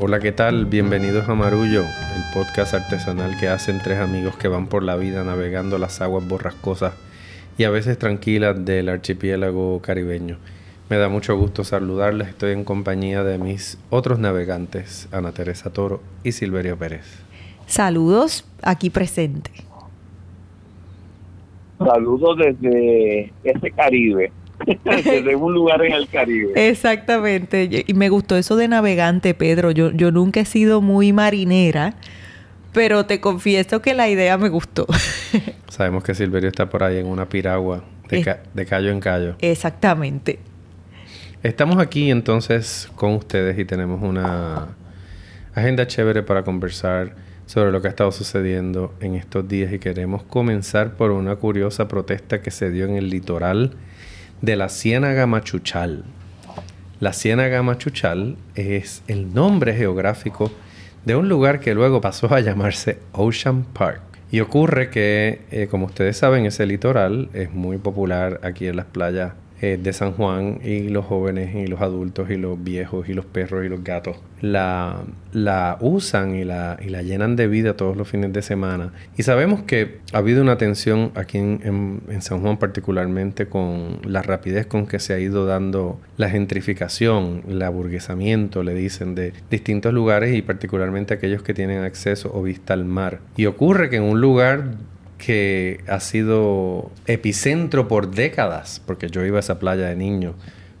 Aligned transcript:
Hola, 0.00 0.20
¿qué 0.20 0.30
tal? 0.30 0.66
Bienvenidos 0.66 1.28
a 1.28 1.34
Marullo, 1.34 1.82
el 1.82 2.22
podcast 2.32 2.72
artesanal 2.72 3.36
que 3.36 3.48
hacen 3.48 3.80
tres 3.82 3.98
amigos 3.98 4.36
que 4.36 4.46
van 4.46 4.68
por 4.68 4.84
la 4.84 4.94
vida 4.94 5.24
navegando 5.24 5.76
las 5.76 6.00
aguas 6.00 6.28
borrascosas 6.28 6.94
y 7.58 7.64
a 7.64 7.70
veces 7.70 7.98
tranquilas 7.98 8.64
del 8.64 8.90
archipiélago 8.90 9.82
caribeño. 9.82 10.38
Me 10.88 10.98
da 10.98 11.08
mucho 11.08 11.36
gusto 11.36 11.64
saludarles, 11.64 12.28
estoy 12.28 12.52
en 12.52 12.62
compañía 12.62 13.24
de 13.24 13.38
mis 13.38 13.76
otros 13.90 14.20
navegantes, 14.20 15.08
Ana 15.10 15.32
Teresa 15.32 15.72
Toro 15.72 16.00
y 16.22 16.30
Silverio 16.30 16.78
Pérez. 16.78 17.24
Saludos, 17.66 18.48
aquí 18.62 18.90
presente. 18.90 19.50
Saludos 21.76 22.38
desde 22.38 23.32
ese 23.42 23.70
Caribe. 23.72 24.30
desde 24.84 25.36
un 25.36 25.54
lugar 25.54 25.84
en 25.84 25.92
el 25.92 26.08
Caribe. 26.08 26.68
Exactamente. 26.68 27.84
Y 27.86 27.94
me 27.94 28.08
gustó 28.08 28.36
eso 28.36 28.56
de 28.56 28.68
navegante, 28.68 29.34
Pedro. 29.34 29.70
Yo, 29.70 29.90
yo 29.92 30.10
nunca 30.10 30.40
he 30.40 30.44
sido 30.44 30.80
muy 30.80 31.12
marinera, 31.12 31.94
pero 32.72 33.06
te 33.06 33.20
confieso 33.20 33.80
que 33.82 33.94
la 33.94 34.08
idea 34.08 34.36
me 34.38 34.48
gustó. 34.48 34.86
Sabemos 35.68 36.04
que 36.04 36.14
Silverio 36.14 36.48
está 36.48 36.68
por 36.68 36.82
ahí 36.82 36.98
en 36.98 37.06
una 37.06 37.28
piragua 37.28 37.84
de, 38.08 38.36
de 38.54 38.66
callo 38.66 38.90
en 38.90 39.00
callo. 39.00 39.36
Exactamente. 39.40 40.38
Estamos 41.42 41.78
aquí 41.78 42.10
entonces 42.10 42.90
con 42.96 43.12
ustedes 43.12 43.58
y 43.58 43.64
tenemos 43.64 44.02
una 44.02 44.68
agenda 45.54 45.86
chévere 45.86 46.22
para 46.22 46.42
conversar 46.42 47.14
sobre 47.46 47.70
lo 47.70 47.80
que 47.80 47.86
ha 47.86 47.90
estado 47.90 48.12
sucediendo 48.12 48.92
en 49.00 49.14
estos 49.14 49.48
días 49.48 49.72
y 49.72 49.78
queremos 49.78 50.22
comenzar 50.22 50.96
por 50.96 51.12
una 51.12 51.36
curiosa 51.36 51.88
protesta 51.88 52.42
que 52.42 52.50
se 52.50 52.70
dio 52.70 52.84
en 52.84 52.96
el 52.96 53.08
litoral 53.08 53.76
de 54.42 54.56
la 54.56 54.68
Ciénaga 54.68 55.26
Machuchal. 55.26 56.04
La 57.00 57.12
Ciénaga 57.12 57.62
Machuchal 57.62 58.36
es 58.54 59.02
el 59.08 59.34
nombre 59.34 59.74
geográfico 59.74 60.52
de 61.04 61.16
un 61.16 61.28
lugar 61.28 61.60
que 61.60 61.74
luego 61.74 62.00
pasó 62.00 62.32
a 62.34 62.40
llamarse 62.40 62.98
Ocean 63.12 63.64
Park. 63.64 64.02
Y 64.30 64.40
ocurre 64.40 64.90
que, 64.90 65.40
eh, 65.50 65.68
como 65.70 65.86
ustedes 65.86 66.16
saben, 66.18 66.44
ese 66.44 66.66
litoral 66.66 67.30
es 67.32 67.52
muy 67.52 67.78
popular 67.78 68.40
aquí 68.42 68.66
en 68.66 68.76
las 68.76 68.86
playas 68.86 69.32
eh, 69.60 69.78
de 69.82 69.92
San 69.92 70.12
Juan 70.12 70.60
y 70.64 70.88
los 70.88 71.04
jóvenes 71.04 71.54
y 71.54 71.66
los 71.66 71.80
adultos 71.80 72.30
y 72.30 72.36
los 72.36 72.62
viejos 72.62 73.08
y 73.08 73.14
los 73.14 73.24
perros 73.24 73.64
y 73.64 73.68
los 73.68 73.82
gatos 73.82 74.16
la, 74.40 75.02
la 75.32 75.78
usan 75.80 76.34
y 76.36 76.44
la, 76.44 76.78
y 76.84 76.88
la 76.88 77.02
llenan 77.02 77.36
de 77.36 77.48
vida 77.48 77.74
todos 77.74 77.96
los 77.96 78.08
fines 78.08 78.32
de 78.32 78.42
semana. 78.42 78.92
Y 79.16 79.22
sabemos 79.22 79.62
que 79.62 79.98
ha 80.12 80.18
habido 80.18 80.42
una 80.42 80.58
tensión 80.58 81.12
aquí 81.14 81.38
en, 81.38 82.00
en, 82.08 82.22
San 82.22 82.40
Juan 82.40 82.58
particularmente 82.58 83.46
con 83.46 84.00
la 84.04 84.22
rapidez 84.22 84.66
con 84.66 84.86
que 84.86 84.98
se 84.98 85.14
ha 85.14 85.18
ido 85.18 85.46
dando 85.46 86.00
la 86.16 86.28
gentrificación, 86.30 87.42
el 87.48 87.62
aburguesamiento, 87.62 88.62
le 88.62 88.74
dicen, 88.74 89.14
de 89.14 89.32
distintos 89.50 89.92
lugares 89.92 90.34
y 90.34 90.42
particularmente 90.42 91.14
aquellos 91.14 91.42
que 91.42 91.54
tienen 91.54 91.84
acceso 91.84 92.30
o 92.34 92.42
vista 92.42 92.74
al 92.74 92.84
mar. 92.84 93.20
Y 93.36 93.46
ocurre 93.46 93.88
que 93.88 93.96
en 93.96 94.02
un 94.02 94.20
lugar 94.20 94.64
que 95.18 95.80
ha 95.88 96.00
sido 96.00 96.90
epicentro 97.06 97.88
por 97.88 98.10
décadas, 98.10 98.80
porque 98.86 99.08
yo 99.08 99.24
iba 99.24 99.38
a 99.38 99.40
esa 99.40 99.58
playa 99.58 99.86
de 99.88 99.96
niño 99.96 100.34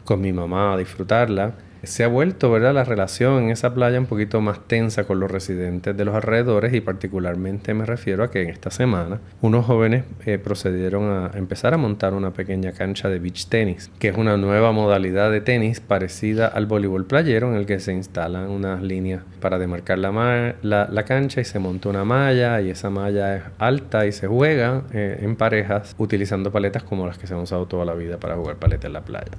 con 0.04 0.20
mi 0.20 0.32
mamá 0.32 0.72
a 0.72 0.76
disfrutarla, 0.78 1.54
se 1.82 2.04
ha 2.04 2.08
vuelto, 2.08 2.50
¿verdad?, 2.50 2.74
la 2.74 2.84
relación 2.84 3.44
en 3.44 3.50
esa 3.50 3.74
playa 3.74 3.98
un 3.98 4.06
poquito 4.06 4.40
más 4.40 4.60
tensa 4.66 5.04
con 5.04 5.20
los 5.20 5.30
residentes 5.30 5.96
de 5.96 6.04
los 6.04 6.14
alrededores 6.14 6.74
y 6.74 6.80
particularmente 6.80 7.74
me 7.74 7.86
refiero 7.86 8.24
a 8.24 8.30
que 8.30 8.42
en 8.42 8.50
esta 8.50 8.70
semana 8.70 9.20
unos 9.40 9.66
jóvenes 9.66 10.04
eh, 10.26 10.38
procedieron 10.38 11.04
a 11.10 11.30
empezar 11.38 11.74
a 11.74 11.76
montar 11.76 12.14
una 12.14 12.32
pequeña 12.32 12.72
cancha 12.72 13.08
de 13.08 13.18
beach 13.18 13.46
tenis, 13.48 13.90
que 13.98 14.08
es 14.08 14.16
una 14.16 14.36
nueva 14.36 14.72
modalidad 14.72 15.30
de 15.30 15.40
tenis 15.40 15.80
parecida 15.80 16.48
al 16.48 16.66
voleibol 16.66 17.06
playero 17.06 17.48
en 17.48 17.54
el 17.54 17.66
que 17.66 17.80
se 17.80 17.92
instalan 17.92 18.50
unas 18.50 18.82
líneas 18.82 19.22
para 19.40 19.58
demarcar 19.58 19.98
la, 19.98 20.54
la, 20.62 21.02
cancha 21.04 21.40
y 21.40 21.44
se 21.44 21.58
monta 21.58 21.88
una 21.88 22.04
malla 22.04 22.60
y 22.60 22.70
esa 22.70 22.90
malla 22.90 23.36
es 23.36 23.42
alta 23.58 24.06
y 24.06 24.12
se 24.12 24.26
juega 24.26 24.82
eh, 24.92 25.18
en 25.22 25.36
parejas 25.36 25.94
utilizando 25.98 26.50
paletas 26.50 26.82
como 26.82 27.06
las 27.06 27.18
que 27.18 27.26
se 27.26 27.34
han 27.34 27.40
usado 27.40 27.66
toda 27.66 27.84
la 27.84 27.94
vida 27.94 28.18
para 28.18 28.36
jugar 28.36 28.56
paletas 28.56 28.86
en 28.86 28.92
la 28.92 29.02
playa. 29.02 29.30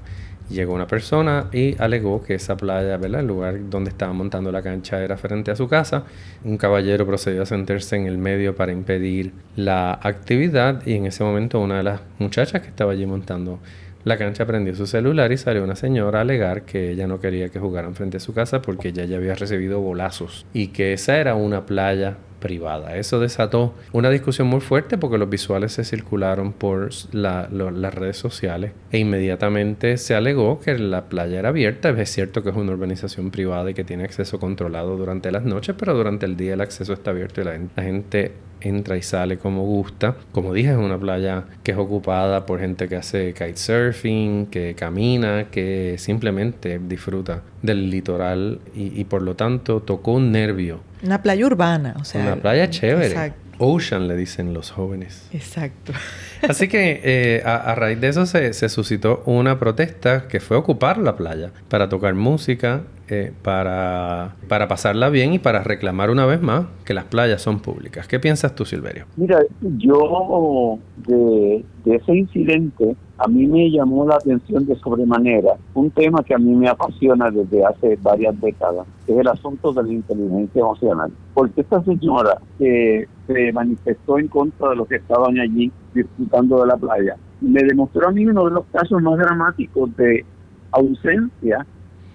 Llegó 0.49 0.73
una 0.73 0.87
persona 0.87 1.47
y 1.53 1.75
alegó 1.79 2.23
que 2.23 2.33
esa 2.35 2.57
playa. 2.57 2.95
El 2.95 3.27
lugar 3.27 3.69
donde 3.69 3.91
estaba 3.91 4.13
montando 4.13 4.51
la 4.51 4.61
cancha 4.61 5.03
era 5.03 5.15
frente 5.15 5.51
a 5.51 5.55
su 5.55 5.67
casa. 5.67 6.03
Un 6.43 6.57
caballero 6.57 7.05
procedió 7.05 7.43
a 7.43 7.45
sentarse 7.45 7.95
en 7.95 8.07
el 8.07 8.17
medio 8.17 8.55
para 8.55 8.71
impedir 8.71 9.31
la 9.55 9.93
actividad 9.93 10.85
y 10.87 10.93
en 10.93 11.05
ese 11.05 11.23
momento 11.23 11.59
una 11.59 11.77
de 11.77 11.83
las 11.83 12.01
muchachas 12.17 12.61
que 12.61 12.69
estaba 12.69 12.93
allí 12.93 13.05
montando 13.05 13.59
la 14.05 14.17
cancha 14.17 14.45
prendió 14.45 14.73
su 14.75 14.87
celular 14.87 15.31
y 15.31 15.37
salió 15.37 15.63
una 15.63 15.75
señora 15.75 16.19
a 16.19 16.21
alegar 16.21 16.63
que 16.63 16.91
ella 16.91 17.05
no 17.05 17.19
quería 17.19 17.49
que 17.49 17.59
jugaran 17.59 17.95
frente 17.95 18.17
a 18.17 18.19
su 18.21 18.33
casa 18.33 18.61
porque 18.61 18.89
ella 18.89 19.03
ya 19.03 19.17
había 19.17 19.35
recibido 19.35 19.81
bolazos 19.81 20.45
y 20.53 20.67
que 20.67 20.93
esa 20.93 21.17
era 21.17 21.35
una 21.35 21.65
playa 21.65 22.15
privada. 22.39 22.95
Eso 22.95 23.19
desató 23.19 23.73
una 23.91 24.09
discusión 24.09 24.47
muy 24.47 24.61
fuerte 24.61 24.97
porque 24.97 25.17
los 25.17 25.29
visuales 25.29 25.73
se 25.73 25.83
circularon 25.83 26.53
por 26.53 26.89
las 27.11 27.93
redes 27.93 28.17
sociales 28.17 28.71
e 28.91 28.99
inmediatamente 28.99 29.97
se 29.97 30.15
alegó 30.15 30.59
que 30.59 30.77
la 30.77 31.05
playa 31.05 31.39
era 31.39 31.49
abierta. 31.49 31.89
Es 31.89 32.09
cierto 32.11 32.43
que 32.43 32.49
es 32.49 32.55
una 32.55 32.71
urbanización 32.71 33.31
privada 33.31 33.69
y 33.69 33.73
que 33.73 33.83
tiene 33.83 34.03
acceso 34.03 34.39
controlado 34.39 34.97
durante 34.97 35.31
las 35.31 35.43
noches, 35.43 35.75
pero 35.77 35.93
durante 35.93 36.25
el 36.25 36.37
día 36.37 36.53
el 36.53 36.61
acceso 36.61 36.93
está 36.93 37.11
abierto 37.11 37.41
y 37.41 37.43
la, 37.43 37.59
la 37.75 37.83
gente 37.83 38.31
entra 38.61 38.97
y 38.97 39.01
sale 39.01 39.37
como 39.37 39.63
gusta. 39.63 40.15
Como 40.31 40.53
dije, 40.53 40.71
es 40.71 40.77
una 40.77 40.97
playa 40.97 41.45
que 41.63 41.71
es 41.71 41.77
ocupada 41.77 42.45
por 42.45 42.59
gente 42.59 42.87
que 42.87 42.95
hace 42.95 43.33
kitesurfing, 43.33 44.47
que 44.47 44.75
camina, 44.75 45.45
que 45.51 45.95
simplemente 45.97 46.79
disfruta 46.79 47.41
del 47.61 47.89
litoral 47.89 48.59
y, 48.73 49.03
por 49.05 49.21
lo 49.21 49.35
tanto 49.35 49.81
tocó 49.81 50.13
un 50.13 50.31
nervio. 50.31 50.81
Una 51.03 51.21
playa 51.21 51.45
urbana, 51.45 51.95
o 51.99 52.03
sea. 52.03 52.21
Una 52.21 52.35
playa 52.35 52.69
chévere. 52.69 53.33
Ocean 53.59 54.07
le 54.07 54.15
dicen 54.15 54.53
los 54.53 54.71
jóvenes. 54.71 55.27
Exacto. 55.33 55.91
Así 56.47 56.69
que 56.69 57.01
eh, 57.03 57.43
a, 57.45 57.75
raíz 57.75 57.99
de 57.99 58.07
eso 58.07 58.25
se, 58.25 58.53
se, 58.53 58.69
suscitó 58.69 59.21
una 59.25 59.59
protesta 59.59 60.27
que 60.29 60.39
fue 60.39 60.55
ocupar 60.55 60.97
la 60.97 61.17
playa 61.17 61.51
para 61.67 61.89
tocar 61.89 62.15
música, 62.15 62.83
eh, 63.11 63.33
para, 63.41 64.35
para 64.47 64.67
pasarla 64.67 65.09
bien 65.09 65.33
y 65.33 65.39
para 65.39 65.63
reclamar 65.63 66.09
una 66.09 66.25
vez 66.25 66.41
más 66.41 66.65
que 66.85 66.93
las 66.93 67.05
playas 67.05 67.41
son 67.41 67.59
públicas. 67.59 68.07
¿Qué 68.07 68.19
piensas 68.19 68.53
tú, 68.53 68.65
Silverio? 68.65 69.05
Mira, 69.17 69.41
yo 69.61 70.77
de, 71.07 71.65
ese 71.85 72.15
incidente 72.15 72.95
a 73.17 73.27
mí 73.27 73.47
me 73.47 73.71
llamó 73.71 74.05
la 74.05 74.15
atención 74.15 74.65
de 74.65 74.75
sobremanera 74.75 75.55
un 75.73 75.89
tema 75.89 76.23
que 76.23 76.35
a 76.35 76.37
mí 76.37 76.55
me 76.55 76.69
apasiona 76.69 77.31
desde 77.31 77.65
hace 77.65 77.97
varias 78.01 78.39
décadas, 78.39 78.85
que 79.05 79.13
es 79.13 79.19
el 79.19 79.27
asunto 79.27 79.73
de 79.73 79.83
la 79.83 79.91
inteligencia 79.91 80.61
emocional. 80.61 81.11
Porque 81.33 81.61
esta 81.61 81.83
señora 81.83 82.37
que 82.57 83.07
se 83.27 83.51
manifestó 83.53 84.19
en 84.19 84.27
contra 84.27 84.69
de 84.69 84.75
los 84.75 84.87
que 84.87 84.97
estaban 84.97 85.39
allí 85.39 85.71
disfrutando 85.93 86.61
de 86.61 86.67
la 86.67 86.77
playa, 86.77 87.17
me 87.41 87.63
demostró 87.63 88.07
a 88.07 88.11
mí 88.11 88.25
uno 88.25 88.45
de 88.45 88.51
los 88.51 88.65
casos 88.71 89.01
más 89.01 89.17
dramáticos 89.17 89.95
de 89.97 90.23
ausencia 90.71 91.65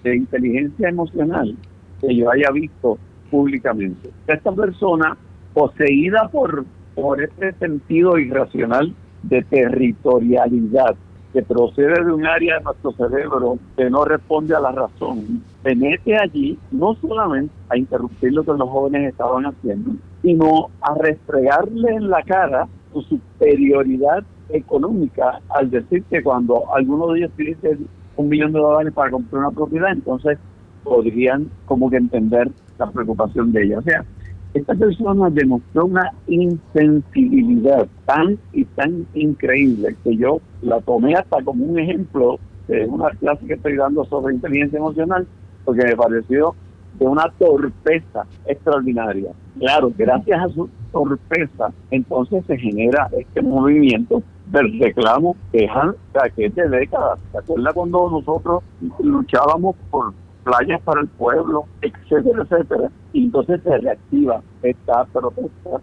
de 0.05 0.15
inteligencia 0.17 0.89
emocional 0.89 1.55
que 1.99 2.15
yo 2.15 2.29
haya 2.29 2.51
visto 2.51 2.97
públicamente. 3.31 4.11
Esta 4.27 4.51
persona, 4.51 5.17
poseída 5.53 6.27
por, 6.29 6.65
por 6.93 7.21
este 7.21 7.53
sentido 7.53 8.17
irracional 8.17 8.93
de 9.23 9.41
territorialidad, 9.43 10.95
que 11.33 11.41
procede 11.41 12.05
de 12.05 12.13
un 12.13 12.25
área 12.25 12.59
de 12.59 12.63
nuestro 12.63 12.91
cerebro 12.93 13.57
que 13.75 13.89
no 13.89 14.05
responde 14.05 14.55
a 14.55 14.59
la 14.59 14.71
razón, 14.71 15.43
se 15.63 15.75
mete 15.75 16.15
allí 16.15 16.57
no 16.71 16.95
solamente 17.01 17.53
a 17.69 17.77
interrumpir 17.77 18.31
lo 18.31 18.43
que 18.43 18.51
los 18.51 18.69
jóvenes 18.69 19.09
estaban 19.09 19.45
haciendo, 19.45 19.91
sino 20.21 20.69
a 20.79 20.95
restregarle 20.95 21.95
en 21.95 22.09
la 22.09 22.21
cara 22.23 22.67
su 22.93 23.01
superioridad 23.01 24.23
económica 24.49 25.41
al 25.49 25.69
decir 25.71 26.03
que 26.03 26.23
cuando 26.23 26.73
alguno 26.73 27.07
de 27.07 27.19
ellos 27.19 27.31
dice 27.35 27.79
un 28.17 28.29
millón 28.29 28.53
de 28.53 28.59
dólares 28.59 28.93
para 28.93 29.11
comprar 29.11 29.41
una 29.41 29.51
propiedad, 29.51 29.91
entonces 29.91 30.37
podrían 30.83 31.49
como 31.65 31.89
que 31.89 31.97
entender 31.97 32.49
la 32.77 32.89
preocupación 32.91 33.51
de 33.51 33.63
ella. 33.63 33.79
O 33.79 33.81
sea, 33.81 34.05
esta 34.53 34.73
persona 34.73 35.29
demostró 35.29 35.85
una 35.85 36.11
insensibilidad 36.27 37.87
tan 38.05 38.37
y 38.53 38.63
tan 38.63 39.05
increíble 39.13 39.95
que 40.03 40.15
yo 40.15 40.39
la 40.61 40.79
tomé 40.81 41.15
hasta 41.15 41.43
como 41.43 41.65
un 41.65 41.77
ejemplo 41.77 42.39
de 42.67 42.85
una 42.85 43.09
clase 43.11 43.45
que 43.45 43.53
estoy 43.55 43.75
dando 43.75 44.05
sobre 44.05 44.35
inteligencia 44.35 44.79
emocional, 44.79 45.27
porque 45.65 45.83
me 45.83 45.95
pareció 45.95 46.55
de 46.97 47.05
una 47.05 47.29
torpeza 47.37 48.25
extraordinaria. 48.45 49.31
Claro, 49.59 49.91
gracias 49.97 50.41
a 50.41 50.49
su 50.49 50.69
torpeza, 50.91 51.73
entonces 51.91 52.45
se 52.45 52.57
genera 52.57 53.09
este 53.11 53.41
movimiento 53.41 54.23
del 54.47 54.79
reclamo 54.79 55.35
que 55.51 55.65
es, 55.65 56.55
de 56.55 56.69
décadas. 56.69 57.19
¿Se 57.31 57.37
acuerda 57.37 57.73
cuando 57.73 58.09
nosotros 58.09 58.63
luchábamos 58.99 59.75
por 59.89 60.13
playas 60.43 60.81
para 60.81 61.01
el 61.01 61.07
pueblo, 61.07 61.65
etcétera, 61.81 62.43
etcétera? 62.43 62.91
Y 63.13 63.25
entonces 63.25 63.61
se 63.63 63.77
reactiva 63.77 64.41
esta 64.61 65.05
protesta 65.05 65.81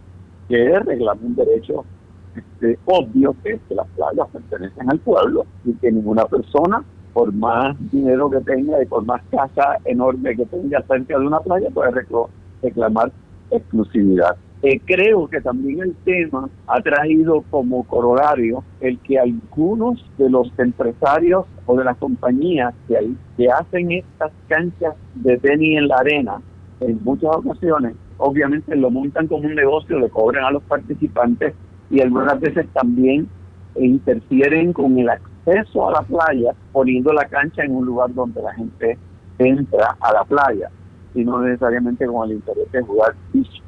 que 0.48 0.78
reclama 0.80 1.20
un 1.22 1.34
derecho 1.34 1.84
este, 2.34 2.78
obvio 2.86 3.34
que 3.42 3.52
es 3.52 3.60
que 3.68 3.74
las 3.74 3.86
playas 3.88 4.26
pertenecen 4.32 4.90
al 4.90 4.98
pueblo 5.00 5.44
y 5.64 5.74
que 5.74 5.92
ninguna 5.92 6.24
persona 6.24 6.82
por 7.12 7.32
más 7.32 7.76
dinero 7.90 8.30
que 8.30 8.40
tenga 8.40 8.82
y 8.82 8.86
por 8.86 9.04
más 9.04 9.22
casa 9.30 9.76
enorme 9.84 10.34
que 10.34 10.46
tenga 10.46 10.82
cerca 10.82 11.18
de 11.18 11.26
una 11.26 11.40
playa, 11.40 11.68
puede 11.70 11.90
reclamar 12.62 13.12
exclusividad. 13.50 14.36
Eh, 14.62 14.80
creo 14.84 15.26
que 15.26 15.40
también 15.40 15.80
el 15.80 15.94
tema 16.04 16.48
ha 16.68 16.80
traído 16.80 17.42
como 17.50 17.82
corolario 17.82 18.62
el 18.80 18.96
que 19.00 19.18
algunos 19.18 20.04
de 20.18 20.30
los 20.30 20.52
empresarios 20.56 21.46
o 21.66 21.76
de 21.76 21.84
las 21.84 21.96
compañías 21.96 22.72
que, 22.86 23.12
que 23.36 23.50
hacen 23.50 23.90
estas 23.90 24.30
canchas 24.46 24.94
de 25.16 25.36
tenis 25.38 25.78
en 25.78 25.88
la 25.88 25.96
arena, 25.96 26.40
en 26.78 27.02
muchas 27.02 27.34
ocasiones, 27.34 27.96
obviamente 28.18 28.76
lo 28.76 28.90
montan 28.90 29.26
como 29.26 29.48
un 29.48 29.54
negocio, 29.56 29.98
le 29.98 30.08
cobran 30.08 30.44
a 30.44 30.52
los 30.52 30.62
participantes 30.62 31.54
y 31.90 32.00
algunas 32.00 32.38
veces 32.38 32.66
también 32.72 33.28
interfieren 33.74 34.72
con 34.72 34.96
el 34.96 35.08
acceso 35.08 35.88
a 35.88 35.92
la 35.92 36.02
playa, 36.02 36.54
poniendo 36.72 37.12
la 37.12 37.24
cancha 37.24 37.64
en 37.64 37.74
un 37.74 37.86
lugar 37.86 38.14
donde 38.14 38.40
la 38.42 38.54
gente 38.54 38.96
entra 39.38 39.96
a 40.00 40.12
la 40.12 40.24
playa, 40.24 40.70
y 41.14 41.24
no 41.24 41.40
necesariamente 41.40 42.06
con 42.06 42.30
el 42.30 42.36
interés 42.36 42.70
de 42.70 42.82
jugar 42.82 43.14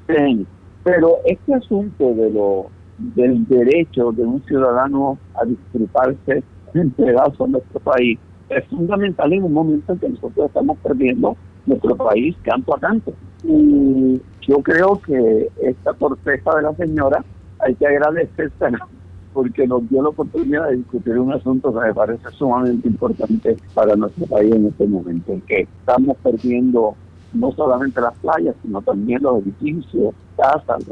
tenis. 0.06 0.46
Pero 0.84 1.16
este 1.24 1.54
asunto 1.54 2.14
de 2.14 2.30
lo 2.30 2.66
del 2.98 3.46
derecho 3.48 4.12
de 4.12 4.22
un 4.22 4.42
ciudadano 4.44 5.18
a 5.34 5.44
disfrutarse 5.44 6.44
en 6.74 6.90
pedazos 6.90 7.48
nuestro 7.48 7.80
país 7.80 8.18
es 8.48 8.64
fundamental 8.66 9.32
en 9.32 9.42
un 9.44 9.52
momento 9.52 9.92
en 9.92 9.98
que 9.98 10.08
nosotros 10.10 10.46
estamos 10.46 10.78
perdiendo 10.78 11.36
nuestro 11.66 11.96
país 11.96 12.36
canto 12.42 12.76
a 12.76 12.80
canto. 12.80 13.12
Y 13.42 14.20
yo 14.42 14.58
creo 14.58 15.00
que 15.00 15.50
esta 15.62 15.94
torpeza 15.94 16.54
de 16.56 16.62
la 16.62 16.74
señora 16.74 17.24
hay 17.60 17.74
que 17.74 17.86
agradecérsela 17.86 18.86
porque 19.32 19.66
nos 19.66 19.88
dio 19.90 20.02
la 20.02 20.10
oportunidad 20.10 20.68
de 20.68 20.76
discutir 20.76 21.18
un 21.18 21.32
asunto 21.32 21.74
que 21.74 21.80
me 21.80 21.94
parece 21.94 22.30
sumamente 22.30 22.86
importante 22.86 23.56
para 23.74 23.96
nuestro 23.96 24.26
país 24.26 24.54
en 24.54 24.66
este 24.66 24.86
momento, 24.86 25.32
en 25.32 25.40
que 25.40 25.62
estamos 25.62 26.16
perdiendo 26.18 26.94
no 27.32 27.50
solamente 27.52 28.00
las 28.00 28.14
playas, 28.18 28.54
sino 28.62 28.80
también 28.82 29.22
los 29.22 29.42
edificios, 29.42 30.14
casas, 30.36 30.84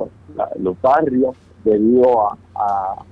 los, 0.58 0.80
barrios, 0.80 1.36
debido 1.64 2.28
a, 2.28 2.36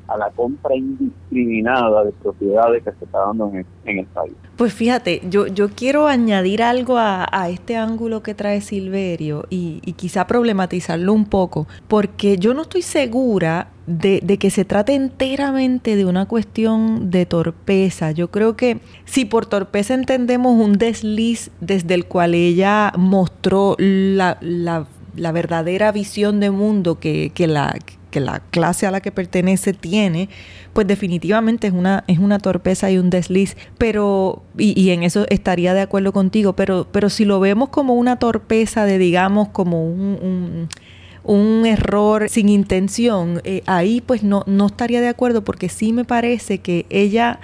a, 0.08 0.16
la 0.16 0.30
compra 0.30 0.74
indiscriminada 0.74 2.04
de 2.04 2.12
propiedades 2.12 2.82
que 2.82 2.90
se 2.92 3.04
está 3.04 3.18
dando 3.26 3.52
en 3.84 3.98
el, 3.98 4.06
país. 4.06 4.32
Pues 4.56 4.74
fíjate, 4.74 5.22
yo, 5.30 5.46
yo 5.46 5.68
quiero 5.68 6.08
añadir 6.08 6.62
algo 6.62 6.96
a, 6.98 7.26
este 7.48 7.76
ángulo 7.76 8.22
que 8.22 8.34
trae 8.34 8.60
Silverio 8.60 9.44
y, 9.50 9.80
y, 9.84 9.92
quizá 9.92 10.26
problematizarlo 10.26 11.12
un 11.12 11.26
poco, 11.26 11.66
porque 11.86 12.38
yo 12.38 12.52
no 12.54 12.62
estoy 12.62 12.82
segura 12.82 13.68
de, 13.86 14.20
de, 14.22 14.38
que 14.38 14.50
se 14.50 14.64
trate 14.64 14.94
enteramente 14.94 15.96
de 15.96 16.04
una 16.04 16.26
cuestión 16.26 17.10
de 17.10 17.26
torpeza. 17.26 18.12
Yo 18.12 18.30
creo 18.30 18.56
que 18.56 18.80
si 19.04 19.24
por 19.24 19.46
torpeza 19.46 19.94
entendemos 19.94 20.52
un 20.52 20.74
desliz 20.74 21.50
desde 21.60 21.94
el 21.94 22.06
cual 22.06 22.34
ella 22.34 22.92
mostró 22.96 23.74
la, 23.78 24.38
la, 24.40 24.86
la 25.20 25.32
verdadera 25.32 25.92
visión 25.92 26.40
de 26.40 26.50
mundo 26.50 26.98
que, 26.98 27.30
que 27.34 27.46
la 27.46 27.76
que 28.10 28.20
la 28.20 28.40
clase 28.50 28.86
a 28.86 28.90
la 28.90 29.00
que 29.00 29.12
pertenece 29.12 29.72
tiene, 29.72 30.28
pues 30.72 30.86
definitivamente 30.86 31.68
es 31.68 31.72
una, 31.72 32.04
es 32.08 32.18
una 32.18 32.38
torpeza 32.38 32.90
y 32.90 32.98
un 32.98 33.08
desliz. 33.08 33.56
Pero, 33.78 34.42
y, 34.58 34.90
en 34.90 35.02
eso 35.02 35.26
estaría 35.30 35.74
de 35.74 35.80
acuerdo 35.80 36.12
contigo, 36.12 36.54
pero, 36.54 36.88
pero 36.90 37.08
si 37.08 37.24
lo 37.24 37.40
vemos 37.40 37.68
como 37.68 37.94
una 37.94 38.18
torpeza 38.18 38.84
de, 38.84 38.98
digamos, 38.98 39.48
como 39.48 39.86
un, 39.86 40.68
un, 41.22 41.66
error 41.66 42.28
sin 42.28 42.48
intención, 42.48 43.40
eh, 43.44 43.62
ahí 43.66 44.00
pues 44.00 44.22
no, 44.22 44.42
no 44.46 44.66
estaría 44.66 45.00
de 45.00 45.08
acuerdo 45.08 45.44
porque 45.44 45.68
sí 45.68 45.92
me 45.92 46.04
parece 46.04 46.58
que 46.58 46.86
ella 46.90 47.38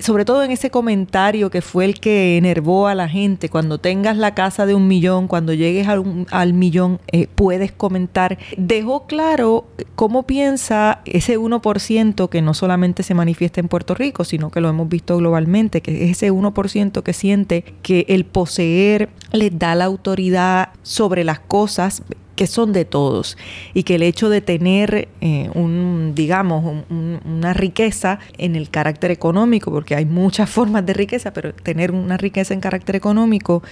sobre 0.00 0.24
todo 0.24 0.42
en 0.42 0.50
ese 0.50 0.70
comentario 0.70 1.50
que 1.50 1.62
fue 1.62 1.84
el 1.84 2.00
que 2.00 2.36
enervó 2.36 2.88
a 2.88 2.94
la 2.94 3.08
gente, 3.08 3.48
cuando 3.48 3.78
tengas 3.78 4.16
la 4.16 4.34
casa 4.34 4.66
de 4.66 4.74
un 4.74 4.88
millón, 4.88 5.28
cuando 5.28 5.52
llegues 5.54 5.86
al, 5.86 6.52
millón, 6.52 7.00
eh, 7.12 7.28
puedes 7.32 7.70
comentar, 7.70 8.38
dejó 8.56 9.06
claro 9.06 9.66
cómo 9.94 10.24
piensa 10.24 11.00
ese 11.04 11.38
1% 11.38 12.28
que 12.28 12.42
no 12.42 12.54
solamente 12.54 13.02
se 13.02 13.14
manifiesta 13.14 13.60
en 13.60 13.68
Puerto 13.68 13.94
Rico, 13.94 14.24
sino 14.24 14.50
que 14.50 14.60
lo 14.60 14.68
hemos 14.68 14.88
visto 14.88 15.16
globalmente, 15.16 15.80
que 15.80 16.04
es 16.04 16.10
ese 16.10 16.32
1% 16.32 17.02
que 17.02 17.12
siente 17.12 17.64
que 17.82 18.04
el 18.08 18.24
poseer 18.24 19.10
les 19.32 19.56
da 19.58 19.74
la 19.74 19.84
autoridad 19.84 20.70
sobre 20.82 21.24
las 21.24 21.38
cosas 21.38 22.02
que 22.38 22.46
son 22.46 22.72
de 22.72 22.84
todos 22.84 23.36
y 23.74 23.82
que 23.82 23.96
el 23.96 24.02
hecho 24.04 24.28
de 24.28 24.40
tener 24.40 25.08
eh, 25.20 25.50
un, 25.54 26.12
digamos, 26.14 26.84
una 26.88 27.52
riqueza 27.52 28.20
en 28.38 28.54
el 28.54 28.70
carácter 28.70 29.10
económico, 29.10 29.72
porque 29.72 29.96
hay 29.96 30.06
muchas 30.06 30.48
formas 30.58 30.86
de 30.86 30.94
riqueza, 30.94 31.32
pero 31.32 31.52
tener 31.52 31.90
una 31.90 32.16
riqueza 32.16 32.54
en 32.54 32.60
carácter 32.60 32.94
económico 32.94 33.64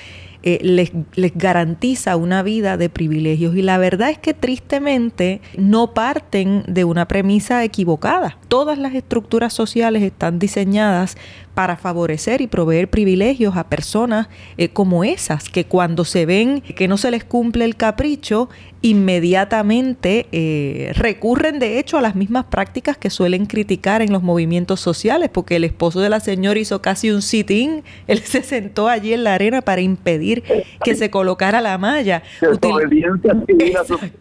eh, 0.43 0.59
les, 0.63 0.93
garantiza 1.35 2.17
una 2.17 2.43
vida 2.43 2.77
de 2.77 2.89
privilegios. 2.89 3.57
Y 3.57 3.63
la 3.63 3.79
verdad 3.79 4.11
es 4.11 4.19
que 4.19 4.35
tristemente 4.35 5.41
no 5.57 5.95
parten 5.95 6.65
de 6.69 6.85
una 6.85 7.09
premisa 7.09 7.65
equivocada. 7.65 8.39
Todas 8.49 8.79
las 8.79 8.95
estructuras 8.95 9.53
sociales 9.53 10.03
están 10.03 10.39
diseñadas 10.39 11.17
para 11.55 11.77
favorecer 11.77 12.43
y 12.43 12.47
proveer 12.47 12.91
privilegios 12.91 13.57
a 13.57 13.69
personas 13.69 14.29
eh, 14.59 14.69
como 14.69 15.05
esas, 15.05 15.49
que 15.49 15.65
cuando 15.65 16.05
se 16.05 16.27
ven 16.27 16.61
que 16.61 16.87
no 16.87 16.99
se 16.99 17.11
les 17.11 17.25
cumple 17.25 17.65
el 17.65 17.77
capricho, 17.77 18.51
inmediatamente 18.83 20.27
eh, 20.33 20.93
recurren 20.95 21.59
de 21.59 21.79
hecho 21.79 21.99
a 21.99 22.01
las 22.01 22.15
mismas 22.15 22.45
prácticas 22.45 22.97
que 22.97 23.11
suelen 23.11 23.47
criticar 23.47 24.03
en 24.03 24.13
los 24.13 24.23
movimientos 24.23 24.81
sociales, 24.81 25.31
porque 25.33 25.57
el 25.57 25.65
esposo 25.65 26.01
de 26.01 26.09
la 26.09 26.21
señora 26.21 26.59
hizo 26.59 26.83
casi 26.83 27.11
un 27.11 27.23
sit-in, 27.23 27.83
él 28.07 28.21
se 28.21 28.43
sentó 28.43 28.89
allí 28.89 29.13
en 29.13 29.25
la 29.25 29.35
arena 29.35 29.63
para 29.63 29.81
impedir 29.81 30.45
que 30.85 30.95
se 30.95 31.11
colocara 31.11 31.61
la 31.61 31.79
malla. 31.79 32.23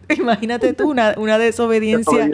Imagínate 0.18 0.72
tú, 0.72 0.90
una, 0.90 1.14
una 1.16 1.38
desobediencia. 1.38 2.30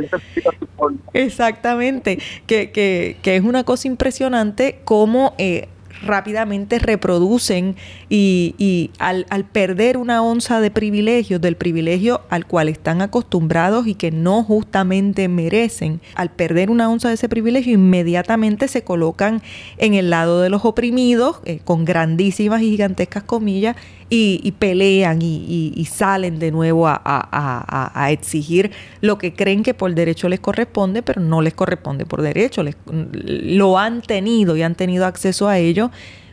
Exactamente, 1.13 2.19
que, 2.47 2.71
que, 2.71 3.17
que 3.23 3.37
es 3.37 3.43
una 3.43 3.65
cosa 3.65 3.89
impresionante 3.89 4.81
cómo 4.85 5.35
eh, 5.39 5.69
rápidamente 6.04 6.78
reproducen 6.78 7.76
y, 8.08 8.90
al, 8.99 9.26
perder 9.52 9.96
una 9.96 10.22
onza 10.22 10.60
de 10.60 10.70
privilegios, 10.70 11.40
del 11.40 11.56
privilegio 11.56 12.22
al 12.28 12.46
cual 12.46 12.69
están 12.69 13.02
acostumbrados 13.02 13.87
y 13.87 13.94
que 13.94 14.10
no 14.10 14.44
justamente 14.44 15.28
merecen, 15.28 16.00
al 16.14 16.31
perder 16.31 16.70
una 16.70 16.90
onza 16.90 17.08
de 17.08 17.14
ese 17.14 17.28
privilegio, 17.28 17.75
inmediatamente 17.75 18.68
se 18.68 18.82
colocan 18.82 19.42
en 19.78 19.94
el 19.94 20.11
lado 20.11 20.40
de 20.40 20.50
los 20.50 20.64
oprimidos, 20.64 21.40
eh, 21.44 21.61
con 21.64 21.85
grandísimas 21.85 22.62
y 22.62 22.71
gigantescas 22.71 23.23
comillas, 23.23 23.76
y, 24.14 24.52
pelean 24.59 25.21
y, 25.23 25.88
salen 25.90 26.38
de 26.38 26.50
nuevo 26.50 26.87
a, 26.87 28.09
exigir 28.11 28.71
lo 29.00 29.16
que 29.16 29.33
creen 29.33 29.62
que 29.62 29.73
por 29.73 29.95
derecho 29.95 30.28
les 30.28 30.38
corresponde, 30.38 31.02
pero 31.02 31.23
no 31.23 31.40
les 31.40 31.54
corresponde 31.54 32.04
por 32.04 32.21
derecho. 32.21 32.62
lo 32.87 33.78
han 33.78 34.02
tenido 34.02 34.54
y 34.54 34.62
han 34.62 34.75
tenido 34.75 35.07
acceso 35.07 35.49
a 35.49 35.59
ello 35.59 35.90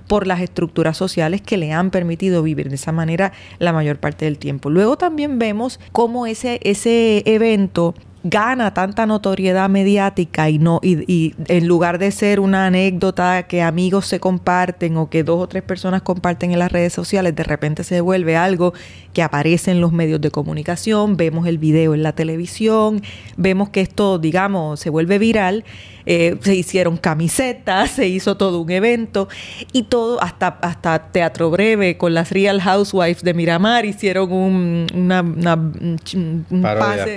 por 0.08 0.28
las 0.28 0.42
estructuras 0.42 0.98
sociales 0.98 1.42
que 1.42 1.56
le 1.56 1.72
han 1.72 1.90
permitido 1.90 2.44
vivir 2.44 2.68
de 2.68 2.76
esa 2.76 2.92
manera 2.92 3.32
la 3.60 3.72
mayor 3.72 3.98
parte 3.98 4.26
del 4.26 4.40
tiempo. 4.40 4.70
Luego 4.70 4.98
también 4.98 5.40
vemos 5.40 5.80
cómo 5.94 6.26
ese, 6.26 6.60
ese 6.64 7.24
evento 7.28 7.94
gana 8.24 8.74
tanta 8.74 9.06
notoriedad 9.06 9.70
mediática 9.70 10.50
y 10.50 10.60
no 10.60 10.80
y, 10.84 11.34
en 11.48 11.68
lugar 11.68 12.00
de 12.00 12.12
ser 12.12 12.40
una 12.40 12.66
anécdota 12.66 13.44
que 13.44 13.62
amigos 13.62 14.08
se 14.08 14.20
comparten 14.20 14.98
o 14.98 15.10
que 15.10 15.24
dos 15.24 15.42
o 15.42 15.48
tres 15.48 15.64
personas 15.64 16.02
comparten 16.02 16.52
en 16.52 16.60
las 16.60 16.72
redes 16.72 16.94
sociales, 16.94 17.36
de 17.36 17.44
repente 17.44 17.84
se 17.84 18.02
vuelve 18.02 18.36
algo 18.36 18.74
que 19.20 19.24
aparece 19.24 19.72
en 19.72 19.82
los 19.82 19.92
medios 19.92 20.22
de 20.22 20.32
comunicación, 20.32 21.18
vemos 21.18 21.46
el 21.46 21.58
video 21.58 21.94
en 21.94 22.04
la 22.04 22.14
televisión, 22.14 23.02
vemos 23.36 23.68
que 23.68 23.82
esto, 23.82 24.18
digamos, 24.18 24.80
se 24.80 24.90
vuelve 24.90 25.20
viral, 25.20 25.66
eh, 26.06 26.38
se 26.40 26.56
hicieron 26.56 26.96
camisetas, 26.96 27.92
se 27.98 28.08
hizo 28.08 28.38
todo 28.38 28.62
un 28.62 28.72
evento 28.72 29.28
y 29.74 29.84
todo, 29.84 30.24
hasta, 30.24 30.48
hasta 30.62 31.12
Teatro 31.12 31.52
Breve 31.52 31.98
con 31.98 32.14
las 32.14 32.32
Real 32.32 32.62
Housewives 32.62 33.22
de 33.22 33.34
Miramar 33.34 33.84
hicieron 33.84 34.32
un, 34.32 34.88
una, 34.94 35.20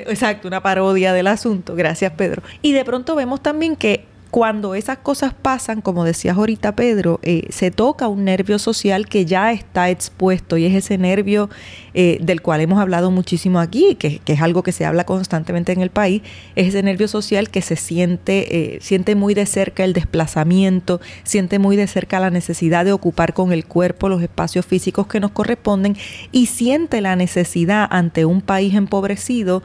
exacto, 0.09 0.49
una 0.49 0.61
parodia 0.61 1.13
del 1.13 1.29
asunto. 1.29 1.77
Gracias, 1.77 2.11
Pedro. 2.17 2.43
Y 2.63 2.73
de 2.73 2.85
pronto 2.85 3.15
vemos 3.15 3.41
también 3.45 3.77
que 3.77 4.07
cuando 4.33 4.75
esas 4.75 4.97
cosas 4.97 5.35
pasan, 5.35 5.83
como 5.83 6.05
decías 6.05 6.39
ahorita 6.39 6.75
Pedro, 6.75 7.21
eh, 7.23 7.43
se 7.51 7.71
toca 7.71 8.09
un 8.09 8.25
nervio 8.25 8.59
social 8.59 9.07
que 9.07 9.27
ya 9.27 9.53
está 9.53 9.91
expuesto 9.91 10.57
y 10.57 10.65
es 10.65 10.75
ese 10.75 10.97
nervio 10.97 11.51
eh, 11.93 12.17
del 12.23 12.41
cual 12.41 12.63
hemos 12.63 12.81
hablado 12.81 13.11
muchísimo 13.11 13.61
aquí, 13.61 13.95
que, 13.95 14.23
es 14.25 14.41
algo 14.41 14.63
que 14.63 14.73
se 14.73 14.87
habla 14.87 15.05
constantemente 15.05 15.73
en 15.73 15.83
el 15.83 15.91
país, 15.91 16.23
es 16.57 16.69
ese 16.69 16.83
nervio 16.83 17.09
social 17.09 17.51
que 17.51 17.61
se 17.61 17.77
siente, 17.77 18.77
eh, 18.77 18.79
siente 18.81 19.17
muy 19.17 19.35
de 19.35 19.45
cerca 19.45 19.85
el 19.85 19.93
desplazamiento, 19.93 21.03
siente 21.25 21.59
muy 21.59 21.77
de 21.77 21.87
cerca 21.87 22.19
la 22.19 22.31
necesidad 22.31 22.87
de 22.87 22.93
ocupar 22.93 23.35
con 23.35 23.53
el 23.53 23.67
cuerpo 23.67 24.09
los 24.09 24.23
espacios 24.23 24.65
físicos 24.65 25.09
que 25.09 25.21
nos 25.21 25.33
corresponden 25.33 25.95
y 26.31 26.47
siente 26.47 27.03
la 27.03 27.17
necesidad 27.17 27.87
ante 27.91 28.25
un 28.25 28.41
país 28.41 28.73
empobrecido 28.73 29.63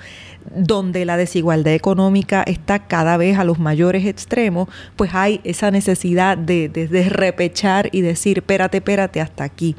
donde 0.56 1.06
la 1.06 1.18
desigualdad 1.18 1.74
económica 1.74 2.44
está 2.44 2.88
cada 2.88 3.18
vez 3.18 3.38
a 3.38 3.44
los 3.44 3.60
mayores 3.60 4.06
extremos, 4.06 4.70
pues 4.96 5.12
hay 5.14 5.42
esa 5.44 5.72
necesidad 5.72 6.38
de, 6.38 6.70
de, 6.70 7.10
repechar 7.10 7.90
y 7.92 8.02
decir, 8.02 8.40
espérate, 8.40 8.78
espérate, 8.78 9.22
hasta 9.22 9.44
aquí. 9.44 9.76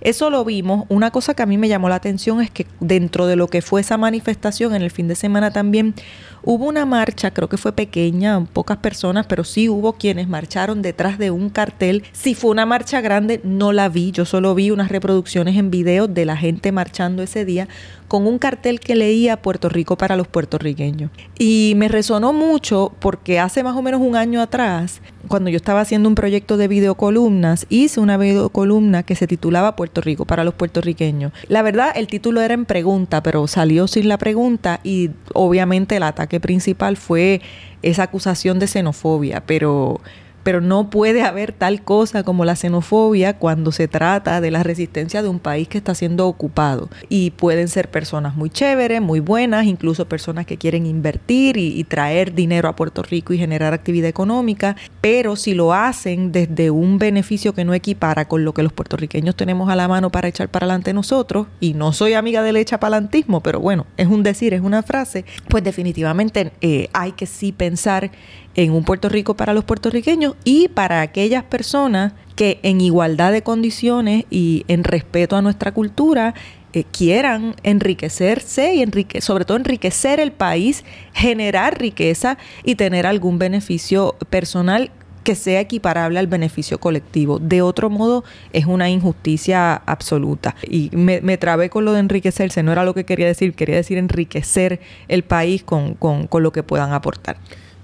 Eso 0.00 0.30
lo 0.30 0.44
vimos. 0.44 0.84
Una 0.88 1.10
cosa 1.10 1.34
que 1.34 1.42
a 1.42 1.46
mí 1.46 1.58
me 1.58 1.68
llamó 1.68 1.88
la 1.88 1.96
atención 1.96 2.40
es 2.40 2.50
que 2.50 2.66
dentro 2.80 3.26
de 3.26 3.36
lo 3.36 3.48
que 3.48 3.62
fue 3.62 3.80
esa 3.80 3.96
manifestación 3.96 4.74
en 4.74 4.82
el 4.82 4.90
fin 4.90 5.08
de 5.08 5.16
semana 5.16 5.50
también 5.50 5.94
hubo 6.42 6.66
una 6.66 6.86
marcha, 6.86 7.32
creo 7.32 7.48
que 7.48 7.56
fue 7.56 7.72
pequeña, 7.72 8.44
pocas 8.52 8.78
personas, 8.78 9.26
pero 9.26 9.44
sí 9.44 9.68
hubo 9.68 9.94
quienes 9.94 10.28
marcharon 10.28 10.82
detrás 10.82 11.18
de 11.18 11.30
un 11.30 11.50
cartel. 11.50 12.04
Si 12.12 12.34
fue 12.34 12.50
una 12.50 12.66
marcha 12.66 13.00
grande, 13.00 13.40
no 13.44 13.72
la 13.72 13.88
vi, 13.88 14.12
yo 14.12 14.24
solo 14.24 14.54
vi 14.54 14.70
unas 14.70 14.90
reproducciones 14.90 15.56
en 15.56 15.70
video 15.70 16.08
de 16.08 16.24
la 16.24 16.36
gente 16.36 16.72
marchando 16.72 17.22
ese 17.22 17.44
día 17.44 17.68
con 18.08 18.26
un 18.26 18.38
cartel 18.38 18.80
que 18.80 18.96
leía 18.96 19.40
Puerto 19.40 19.68
Rico 19.68 19.96
para 19.96 20.16
los 20.16 20.26
puertorriqueños. 20.26 21.10
Y 21.38 21.74
me 21.76 21.88
resonó 21.88 22.32
mucho 22.32 22.92
porque 22.98 23.38
hace 23.38 23.62
más 23.62 23.76
o 23.76 23.82
menos 23.82 24.00
un 24.00 24.16
año 24.16 24.40
atrás, 24.40 25.02
cuando 25.28 25.50
yo 25.50 25.56
estaba 25.56 25.82
haciendo 25.82 26.08
un 26.08 26.14
proyecto 26.14 26.56
de 26.56 26.68
videocolumnas, 26.68 27.66
hice 27.68 28.00
una 28.00 28.16
videocolumna 28.16 29.02
que 29.02 29.14
se 29.14 29.26
titulaba 29.26 29.76
Puerto 29.76 30.00
Rico 30.00 30.24
para 30.24 30.42
los 30.42 30.54
puertorriqueños. 30.54 31.32
La 31.48 31.62
verdad, 31.62 31.92
el 31.94 32.06
título 32.06 32.40
era 32.40 32.54
en 32.54 32.64
pregunta, 32.64 33.22
pero 33.22 33.46
salió 33.46 33.86
sin 33.86 34.08
la 34.08 34.16
pregunta 34.16 34.80
y 34.82 35.10
obviamente 35.34 35.96
el 35.96 36.02
ataque 36.28 36.40
principal 36.40 36.96
fue 36.96 37.40
esa 37.82 38.04
acusación 38.04 38.58
de 38.58 38.66
xenofobia, 38.66 39.42
pero 39.46 40.00
pero 40.48 40.62
no 40.62 40.88
puede 40.88 41.20
haber 41.20 41.52
tal 41.52 41.82
cosa 41.82 42.22
como 42.22 42.46
la 42.46 42.56
xenofobia 42.56 43.36
cuando 43.36 43.70
se 43.70 43.86
trata 43.86 44.40
de 44.40 44.50
la 44.50 44.62
resistencia 44.62 45.20
de 45.20 45.28
un 45.28 45.40
país 45.40 45.68
que 45.68 45.76
está 45.76 45.94
siendo 45.94 46.26
ocupado. 46.26 46.88
Y 47.10 47.32
pueden 47.32 47.68
ser 47.68 47.90
personas 47.90 48.34
muy 48.34 48.48
chéveres, 48.48 49.02
muy 49.02 49.20
buenas, 49.20 49.66
incluso 49.66 50.08
personas 50.08 50.46
que 50.46 50.56
quieren 50.56 50.86
invertir 50.86 51.58
y, 51.58 51.84
traer 51.84 52.32
dinero 52.32 52.70
a 52.70 52.76
Puerto 52.76 53.02
Rico 53.02 53.34
y 53.34 53.38
generar 53.38 53.74
actividad 53.74 54.08
económica, 54.08 54.74
pero 55.02 55.36
si 55.36 55.52
lo 55.52 55.74
hacen 55.74 56.32
desde 56.32 56.70
un 56.70 56.96
beneficio 56.96 57.52
que 57.52 57.66
no 57.66 57.74
equipara 57.74 58.26
con 58.26 58.46
lo 58.46 58.54
que 58.54 58.62
los 58.62 58.72
puertorriqueños 58.72 59.36
tenemos 59.36 59.68
a 59.68 59.76
la 59.76 59.86
mano 59.86 60.08
para 60.08 60.28
echar 60.28 60.48
para 60.48 60.64
adelante 60.64 60.94
nosotros, 60.94 61.46
y 61.60 61.74
no 61.74 61.92
soy 61.92 62.14
amiga 62.14 62.42
del 62.42 62.56
echapalantismo, 62.56 63.42
pero 63.42 63.60
bueno, 63.60 63.84
es 63.98 64.06
un 64.06 64.22
decir, 64.22 64.54
es 64.54 64.62
una 64.62 64.82
frase, 64.82 65.26
pues 65.50 65.62
definitivamente 65.62 66.52
eh, 66.62 66.88
hay 66.94 67.12
que 67.12 67.26
sí 67.26 67.52
pensar 67.52 68.10
en 68.58 68.72
un 68.72 68.82
Puerto 68.82 69.08
Rico 69.08 69.36
para 69.36 69.54
los 69.54 69.62
puertorriqueños 69.62 70.34
y 70.42 70.66
para 70.66 71.00
aquellas 71.00 71.44
personas 71.44 72.12
que 72.34 72.58
en 72.64 72.80
igualdad 72.80 73.30
de 73.30 73.42
condiciones 73.42 74.24
y 74.30 74.64
en 74.66 74.82
respeto 74.82 75.36
a 75.36 75.42
nuestra 75.42 75.72
cultura 75.72 76.34
eh, 76.72 76.82
quieran 76.82 77.54
enriquecerse 77.62 78.74
y 78.74 78.82
enrique 78.82 79.20
sobre 79.20 79.44
todo 79.44 79.58
enriquecer 79.58 80.18
el 80.18 80.32
país, 80.32 80.84
generar 81.12 81.78
riqueza 81.78 82.36
y 82.64 82.74
tener 82.74 83.06
algún 83.06 83.38
beneficio 83.38 84.16
personal 84.28 84.90
que 85.22 85.36
sea 85.36 85.60
equiparable 85.60 86.18
al 86.18 86.26
beneficio 86.26 86.80
colectivo. 86.80 87.38
De 87.38 87.62
otro 87.62 87.90
modo, 87.90 88.24
es 88.52 88.66
una 88.66 88.90
injusticia 88.90 89.74
absoluta. 89.74 90.56
Y 90.68 90.90
me, 90.94 91.20
me 91.20 91.36
trabé 91.36 91.70
con 91.70 91.84
lo 91.84 91.92
de 91.92 92.00
enriquecerse, 92.00 92.64
no 92.64 92.72
era 92.72 92.82
lo 92.82 92.94
que 92.94 93.04
quería 93.04 93.26
decir, 93.26 93.54
quería 93.54 93.76
decir 93.76 93.98
enriquecer 93.98 94.80
el 95.06 95.22
país 95.22 95.62
con, 95.62 95.94
con, 95.94 96.26
con 96.26 96.42
lo 96.42 96.50
que 96.50 96.64
puedan 96.64 96.92
aportar. 96.92 97.36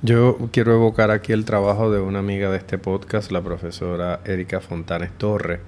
Yo 0.05 0.37
quiero 0.53 0.75
evocar 0.75 1.11
aquí 1.11 1.33
el 1.33 1.47
trabajo 1.47 1.91
de 1.91 1.99
una 1.99 2.19
amiga 2.19 2.51
de 2.51 2.59
este 2.59 2.77
podcast, 2.77 3.31
la 3.33 3.41
profesora 3.41 4.21
Erika 4.27 4.61
Fontanes 4.61 5.11
Torres, 5.17 5.61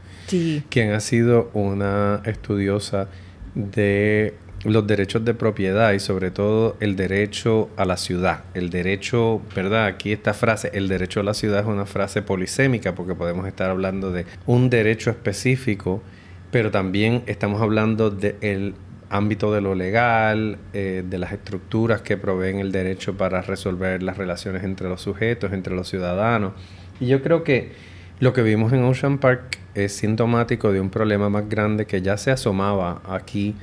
quien 0.68 0.92
ha 0.92 1.00
sido 1.00 1.48
una 1.54 2.20
estudiosa 2.26 3.08
de 3.54 4.34
los 4.62 4.86
derechos 4.86 5.24
de 5.24 5.32
propiedad 5.32 5.94
y 5.94 6.00
sobre 6.00 6.30
todo 6.30 6.76
el 6.80 6.96
derecho 6.96 7.70
a 7.78 7.86
la 7.86 7.96
ciudad. 7.96 8.44
El 8.52 8.68
derecho, 8.68 9.40
¿verdad? 9.54 9.86
Aquí 9.86 10.12
esta 10.12 10.34
frase, 10.34 10.70
el 10.74 10.86
derecho 10.86 11.20
a 11.20 11.22
la 11.22 11.32
ciudad 11.32 11.60
es 11.60 11.66
una 11.66 11.86
frase 11.86 12.20
polisémica 12.20 12.94
porque 12.94 13.14
podemos 13.14 13.46
estar 13.46 13.70
hablando 13.70 14.12
de 14.12 14.26
un 14.44 14.68
derecho 14.68 15.08
específico, 15.08 16.02
pero 16.50 16.70
también 16.70 17.22
estamos 17.24 17.62
hablando 17.62 18.10
del 18.10 18.36
el 18.42 18.74
ámbito 19.10 19.52
de 19.52 19.60
lo 19.60 19.74
legal, 19.74 20.58
eh, 20.72 21.04
de 21.08 21.18
las 21.18 21.32
estructuras 21.32 22.02
que 22.02 22.16
proveen 22.16 22.58
el 22.58 22.72
derecho 22.72 23.16
para 23.16 23.42
resolver 23.42 24.02
las 24.02 24.16
relaciones 24.16 24.64
entre 24.64 24.88
los 24.88 25.00
sujetos, 25.00 25.52
entre 25.52 25.74
los 25.74 25.88
ciudadanos. 25.88 26.52
Y 27.00 27.06
yo 27.06 27.22
creo 27.22 27.44
que 27.44 27.72
lo 28.18 28.32
que 28.32 28.42
vimos 28.42 28.72
en 28.72 28.82
Ocean 28.84 29.18
Park 29.18 29.58
es 29.74 29.92
sintomático 29.92 30.72
de 30.72 30.80
un 30.80 30.90
problema 30.90 31.28
más 31.28 31.48
grande 31.48 31.86
que 31.86 32.02
ya 32.02 32.16
se 32.16 32.30
asomaba 32.30 33.02
aquí 33.08 33.54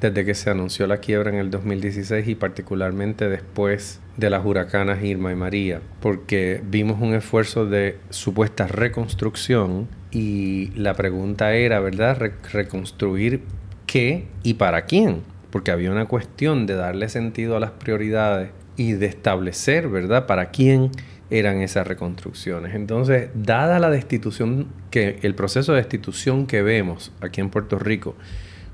desde 0.00 0.24
que 0.24 0.34
se 0.34 0.50
anunció 0.50 0.86
la 0.86 0.98
quiebra 0.98 1.30
en 1.30 1.36
el 1.36 1.50
2016 1.50 2.28
y 2.28 2.34
particularmente 2.34 3.28
después 3.28 4.00
de 4.16 4.30
las 4.30 4.44
huracanas 4.44 5.02
Irma 5.02 5.32
y 5.32 5.36
María, 5.36 5.80
porque 6.00 6.62
vimos 6.64 7.00
un 7.00 7.14
esfuerzo 7.14 7.66
de 7.66 7.98
supuesta 8.10 8.66
reconstrucción 8.66 9.88
y 10.10 10.70
la 10.76 10.94
pregunta 10.94 11.52
era, 11.54 11.80
¿verdad?, 11.80 12.32
reconstruir 12.52 13.42
qué 13.88 14.26
y 14.44 14.54
para 14.54 14.82
quién, 14.84 15.22
porque 15.50 15.72
había 15.72 15.90
una 15.90 16.06
cuestión 16.06 16.66
de 16.66 16.76
darle 16.76 17.08
sentido 17.08 17.56
a 17.56 17.60
las 17.60 17.72
prioridades 17.72 18.50
y 18.76 18.92
de 18.92 19.06
establecer, 19.06 19.88
¿verdad?, 19.88 20.26
para 20.26 20.50
quién 20.50 20.92
eran 21.30 21.60
esas 21.62 21.86
reconstrucciones. 21.86 22.74
Entonces, 22.74 23.30
dada 23.34 23.80
la 23.80 23.90
destitución, 23.90 24.68
que 24.90 25.18
el 25.22 25.34
proceso 25.34 25.72
de 25.72 25.78
destitución 25.78 26.46
que 26.46 26.62
vemos 26.62 27.10
aquí 27.20 27.40
en 27.40 27.50
Puerto 27.50 27.78
Rico, 27.78 28.14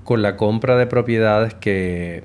con 0.03 0.21
la 0.21 0.37
compra 0.37 0.77
de 0.77 0.87
propiedades 0.87 1.55
que 1.55 2.23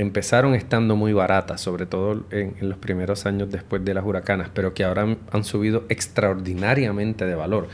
empezaron 0.00 0.54
estando 0.54 0.96
muy 0.96 1.12
baratas, 1.12 1.60
sobre 1.60 1.84
todo 1.84 2.24
en, 2.30 2.54
los 2.60 2.78
primeros 2.78 3.26
años 3.26 3.50
después 3.50 3.84
de 3.84 3.92
las 3.92 4.04
huracanas, 4.04 4.48
pero 4.52 4.72
que 4.72 4.84
ahora 4.84 5.16
han, 5.30 5.44
subido 5.44 5.84
extraordinariamente 5.88 7.26
de 7.26 7.34
valor. 7.34 7.68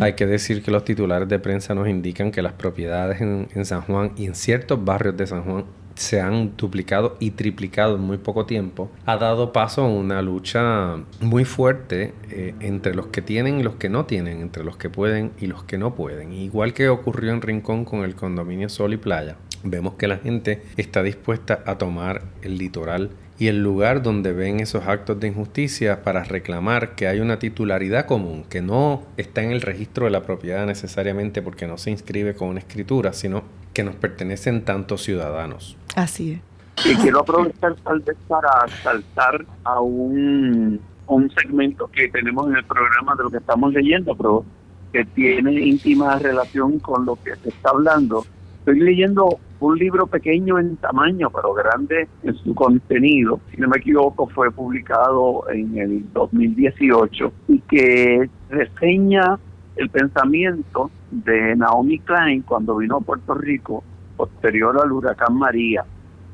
Hay 0.00 0.14
que 0.14 0.26
decir 0.26 0.62
que 0.62 0.70
los 0.70 0.84
titulares 0.84 1.28
de 1.28 1.38
prensa 1.38 1.74
nos 1.74 1.88
indican 1.88 2.30
que 2.30 2.40
las 2.40 2.54
propiedades 2.54 3.20
en, 3.20 3.64
San 3.64 3.82
Juan 3.82 4.12
y 4.16 4.26
en 4.26 4.34
ciertos 4.34 4.82
barrios 4.84 5.16
de 5.16 5.26
San 5.26 5.42
Juan 5.42 5.64
se 5.96 6.20
han 6.20 6.56
duplicado 6.56 7.16
y 7.20 7.32
triplicado 7.32 7.96
en 7.96 8.02
muy 8.02 8.18
poco 8.18 8.46
tiempo, 8.46 8.90
ha 9.06 9.16
dado 9.16 9.52
paso 9.52 9.82
a 9.82 9.88
una 9.88 10.20
lucha 10.22 10.96
muy 11.20 11.44
fuerte 11.44 12.12
eh, 12.30 12.54
entre 12.60 12.94
los 12.94 13.06
que 13.06 13.22
tienen 13.22 13.60
y 13.60 13.62
los 13.62 13.76
que 13.76 13.88
no 13.88 14.04
tienen, 14.04 14.40
entre 14.40 14.62
los 14.62 14.76
que 14.76 14.90
pueden 14.90 15.32
y 15.40 15.46
los 15.46 15.64
que 15.64 15.78
no 15.78 15.94
pueden. 15.94 16.32
Igual 16.32 16.74
que 16.74 16.88
ocurrió 16.88 17.32
en 17.32 17.40
Rincón 17.40 17.84
con 17.84 18.04
el 18.04 18.14
condominio 18.14 18.68
Sol 18.68 18.92
y 18.92 18.98
Playa, 18.98 19.36
vemos 19.62 19.94
que 19.94 20.08
la 20.08 20.18
gente 20.18 20.62
está 20.76 21.02
dispuesta 21.02 21.62
a 21.66 21.78
tomar 21.78 22.22
el 22.42 22.58
litoral 22.58 23.10
y 23.38 23.48
el 23.48 23.62
lugar 23.62 24.02
donde 24.02 24.32
ven 24.32 24.60
esos 24.60 24.86
actos 24.86 25.20
de 25.20 25.28
injusticia 25.28 26.02
para 26.02 26.24
reclamar 26.24 26.94
que 26.94 27.06
hay 27.06 27.20
una 27.20 27.38
titularidad 27.38 28.06
común, 28.06 28.44
que 28.48 28.62
no 28.62 29.02
está 29.16 29.42
en 29.42 29.52
el 29.52 29.60
registro 29.60 30.06
de 30.06 30.10
la 30.10 30.22
propiedad 30.22 30.66
necesariamente 30.66 31.42
porque 31.42 31.66
no 31.66 31.76
se 31.76 31.90
inscribe 31.90 32.34
con 32.34 32.48
una 32.48 32.60
escritura, 32.60 33.12
sino 33.12 33.44
que 33.74 33.84
nos 33.84 33.94
pertenecen 33.94 34.64
tantos 34.64 35.02
ciudadanos. 35.02 35.76
Así 35.94 36.32
es. 36.32 36.86
Y 36.86 36.94
quiero 36.96 37.20
aprovechar 37.20 37.74
tal 37.76 38.00
vez 38.00 38.16
para 38.28 38.50
saltar 38.82 39.44
a 39.64 39.80
un, 39.80 40.80
un 41.06 41.30
segmento 41.30 41.88
que 41.88 42.08
tenemos 42.08 42.48
en 42.48 42.56
el 42.56 42.64
programa 42.64 43.14
de 43.16 43.24
lo 43.24 43.30
que 43.30 43.38
estamos 43.38 43.72
leyendo, 43.72 44.14
pero 44.14 44.44
que 44.92 45.04
tiene 45.04 45.52
íntima 45.52 46.18
relación 46.18 46.78
con 46.78 47.04
lo 47.04 47.16
que 47.16 47.34
se 47.36 47.48
está 47.50 47.70
hablando. 47.70 48.24
Estoy 48.66 48.80
leyendo 48.80 49.38
un 49.60 49.78
libro 49.78 50.08
pequeño 50.08 50.58
en 50.58 50.76
tamaño, 50.78 51.30
pero 51.30 51.54
grande 51.54 52.08
en 52.24 52.34
su 52.34 52.52
contenido. 52.52 53.38
Si 53.52 53.58
no 53.58 53.68
me 53.68 53.76
equivoco, 53.76 54.26
fue 54.26 54.50
publicado 54.50 55.48
en 55.50 55.78
el 55.78 56.12
2018 56.12 57.32
y 57.46 57.60
que 57.60 58.28
reseña 58.50 59.38
el 59.76 59.88
pensamiento 59.88 60.90
de 61.12 61.54
Naomi 61.54 62.00
Klein 62.00 62.42
cuando 62.42 62.78
vino 62.78 62.96
a 62.96 63.00
Puerto 63.02 63.34
Rico 63.34 63.84
posterior 64.16 64.76
al 64.82 64.90
huracán 64.90 65.36
María. 65.38 65.84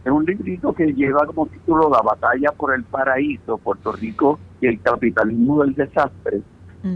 Es 0.02 0.10
un 0.10 0.24
librito 0.24 0.72
que 0.72 0.94
lleva 0.94 1.26
como 1.26 1.44
título 1.48 1.90
La 1.90 2.00
batalla 2.00 2.50
por 2.52 2.74
el 2.74 2.84
paraíso, 2.84 3.58
Puerto 3.58 3.92
Rico 3.92 4.38
y 4.58 4.68
el 4.68 4.80
capitalismo 4.80 5.62
del 5.62 5.74
desastre. 5.74 6.40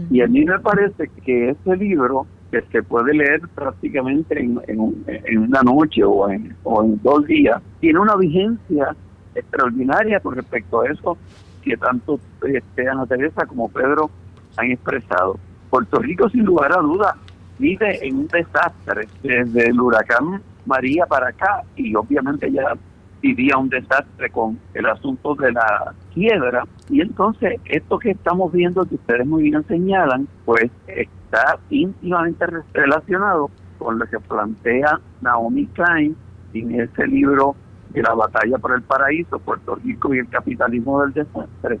Y 0.09 0.19
a 0.19 0.27
mí 0.27 0.43
me 0.43 0.59
parece 0.59 1.11
que 1.23 1.51
ese 1.51 1.77
libro 1.77 2.25
que 2.51 2.61
se 2.71 2.83
puede 2.83 3.13
leer 3.13 3.41
prácticamente 3.53 4.39
en, 4.39 4.61
en, 4.67 5.37
una 5.37 5.61
noche 5.63 6.03
o 6.03 6.29
en, 6.29 6.55
o 6.63 6.83
en 6.83 7.01
dos 7.03 7.25
días, 7.25 7.61
tiene 7.79 7.99
una 7.99 8.15
vigencia 8.15 8.95
extraordinaria 9.35 10.19
con 10.19 10.35
respecto 10.35 10.81
a 10.81 10.89
eso 10.89 11.17
que 11.61 11.77
tanto 11.77 12.19
este, 12.43 12.87
Ana 12.87 13.05
Teresa 13.05 13.45
como 13.45 13.69
Pedro 13.69 14.09
han 14.55 14.71
expresado. 14.71 15.37
Puerto 15.69 15.99
Rico, 15.99 16.29
sin 16.29 16.45
lugar 16.45 16.71
a 16.71 16.81
dudas, 16.81 17.15
vive 17.59 18.05
en 18.05 18.17
un 18.17 18.27
desastre 18.27 19.07
desde 19.21 19.67
el 19.67 19.79
huracán 19.79 20.41
María 20.65 21.05
para 21.05 21.29
acá 21.29 21.63
y 21.75 21.95
obviamente 21.95 22.51
ya 22.51 22.73
vivía 23.21 23.57
un 23.57 23.69
desastre 23.69 24.29
con 24.29 24.59
el 24.73 24.85
asunto 24.85 25.35
de 25.35 25.51
la 25.51 25.93
quiebra 26.17 26.63
y 26.89 27.01
entonces 27.01 27.59
esto 27.65 27.99
que 27.99 28.11
estamos 28.11 28.51
viendo 28.51 28.83
que 28.85 28.95
ustedes 28.95 29.27
muy 29.27 29.43
bien 29.43 29.63
señalan 29.67 30.27
pues 30.45 30.71
está 30.87 31.59
íntimamente 31.69 32.45
relacionado 32.73 33.51
con 33.77 33.99
lo 33.99 34.05
que 34.07 34.19
plantea 34.19 34.99
Naomi 35.21 35.67
Klein 35.67 36.15
en 36.53 36.81
ese 36.81 37.05
libro 37.05 37.55
que 37.93 38.01
la 38.01 38.15
batalla 38.15 38.57
por 38.57 38.73
el 38.75 38.81
paraíso, 38.81 39.39
Puerto 39.39 39.75
Rico 39.75 40.13
y 40.13 40.19
el 40.19 40.29
capitalismo 40.29 41.01
del 41.01 41.13
desastre, 41.13 41.79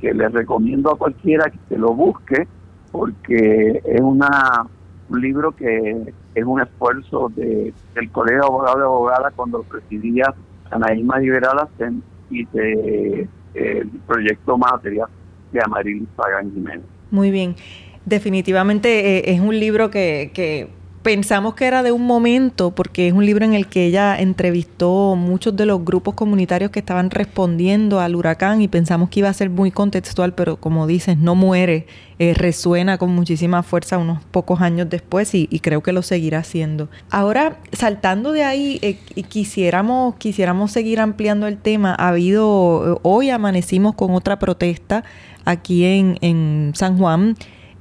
que 0.00 0.14
les 0.14 0.32
recomiendo 0.32 0.90
a 0.90 0.98
cualquiera 0.98 1.52
que 1.68 1.78
lo 1.78 1.94
busque, 1.94 2.48
porque 2.90 3.80
es 3.84 4.00
una 4.00 4.66
un 5.10 5.20
libro 5.20 5.52
que 5.52 6.14
es 6.34 6.44
un 6.44 6.62
esfuerzo 6.62 7.30
de, 7.36 7.74
del 7.94 8.10
Colegio 8.10 8.40
de 8.40 8.46
Abogados 8.46 8.78
de 8.78 8.84
Abogadas 8.84 9.32
cuando 9.36 9.62
presidía 9.62 10.34
Anaíma 10.70 11.18
Liberada 11.18 11.68
y 12.30 12.44
de 12.46 13.28
el 13.54 13.88
proyecto 14.06 14.58
Materia 14.58 15.06
de 15.52 15.60
Amarilis 15.64 16.08
Pagan 16.16 16.52
Jiménez. 16.52 16.84
Muy 17.10 17.30
bien. 17.30 17.54
Definitivamente 18.04 19.18
eh, 19.18 19.32
es 19.32 19.40
un 19.40 19.58
libro 19.58 19.90
que, 19.90 20.30
que 20.34 20.68
pensamos 21.04 21.54
que 21.54 21.66
era 21.66 21.82
de 21.82 21.92
un 21.92 22.06
momento, 22.06 22.70
porque 22.70 23.06
es 23.06 23.12
un 23.12 23.26
libro 23.26 23.44
en 23.44 23.52
el 23.52 23.68
que 23.68 23.84
ella 23.84 24.18
entrevistó 24.18 25.14
muchos 25.16 25.54
de 25.54 25.66
los 25.66 25.84
grupos 25.84 26.14
comunitarios 26.14 26.70
que 26.70 26.80
estaban 26.80 27.10
respondiendo 27.10 28.00
al 28.00 28.16
huracán 28.16 28.62
y 28.62 28.68
pensamos 28.68 29.10
que 29.10 29.20
iba 29.20 29.28
a 29.28 29.34
ser 29.34 29.50
muy 29.50 29.70
contextual, 29.70 30.32
pero 30.32 30.56
como 30.56 30.86
dices, 30.86 31.18
no 31.18 31.34
muere, 31.34 31.86
eh, 32.18 32.32
resuena 32.32 32.96
con 32.96 33.14
muchísima 33.14 33.62
fuerza 33.62 33.98
unos 33.98 34.24
pocos 34.24 34.62
años 34.62 34.88
después 34.88 35.34
y, 35.34 35.46
creo 35.60 35.82
que 35.82 35.92
lo 35.92 36.00
seguirá 36.00 36.38
haciendo. 36.38 36.88
Ahora, 37.10 37.58
saltando 37.72 38.32
de 38.32 38.44
ahí, 38.44 38.78
eh, 38.80 38.96
quisiéramos, 39.28 40.14
quisiéramos 40.16 40.72
seguir 40.72 41.00
ampliando 41.00 41.46
el 41.46 41.58
tema. 41.58 41.94
Ha 41.98 42.08
habido, 42.08 42.98
hoy 43.02 43.28
amanecimos 43.28 43.94
con 43.94 44.14
otra 44.14 44.38
protesta 44.38 45.04
aquí 45.44 45.84
en 45.84 46.72
San 46.74 46.96
Juan 46.96 47.36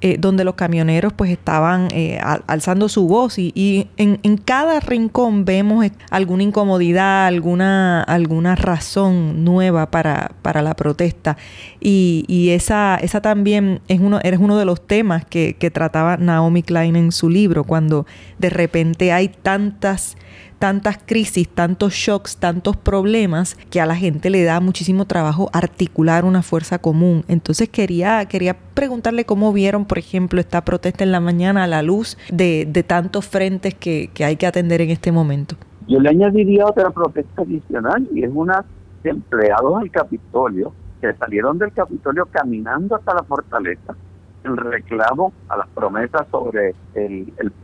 eh, 0.05 0.17
donde 0.19 0.43
los 0.43 0.55
camioneros 0.55 1.13
pues 1.13 1.31
estaban 1.31 1.87
eh, 1.93 2.19
alzando 2.47 2.89
su 2.89 3.07
voz 3.07 3.39
y, 3.39 3.87
en, 3.95 4.35
cada 4.35 4.81
rincón 4.81 5.45
vemos 5.45 5.85
alguna 6.09 6.43
incomodidad, 6.43 7.25
alguna, 7.25 8.03
alguna 8.03 8.57
razón 8.57 9.45
nueva 9.45 9.91
para, 9.91 10.33
para 10.41 10.61
la 10.61 10.73
protesta. 10.73 11.37
Y, 11.79 12.49
esa, 12.49 12.97
esa 12.97 13.21
también 13.21 13.79
es 13.87 14.01
uno, 14.01 14.19
uno 14.39 14.57
de 14.57 14.65
los 14.65 14.85
temas 14.85 15.23
que, 15.23 15.55
que 15.57 15.71
trataba 15.71 16.17
Naomi 16.17 16.63
Klein 16.63 16.97
en 16.97 17.13
su 17.13 17.29
libro, 17.29 17.63
cuando 17.63 18.05
de 18.39 18.49
repente 18.49 19.13
hay 19.13 19.29
tantas 19.29 20.17
tantas 20.63 20.97
crisis, 21.05 21.49
tantos 21.49 21.91
shocks, 21.91 22.37
tantos 22.37 22.77
problemas 22.77 23.55
que 23.69 23.81
a 23.81 23.85
la 23.85 23.97
gente 23.97 24.29
le 24.29 24.45
da 24.45 24.61
muchísimo 24.61 25.03
trabajo 25.03 25.49
articular 25.51 26.23
una 26.23 26.41
fuerza 26.41 26.79
común. 26.79 27.25
Entonces 27.27 27.67
quería, 27.67 28.25
quería 28.29 28.55
preguntarle 28.73 29.25
cómo 29.25 29.51
vieron, 29.51 29.83
por 29.83 29.97
ejemplo, 29.97 30.39
esta 30.39 30.63
protesta 30.63 31.03
en 31.03 31.11
la 31.11 31.19
mañana 31.19 31.65
a 31.65 31.67
la 31.67 31.83
luz 31.83 32.17
de, 32.31 32.85
tantos 32.87 33.27
frentes 33.27 33.75
que, 33.75 34.09
hay 34.23 34.37
que 34.37 34.47
atender 34.47 34.79
en 34.79 34.91
este 34.91 35.11
momento. 35.11 35.57
Yo 35.89 35.99
le 35.99 36.11
añadiría 36.11 36.65
otra 36.65 36.91
protesta 36.91 37.41
adicional 37.41 38.07
y 38.13 38.23
es 38.23 38.31
una 38.33 38.63
de 39.03 39.09
empleados 39.09 39.81
del 39.81 39.91
Capitolio 39.91 40.71
que 41.01 41.13
salieron 41.15 41.57
del 41.57 41.73
Capitolio 41.73 42.25
caminando 42.27 42.95
hasta 42.95 43.13
la 43.13 43.23
fortaleza 43.23 43.97
en 44.45 44.55
reclamo 44.55 45.33
a 45.49 45.57
las 45.57 45.67
promesas 45.75 46.25
sobre 46.31 46.73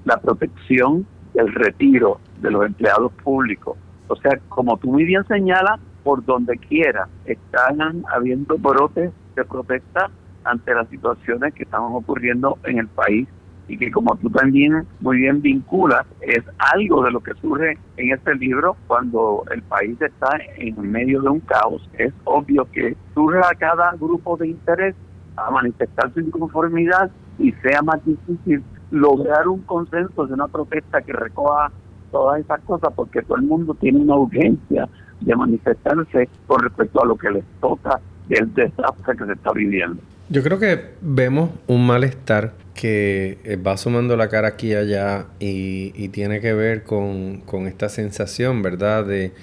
la 0.03 0.17
protección 0.17 1.07
el 1.33 1.53
retiro 1.53 2.19
de 2.41 2.51
los 2.51 2.65
empleados 2.65 3.11
públicos. 3.23 3.77
O 4.07 4.15
sea, 4.15 4.39
como 4.49 4.77
tú 4.77 4.91
muy 4.91 5.03
bien 5.03 5.25
señalas, 5.27 5.79
por 6.03 6.23
donde 6.25 6.57
quiera 6.57 7.07
están 7.25 8.03
habiendo 8.11 8.57
brotes 8.57 9.11
de 9.35 9.45
protesta 9.45 10.09
ante 10.43 10.73
las 10.73 10.87
situaciones 10.89 11.53
que 11.53 11.63
están 11.63 11.81
ocurriendo 11.81 12.57
en 12.63 12.79
el 12.79 12.87
país 12.87 13.27
y 13.67 13.77
que 13.77 13.91
como 13.91 14.15
tú 14.15 14.29
también 14.31 14.87
muy 14.99 15.17
bien 15.17 15.41
vinculas, 15.41 16.05
es 16.21 16.43
algo 16.73 17.03
de 17.03 17.11
lo 17.11 17.19
que 17.19 17.35
surge 17.35 17.77
en 17.97 18.11
este 18.11 18.33
libro 18.35 18.75
cuando 18.87 19.43
el 19.51 19.61
país 19.61 20.01
está 20.01 20.39
en 20.57 20.81
medio 20.91 21.21
de 21.21 21.29
un 21.29 21.39
caos. 21.41 21.87
Es 21.97 22.11
obvio 22.23 22.65
que 22.71 22.97
surge 23.13 23.39
a 23.39 23.53
cada 23.53 23.91
grupo 23.91 24.35
de 24.37 24.47
interés 24.47 24.95
a 25.35 25.51
manifestar 25.51 26.11
su 26.13 26.19
inconformidad 26.19 27.11
y 27.37 27.51
sea 27.61 27.81
más 27.83 28.03
difícil 28.03 28.63
lograr 28.91 29.47
un 29.47 29.61
consenso 29.61 30.25
de 30.25 30.33
una 30.33 30.47
protesta 30.47 31.01
que 31.01 31.13
recoja 31.13 31.71
todas 32.11 32.39
esas 32.39 32.59
cosas 32.61 32.91
porque 32.95 33.21
todo 33.21 33.37
el 33.37 33.43
mundo 33.43 33.75
tiene 33.75 33.99
una 33.99 34.15
urgencia 34.15 34.89
de 35.21 35.35
manifestarse 35.35 36.29
con 36.47 36.61
respecto 36.61 37.01
a 37.01 37.05
lo 37.05 37.15
que 37.15 37.29
les 37.29 37.43
toca 37.61 37.99
del 38.27 38.53
desastre 38.53 39.17
que 39.17 39.25
se 39.25 39.33
está 39.33 39.51
viviendo. 39.51 40.01
Yo 40.29 40.43
creo 40.43 40.59
que 40.59 40.91
vemos 41.01 41.49
un 41.67 41.87
malestar 41.87 42.53
que 42.75 43.39
eh, 43.43 43.55
va 43.57 43.75
sumando 43.77 44.15
la 44.15 44.29
cara 44.29 44.49
aquí 44.49 44.67
y 44.67 44.75
allá 44.75 45.25
y, 45.39 46.07
tiene 46.09 46.39
que 46.39 46.53
ver 46.53 46.83
con, 46.83 47.41
con, 47.41 47.67
esta 47.67 47.89
sensación, 47.89 48.61
¿verdad? 48.61 49.05
De, 49.05 49.33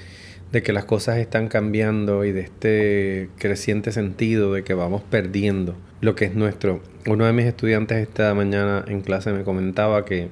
de 0.52 0.62
que 0.62 0.72
las 0.72 0.85
cosas 0.85 1.18
están 1.18 1.48
cambiando 1.48 2.24
y 2.24 2.32
de 2.32 2.40
este 2.40 3.28
creciente 3.38 3.92
sentido 3.92 4.52
de 4.52 4.64
que 4.64 4.74
vamos 4.74 5.02
perdiendo 5.02 5.74
lo 6.00 6.14
que 6.14 6.26
es 6.26 6.35
nuestro. 6.35 6.80
Uno 7.06 7.26
de 7.26 7.32
mis 7.32 7.46
estudiantes 7.46 7.98
esta 7.98 8.32
mañana 8.35 8.85
en 8.87 9.00
clase 9.00 9.32
me 9.32 9.44
comentaba 9.44 10.04
que 10.04 10.28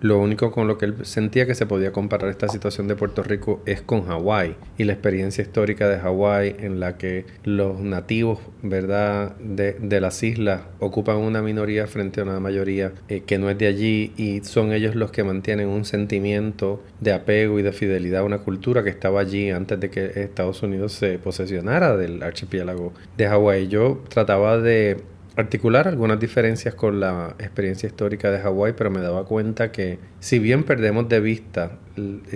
lo 0.00 0.18
único 0.18 0.50
con 0.50 0.66
lo 0.66 0.78
que 0.78 0.86
él 0.86 0.94
sentía 1.02 1.46
que 1.46 1.54
se 1.54 1.66
podía 1.66 1.92
comparar 1.92 2.30
esta 2.30 2.48
situación 2.48 2.88
de 2.88 2.96
Puerto 2.96 3.22
Rico 3.22 3.62
es 3.66 3.82
con 3.82 4.06
Hawái 4.06 4.56
y 4.78 4.84
la 4.84 4.92
experiencia 4.92 5.42
histórica 5.42 5.88
de 5.88 5.98
Hawái 5.98 6.56
en 6.58 6.80
la 6.80 6.96
que 6.96 7.26
los 7.44 7.80
nativos, 7.80 8.38
¿verdad?, 8.62 9.36
de, 9.36 10.00
las 10.00 10.22
islas 10.22 10.62
ocupan 10.78 11.18
una 11.18 11.42
minoría 11.42 11.86
frente 11.86 12.20
a 12.20 12.24
una 12.24 12.40
mayoría 12.40 12.92
eh, 13.08 13.20
que 13.26 13.38
no 13.38 13.50
es 13.50 13.58
de 13.58 13.66
allí 13.66 14.12
y 14.16 14.40
son 14.40 14.72
ellos 14.72 14.94
los 14.94 15.10
que 15.10 15.24
mantienen 15.24 15.68
un 15.68 15.84
sentimiento 15.84 16.82
de 17.00 17.12
apego 17.12 17.58
y 17.58 17.62
de 17.62 17.72
fidelidad 17.72 18.22
a 18.22 18.24
una 18.24 18.38
cultura 18.38 18.82
que 18.82 18.88
estaba 18.88 19.20
allí 19.20 19.50
antes 19.50 19.78
de 19.78 19.90
que 19.90 20.22
Estados 20.22 20.62
Unidos 20.62 20.92
se 20.92 21.18
posesionara 21.18 21.96
del 21.96 22.22
archipiélago 22.22 22.94
de 23.18 23.28
Hawái. 23.28 23.68
Yo 23.68 24.02
trataba 24.08 24.58
de 24.58 25.02
articular 25.40 25.88
algunas 25.88 26.20
diferencias 26.20 26.74
con 26.74 27.00
la 27.00 27.34
experiencia 27.38 27.86
histórica 27.86 28.30
de 28.30 28.38
Hawái, 28.38 28.74
pero 28.76 28.90
me 28.90 29.00
daba 29.00 29.24
cuenta 29.24 29.72
que 29.72 29.98
si 30.20 30.38
bien 30.38 30.64
perdemos 30.64 31.08
de 31.08 31.20
vista, 31.20 31.78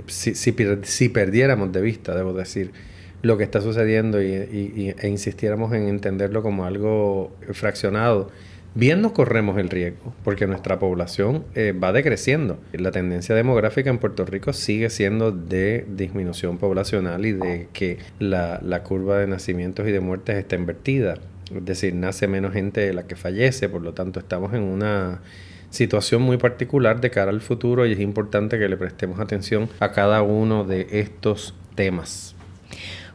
si, 0.06 0.34
si, 0.34 1.08
perdiéramos 1.08 1.72
de 1.72 1.80
vista, 1.80 2.14
debo 2.14 2.32
decir, 2.32 2.72
lo 3.22 3.38
que 3.38 3.44
está 3.44 3.60
sucediendo 3.60 4.22
y, 4.22 4.94
e 4.98 5.08
insistiéramos 5.08 5.72
en 5.72 5.88
entenderlo 5.88 6.42
como 6.42 6.66
algo 6.66 7.34
fraccionado, 7.52 8.30
bien 8.74 9.00
nos 9.00 9.12
corremos 9.12 9.56
el 9.58 9.70
riesgo, 9.70 10.12
porque 10.24 10.46
nuestra 10.46 10.78
población 10.78 11.44
eh, 11.54 11.72
va 11.72 11.92
decreciendo. 11.92 12.58
La 12.72 12.90
tendencia 12.90 13.34
demográfica 13.34 13.88
en 13.88 13.98
Puerto 13.98 14.26
Rico 14.26 14.52
sigue 14.52 14.90
siendo 14.90 15.32
de 15.32 15.86
disminución 15.88 16.58
poblacional 16.58 17.24
y 17.24 17.32
de 17.32 17.68
que 17.72 17.98
la, 18.18 18.60
la 18.62 18.82
curva 18.82 19.18
de 19.18 19.26
nacimientos 19.26 19.88
y 19.88 19.92
de 19.92 20.00
muertes 20.00 20.36
está 20.36 20.56
invertida. 20.56 21.18
Es 21.54 21.64
decir, 21.64 21.94
nace 21.94 22.28
menos 22.28 22.52
gente 22.52 22.80
de 22.80 22.94
la 22.94 23.06
que 23.06 23.16
fallece, 23.16 23.68
por 23.68 23.82
lo 23.82 23.92
tanto 23.92 24.20
estamos 24.20 24.54
en 24.54 24.62
una 24.62 25.20
situación 25.70 26.22
muy 26.22 26.36
particular 26.36 27.00
de 27.00 27.10
cara 27.10 27.30
al 27.30 27.40
futuro 27.40 27.84
y 27.84 27.92
es 27.92 28.00
importante 28.00 28.58
que 28.58 28.68
le 28.68 28.76
prestemos 28.76 29.18
atención 29.20 29.68
a 29.80 29.92
cada 29.92 30.22
uno 30.22 30.64
de 30.64 30.86
estos 30.90 31.54
temas. 31.74 32.33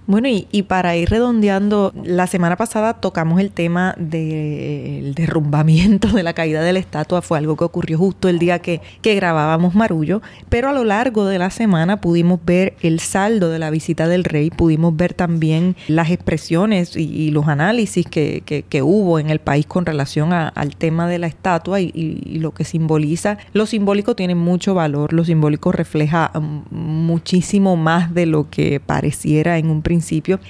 Bueno, 0.08 0.28
y, 0.28 0.64
para 0.64 0.96
ir 0.96 1.10
redondeando, 1.10 1.94
la 2.04 2.26
semana 2.26 2.56
pasada 2.56 2.96
tocamos 2.96 3.40
el 3.40 3.52
tema 3.52 3.94
del 4.00 5.14
derrumbamiento 5.14 6.08
de 6.08 6.24
la 6.24 6.34
caída 6.34 6.64
de 6.64 6.74
la 6.74 6.80
estatua. 6.80 7.22
Fue 7.22 7.38
algo 7.38 7.56
que 7.56 7.64
ocurrió 7.64 8.00
justo 8.00 8.28
el 8.28 8.40
día 8.40 8.58
que, 8.58 8.82
grabábamos 9.04 9.76
Marullo. 9.76 10.24
Pero 10.50 10.70
a 10.70 10.74
lo 10.74 10.84
largo 10.84 11.26
de 11.26 11.38
la 11.38 11.52
semana 11.52 12.02
pudimos 12.02 12.40
ver 12.44 12.74
el 12.82 13.00
saldo 13.00 13.50
de 13.50 13.60
la 13.60 13.70
visita 13.70 14.08
del 14.08 14.24
rey, 14.24 14.50
pudimos 14.50 14.98
ver 14.98 15.14
también 15.14 15.76
las 15.88 16.10
expresiones 16.10 16.96
y, 16.96 17.30
los 17.30 17.48
análisis 17.48 18.08
que, 18.08 18.82
hubo 18.82 19.20
en 19.20 19.30
el 19.30 19.40
país 19.40 19.68
con 19.68 19.86
relación 19.86 20.34
al 20.34 20.76
tema 20.76 21.08
de 21.08 21.20
la 21.20 21.28
estatua 21.28 21.82
y, 21.82 21.92
y 21.94 22.40
lo 22.40 22.52
que 22.56 22.64
simboliza. 22.64 23.38
Lo 23.54 23.68
simbólico 23.68 24.16
tiene 24.16 24.34
mucho 24.34 24.74
valor, 24.74 25.14
lo 25.14 25.24
simbólico 25.24 25.72
refleja 25.72 26.32
mm, 26.34 26.74
muchísimo 26.74 27.76
más 27.76 28.14
de 28.16 28.26
lo 28.26 28.50
que 28.50 28.80
pareciera 28.80 29.60
en 29.60 29.70
un 29.70 29.84
principio 29.84 29.99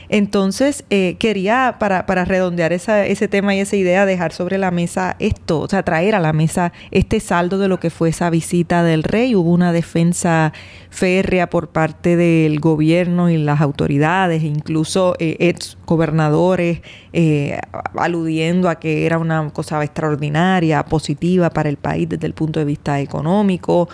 entonces, 0.10 0.84
eh, 0.90 1.16
quería, 1.20 1.78
para, 1.80 2.06
para 2.06 2.26
redondear 2.26 2.74
esa, 2.74 3.06
ese 3.06 3.28
tema 3.28 3.56
y 3.56 3.60
esa 3.60 3.76
idea, 3.76 4.06
dejar 4.06 4.32
sobre 4.32 4.58
la 4.58 4.72
mesa 4.72 5.16
esto, 5.20 5.62
o 5.62 5.68
sea, 5.68 5.84
traer 5.84 6.16
a 6.16 6.20
la 6.20 6.34
mesa 6.34 6.72
este 6.92 7.20
saldo 7.20 7.58
de 7.58 7.68
lo 7.68 7.80
que 7.80 7.90
fue 7.90 8.10
esa 8.10 8.30
visita 8.30 8.84
del 8.84 9.04
rey. 9.04 9.36
Hubo 9.36 9.52
una 9.52 9.72
defensa 9.72 10.54
férrea 10.90 11.50
por 11.50 11.70
parte 11.70 12.16
del 12.16 12.60
gobierno 12.60 13.30
y 13.30 13.38
las 13.38 13.62
autoridades, 13.62 14.44
incluso 14.44 15.16
eh, 15.20 15.38
ex 15.40 15.78
gobernadores, 15.86 16.82
eh, 17.14 17.60
aludiendo 17.98 18.70
a 18.70 18.76
que 18.76 19.06
era 19.06 19.18
una 19.18 19.50
cosa 19.52 19.84
extraordinaria, 19.84 20.84
positiva 20.86 21.50
para 21.50 21.70
el 21.70 21.78
país 21.78 22.08
desde 22.10 22.28
el 22.28 22.34
punto 22.34 22.60
de 22.60 22.66
vista 22.66 23.00
económico 23.00 23.90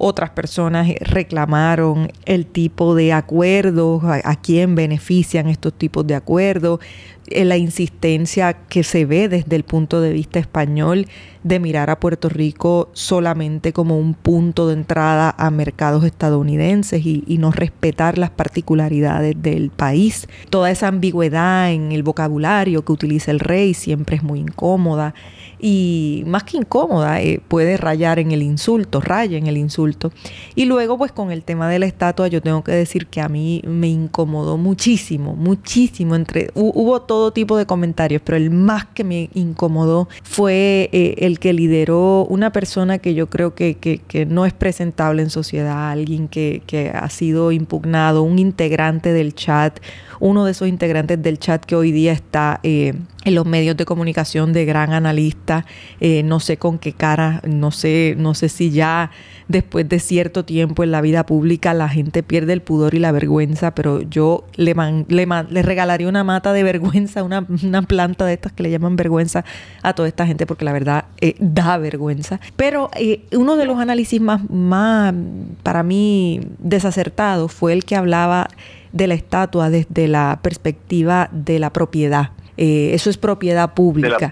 otras 0.00 0.30
personas 0.30 0.88
reclamaron 1.00 2.10
el 2.24 2.46
tipo 2.46 2.94
de 2.94 3.12
acuerdos, 3.12 4.02
a, 4.04 4.36
quién 4.36 4.74
benefician 4.74 5.46
estos 5.46 5.74
tipos 5.74 6.06
de 6.06 6.14
acuerdos, 6.14 6.80
eh, 7.26 7.44
la 7.44 7.58
insistencia 7.58 8.54
que 8.54 8.82
se 8.82 9.04
ve 9.04 9.28
desde 9.28 9.54
el 9.56 9.62
punto 9.62 10.00
de 10.00 10.12
vista 10.12 10.38
español 10.38 11.06
de 11.44 11.60
mirar 11.60 11.90
a 11.90 12.00
Puerto 12.00 12.30
Rico 12.30 12.88
solamente 12.94 13.74
como 13.74 13.98
un 13.98 14.14
punto 14.14 14.68
de 14.68 14.74
entrada 14.74 15.34
a 15.36 15.50
mercados 15.50 16.04
estadounidenses 16.04 17.04
y, 17.04 17.22
y, 17.26 17.36
no 17.36 17.52
respetar 17.52 18.16
las 18.16 18.30
particularidades 18.30 19.34
del 19.40 19.70
país. 19.70 20.28
Toda 20.48 20.70
esa 20.70 20.88
ambigüedad 20.88 21.70
en 21.72 21.92
el 21.92 22.02
vocabulario 22.02 22.84
que 22.86 22.92
utiliza 22.92 23.30
el 23.30 23.40
rey 23.40 23.74
siempre 23.74 24.16
es 24.16 24.22
muy 24.22 24.40
incómoda 24.40 25.14
y 25.60 26.22
más 26.26 26.44
que 26.44 26.56
incómoda, 26.56 27.20
eh, 27.20 27.40
puede 27.46 27.76
rayar 27.76 28.18
en 28.18 28.30
el 28.32 28.42
insulto, 28.42 29.00
raya 29.00 29.38
en 29.38 29.46
el 29.46 29.56
insulto. 29.56 30.12
Y 30.54 30.64
luego, 30.64 30.98
pues 30.98 31.12
con 31.12 31.30
el 31.30 31.42
tema 31.42 31.68
de 31.68 31.78
la 31.78 31.86
estatua, 31.86 32.28
yo 32.28 32.40
tengo 32.40 32.64
que 32.64 32.72
decir 32.72 33.06
que 33.06 33.20
a 33.20 33.28
mí 33.28 33.62
me 33.66 33.88
incomodó 33.88 34.56
muchísimo, 34.56 35.34
muchísimo. 35.34 36.14
Entre, 36.14 36.50
hubo 36.54 37.02
todo 37.02 37.32
tipo 37.32 37.56
de 37.56 37.66
comentarios, 37.66 38.22
pero 38.24 38.36
el 38.36 38.50
más 38.50 38.86
que 38.86 39.04
me 39.04 39.30
incomodó 39.34 40.08
fue 40.22 40.88
eh, 40.92 41.14
el 41.18 41.38
que 41.38 41.52
lideró 41.52 42.26
una 42.26 42.52
persona 42.52 42.98
que 42.98 43.14
yo 43.14 43.28
creo 43.28 43.54
que, 43.54 43.76
que, 43.76 44.00
no 44.26 44.46
es 44.46 44.52
presentable 44.52 45.22
en 45.22 45.30
sociedad, 45.30 45.90
alguien 45.90 46.28
que, 46.28 46.62
que 46.66 46.90
ha 46.90 47.08
sido 47.08 47.52
impugnado, 47.52 48.22
un 48.22 48.38
integrante 48.38 49.12
del 49.12 49.34
chat, 49.34 49.80
uno 50.20 50.44
de 50.44 50.52
esos 50.52 50.68
integrantes 50.68 51.20
del 51.20 51.38
chat 51.38 51.64
que 51.64 51.74
hoy 51.74 51.92
día 51.92 52.12
está 52.12 52.60
eh, 52.62 52.94
en 53.24 53.34
los 53.34 53.46
medios 53.46 53.76
de 53.76 53.84
comunicación 53.84 54.52
de 54.52 54.64
gran 54.66 54.92
analista, 54.92 55.66
eh, 56.00 56.22
no 56.22 56.40
sé 56.40 56.58
con 56.58 56.78
qué 56.78 56.92
cara, 56.92 57.42
no 57.46 57.70
sé, 57.70 58.14
no 58.16 58.34
sé 58.34 58.48
si 58.48 58.70
ya 58.70 59.10
después 59.48 59.88
de 59.88 59.98
cierto 59.98 60.44
tiempo 60.44 60.84
en 60.84 60.90
la 60.90 61.00
vida 61.00 61.26
pública 61.26 61.74
la 61.74 61.88
gente 61.88 62.22
pierde 62.22 62.52
el 62.52 62.62
pudor 62.62 62.94
y 62.94 62.98
la 62.98 63.12
vergüenza, 63.12 63.74
pero 63.74 64.02
yo 64.02 64.44
le, 64.54 64.74
le, 65.08 65.62
regalaría 65.62 66.08
una 66.08 66.22
mata 66.22 66.52
de 66.52 66.62
vergüenza, 66.62 67.22
una, 67.24 67.42
planta 67.82 68.26
de 68.26 68.34
estas 68.34 68.52
que 68.52 68.62
le 68.62 68.70
llaman 68.70 68.96
vergüenza 68.96 69.44
a 69.82 69.94
toda 69.94 70.06
esta 70.06 70.26
gente, 70.26 70.46
porque 70.46 70.64
la 70.64 70.72
verdad 70.72 71.06
eh, 71.20 71.34
da 71.40 71.78
vergüenza. 71.78 72.40
Pero 72.56 72.90
uno 73.32 73.56
de 73.56 73.64
los 73.64 73.78
análisis 73.78 74.20
más, 74.20 74.48
más, 74.50 75.14
para 75.62 75.82
mí, 75.82 76.40
desacertados 76.58 77.52
fue 77.52 77.72
el 77.72 77.84
que 77.84 77.96
hablaba 77.96 78.48
de 78.92 79.06
la 79.06 79.14
estatua 79.14 79.70
desde 79.70 80.08
la 80.08 80.40
perspectiva 80.42 81.28
de 81.32 81.58
la 81.58 81.70
propiedad. 81.70 82.30
Eh, 82.62 82.92
eso 82.92 83.08
es 83.08 83.16
propiedad 83.16 83.72
pública. 83.72 84.30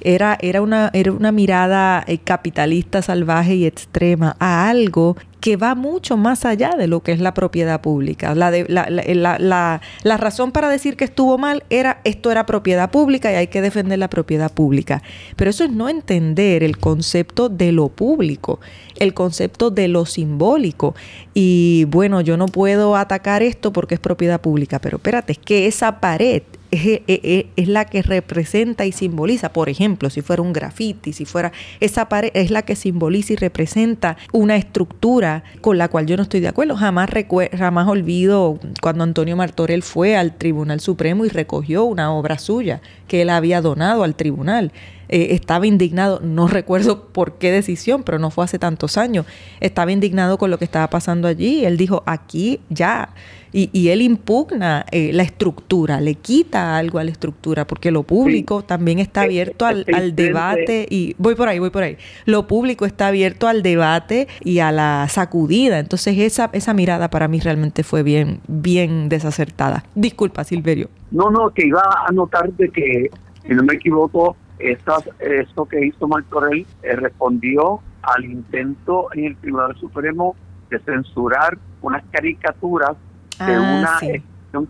Era, 0.00 0.38
era, 0.40 0.62
una, 0.62 0.88
era 0.92 1.10
una 1.10 1.32
mirada 1.32 2.04
eh, 2.06 2.18
capitalista, 2.18 3.02
salvaje 3.02 3.56
y 3.56 3.66
extrema 3.66 4.36
a 4.38 4.70
algo 4.70 5.16
que 5.40 5.56
va 5.56 5.74
mucho 5.74 6.16
más 6.16 6.44
allá 6.44 6.76
de 6.78 6.86
lo 6.86 7.02
que 7.02 7.10
es 7.10 7.18
la 7.18 7.34
propiedad 7.34 7.80
pública. 7.80 8.36
La, 8.36 8.52
de, 8.52 8.66
la, 8.68 8.88
la, 8.88 9.80
la, 10.04 10.16
razón 10.16 10.52
para 10.52 10.68
decir 10.68 10.96
que 10.96 11.04
estuvo 11.04 11.38
mal 11.38 11.64
era 11.68 12.00
esto 12.04 12.30
era 12.30 12.46
propiedad 12.46 12.88
pública 12.92 13.32
y 13.32 13.34
hay 13.34 13.48
que 13.48 13.60
defender 13.60 13.98
la 13.98 14.10
propiedad 14.10 14.52
pública. 14.52 15.02
Pero 15.34 15.50
eso 15.50 15.64
es 15.64 15.72
no 15.72 15.88
entender 15.88 16.62
el 16.62 16.78
concepto 16.78 17.48
de 17.48 17.72
lo 17.72 17.88
público, 17.88 18.60
el 19.00 19.12
concepto 19.12 19.72
de 19.72 19.88
lo 19.88 20.06
simbólico. 20.06 20.94
Y 21.34 21.84
bueno, 21.88 22.20
yo 22.20 22.36
no 22.36 22.46
puedo 22.46 22.94
atacar 22.94 23.42
esto 23.42 23.72
porque 23.72 23.94
es 23.96 24.00
propiedad 24.00 24.40
pública, 24.40 24.78
pero 24.78 24.98
espérate, 24.98 25.32
es 25.32 25.38
que 25.38 25.66
esa 25.66 25.98
pared 25.98 26.44
es, 26.70 27.68
la 27.68 27.84
que 27.84 28.02
representa 28.02 28.86
y 28.86 28.92
simboliza, 28.92 29.52
por 29.52 29.68
ejemplo, 29.68 30.10
si 30.10 30.22
fuera 30.22 30.42
un 30.42 30.52
graffiti, 30.52 31.12
si 31.12 31.24
fuera 31.24 31.52
esa 31.80 32.08
pared, 32.08 32.30
es 32.34 32.50
la 32.50 32.62
que 32.62 32.76
simboliza 32.76 33.34
y 33.34 33.36
representa 33.36 34.16
una 34.32 34.56
estructura 34.56 35.44
con 35.60 35.78
la 35.78 35.88
cual 35.88 36.06
yo 36.06 36.16
no 36.16 36.22
estoy 36.22 36.40
de 36.40 36.48
acuerdo. 36.48 36.76
Jamás, 36.76 37.10
jamás 37.56 37.88
olvido 37.88 38.58
cuando 38.80 39.04
Antonio 39.04 39.36
Martorell 39.36 39.82
fue 39.82 40.16
al 40.16 40.34
Tribunal 40.36 40.80
Supremo 40.80 41.24
y 41.24 41.28
recogió 41.28 41.84
una 41.84 42.12
obra 42.12 42.38
suya 42.38 42.80
que 43.08 43.22
él 43.22 43.30
había 43.30 43.60
donado 43.60 44.02
al 44.02 44.14
tribunal. 44.14 44.72
Eh, 45.08 45.28
estaba 45.30 45.66
indignado, 45.66 46.20
no 46.20 46.48
recuerdo 46.48 47.04
por 47.08 47.38
qué 47.38 47.52
decisión, 47.52 48.02
pero 48.02 48.18
no 48.18 48.30
fue 48.30 48.44
hace 48.44 48.58
tantos 48.58 48.96
años. 48.96 49.26
Estaba 49.60 49.92
indignado 49.92 50.38
con 50.38 50.50
lo 50.50 50.58
que 50.58 50.64
estaba 50.64 50.90
pasando 50.90 51.28
allí. 51.28 51.64
Él 51.64 51.76
dijo, 51.76 52.02
aquí 52.06 52.60
ya 52.70 53.10
y, 53.58 53.88
él 53.88 54.02
impugna 54.02 54.84
eh, 54.92 55.12
la 55.14 55.22
estructura, 55.22 55.98
le 55.98 56.16
quita 56.16 56.76
algo 56.76 56.98
a 56.98 57.04
la 57.04 57.10
estructura, 57.10 57.66
porque 57.66 57.90
lo 57.90 58.02
público 58.02 58.62
también 58.62 58.98
está 58.98 59.22
abierto 59.22 59.64
al, 59.64 59.86
debate 60.14 60.86
y 60.90 61.14
voy 61.16 61.34
por 61.36 61.48
ahí, 61.48 61.58
voy 61.58 61.70
por 61.70 61.82
ahí. 61.82 61.96
Lo 62.26 62.46
público 62.46 62.84
está 62.84 63.08
abierto 63.08 63.48
al 63.48 63.62
debate 63.62 64.28
y 64.44 64.58
a 64.58 64.72
la 64.72 65.06
sacudida. 65.08 65.78
Entonces 65.78 66.18
esa, 66.18 66.50
esa 66.52 66.74
mirada 66.74 67.08
para 67.08 67.28
mí 67.28 67.40
realmente 67.40 67.82
fue 67.82 68.02
bien, 68.02 68.40
bien 68.46 69.08
desacertada. 69.08 69.84
Disculpa, 69.94 70.44
Silverio. 70.44 70.90
No, 71.10 71.30
no, 71.30 71.48
que 71.48 71.66
iba 71.66 71.82
a 72.06 72.12
notar 72.12 72.52
de 72.52 72.68
que, 72.68 73.10
si 73.46 73.54
no 73.54 73.62
me 73.62 73.74
equivoco, 73.74 74.36
estas, 74.58 75.08
esto 75.18 75.64
que 75.64 75.86
hizo 75.86 76.06
Martorell 76.06 76.66
eh, 76.82 76.96
respondió 76.96 77.80
al 78.02 78.26
intento 78.26 79.08
en 79.14 79.24
el 79.24 79.36
Tribunal 79.36 79.74
Supremo 79.76 80.36
de 80.68 80.78
censurar 80.80 81.56
unas 81.80 82.04
caricaturas 82.10 82.96
de 83.38 83.54
ah, 83.54 83.60
una 83.60 83.98
sí. 83.98 84.22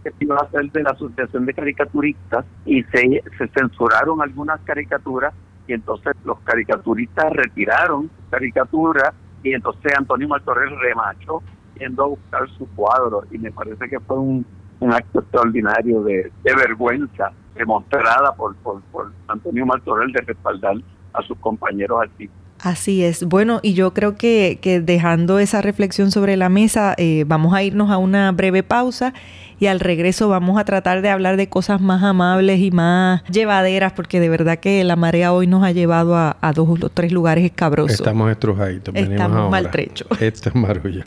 que 0.02 0.11
se 0.11 0.24
iba 0.24 0.37
a 0.37 0.44
hacer 0.44 0.70
de 0.72 0.83
la 0.83 0.90
Asociación 0.90 1.46
de 1.46 1.55
Caricaturistas 1.55 2.44
y 2.64 2.83
se, 2.85 3.22
se 3.38 3.48
censuraron 3.48 4.20
algunas 4.20 4.61
caricaturas 4.62 5.33
y 5.68 5.72
entonces 5.72 6.12
los 6.24 6.38
caricaturistas 6.40 7.33
retiraron 7.33 8.11
caricaturas 8.31 9.12
y 9.42 9.52
entonces 9.52 9.92
Antonio 9.96 10.29
Martorell 10.29 10.79
remachó 10.81 11.42
yendo 11.79 12.05
a 12.05 12.07
buscar 12.09 12.48
su 12.57 12.66
cuadro 12.74 13.24
y 13.31 13.38
me 13.38 13.52
parece 13.52 13.88
que 13.88 14.00
fue 14.00 14.18
un, 14.18 14.46
un 14.81 14.92
acto 14.92 15.20
extraordinario 15.20 16.02
de, 16.02 16.33
de 16.42 16.55
vergüenza 16.55 17.33
demostrada 17.55 18.35
por, 18.35 18.55
por, 18.57 18.81
por 18.92 19.12
Antonio 19.29 19.66
Martorell 19.66 20.12
de 20.12 20.20
respaldar 20.22 20.76
a 21.12 21.22
sus 21.22 21.38
compañeros 21.38 22.00
artistas. 22.02 22.45
Así 22.60 23.04
es. 23.04 23.24
Bueno, 23.24 23.60
y 23.62 23.74
yo 23.74 23.92
creo 23.92 24.16
que, 24.16 24.58
que 24.60 24.80
dejando 24.80 25.38
esa 25.38 25.62
reflexión 25.62 26.10
sobre 26.10 26.36
la 26.36 26.48
mesa, 26.48 26.94
eh, 26.96 27.24
vamos 27.26 27.54
a 27.54 27.62
irnos 27.62 27.90
a 27.90 27.98
una 27.98 28.32
breve 28.32 28.62
pausa 28.62 29.12
y 29.58 29.66
al 29.66 29.80
regreso 29.80 30.28
vamos 30.28 30.58
a 30.58 30.64
tratar 30.64 31.02
de 31.02 31.08
hablar 31.08 31.36
de 31.36 31.48
cosas 31.48 31.80
más 31.80 32.02
amables 32.02 32.60
y 32.60 32.70
más 32.70 33.22
llevaderas, 33.24 33.92
porque 33.92 34.20
de 34.20 34.28
verdad 34.28 34.58
que 34.58 34.82
la 34.84 34.96
marea 34.96 35.32
hoy 35.32 35.46
nos 35.46 35.64
ha 35.64 35.72
llevado 35.72 36.16
a, 36.16 36.36
dos 36.54 36.68
o 36.82 36.88
tres 36.88 37.12
lugares 37.12 37.44
escabrosos. 37.44 38.00
Estamos 38.00 38.30
estrujaditos. 38.30 38.94
Estamos 38.94 39.50
maltrechos. 39.50 40.08
Esto 40.20 40.48
es 40.50 40.54
marulla. 40.54 41.04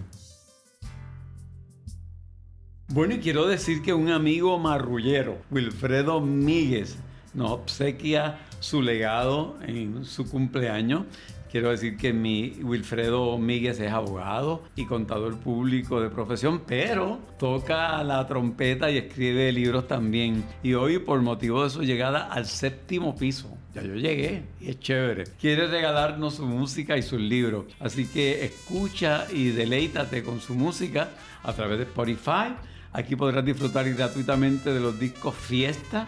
Bueno, 2.88 3.14
y 3.14 3.20
quiero 3.20 3.46
decir 3.46 3.84
que 3.84 3.94
un 3.94 4.10
amigo 4.10 4.58
marrullero, 4.58 5.38
Wilfredo 5.52 6.22
Míguez, 6.22 6.98
nos 7.36 7.52
obsequia 7.52 8.40
su 8.60 8.82
legado 8.82 9.58
en 9.68 10.06
su 10.06 10.28
cumpleaños 10.28 11.04
Quiero 11.52 11.72
decir 11.72 11.98
que 11.98 12.14
mi 12.14 12.60
Wilfredo 12.62 13.38
Míguez 13.40 13.80
es 13.80 13.92
abogado 13.92 14.64
y 14.76 14.86
contador 14.86 15.40
público 15.40 16.00
de 16.00 16.10
profesión, 16.10 16.62
pero 16.68 17.20
toca 17.40 18.04
la 18.04 18.28
trompeta 18.28 18.92
y 18.92 18.98
escribe 18.98 19.52
libros 19.52 19.88
también. 19.88 20.44
Y 20.62 20.76
hoy, 20.76 21.00
por 21.00 21.22
motivo 21.24 21.64
de 21.64 21.72
su 21.72 21.82
llegada 21.82 22.28
al 22.32 22.46
séptimo 22.46 23.16
piso, 23.16 23.58
ya 23.74 23.82
yo 23.82 23.96
llegué 23.96 24.44
y 24.62 24.70
es 24.70 24.80
chévere. 24.80 25.24
Quiere 25.40 25.66
regalarnos 25.66 26.36
su 26.36 26.46
música 26.46 26.98
y 26.98 27.02
sus 27.02 27.20
libros. 27.20 27.66
Así 27.80 28.06
que 28.06 28.46
escucha 28.46 29.26
y 29.34 29.50
deleítate 29.50 30.24
con 30.24 30.42
su 30.42 30.54
música 30.54 31.10
a 31.42 31.54
través 31.54 31.80
de 31.80 31.86
Spotify. 31.86 32.54
Aquí 32.94 33.16
podrás 33.16 33.44
disfrutar 33.44 33.92
gratuitamente 33.92 34.72
de 34.72 34.80
los 34.80 35.00
discos 35.00 35.34
Fiesta 35.36 36.08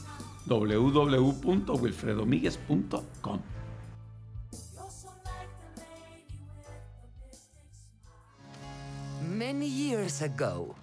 www.wilfredomiguez.com. 0.47 3.41
Many 9.21 9.65
years 9.65 10.21
ago, 10.21 10.75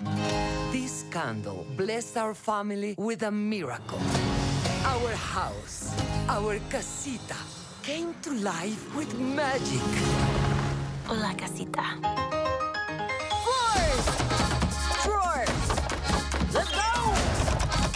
this 0.73 1.05
candle 1.11 1.67
blessed 1.77 2.17
our 2.17 2.35
family 2.35 2.95
with 2.99 3.23
a 3.23 3.31
miracle. 3.31 4.01
Our 4.85 5.15
house, 5.15 5.95
our 6.29 6.59
casita, 6.71 7.37
came 7.83 8.15
to 8.23 8.33
life 8.33 8.95
with 8.97 9.15
magic. 9.19 9.83
Hola, 11.07 11.35
casita. 11.37 12.38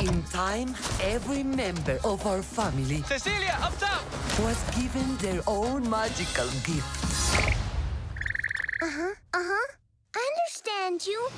In 0.02 0.20
time, 0.24 0.74
every 1.00 1.44
member 1.44 2.00
of 2.02 2.26
our 2.26 2.42
family 2.42 3.02
Cecilia, 3.06 3.56
up 3.62 3.78
top! 3.78 4.02
was 4.42 4.58
given 4.74 5.16
their 5.18 5.40
own 5.46 5.88
magical 5.88 6.50
gift. 6.66 6.90
Uh-huh, 8.82 9.14
uh-huh. 9.32 9.66
I 10.16 10.30
understand 10.34 11.06
you. 11.06 11.28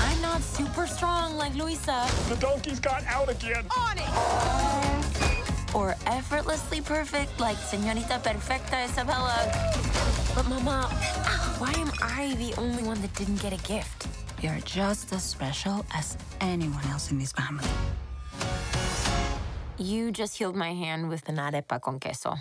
I'm 0.00 0.22
not 0.22 0.40
super 0.40 0.86
strong 0.86 1.36
like 1.36 1.54
Luisa. 1.54 2.08
The 2.30 2.36
donkeys 2.36 2.80
got 2.80 3.04
out 3.04 3.28
again. 3.28 3.66
On 3.76 3.98
it! 3.98 5.74
Or 5.74 5.94
effortlessly 6.06 6.80
perfect 6.80 7.38
like 7.38 7.58
Señorita 7.58 8.24
Perfecta 8.24 8.88
Isabella. 8.88 9.36
But 10.34 10.48
Mama, 10.48 10.88
why 11.60 11.72
am 11.76 11.92
I 12.00 12.34
the 12.40 12.54
only 12.56 12.84
one 12.84 13.02
that 13.02 13.12
didn't 13.16 13.42
get 13.42 13.52
a 13.52 13.60
gift? 13.68 14.08
You're 14.40 14.60
just 14.60 15.12
as 15.12 15.24
special 15.24 15.84
as 15.92 16.16
anyone 16.40 16.84
else 16.92 17.10
in 17.10 17.18
this 17.18 17.32
family. 17.32 17.66
You 19.78 20.12
just 20.12 20.38
healed 20.38 20.54
my 20.54 20.72
hand 20.72 21.08
with 21.08 21.28
an 21.28 21.38
arepa 21.38 21.80
con 21.82 21.98
queso. 21.98 22.36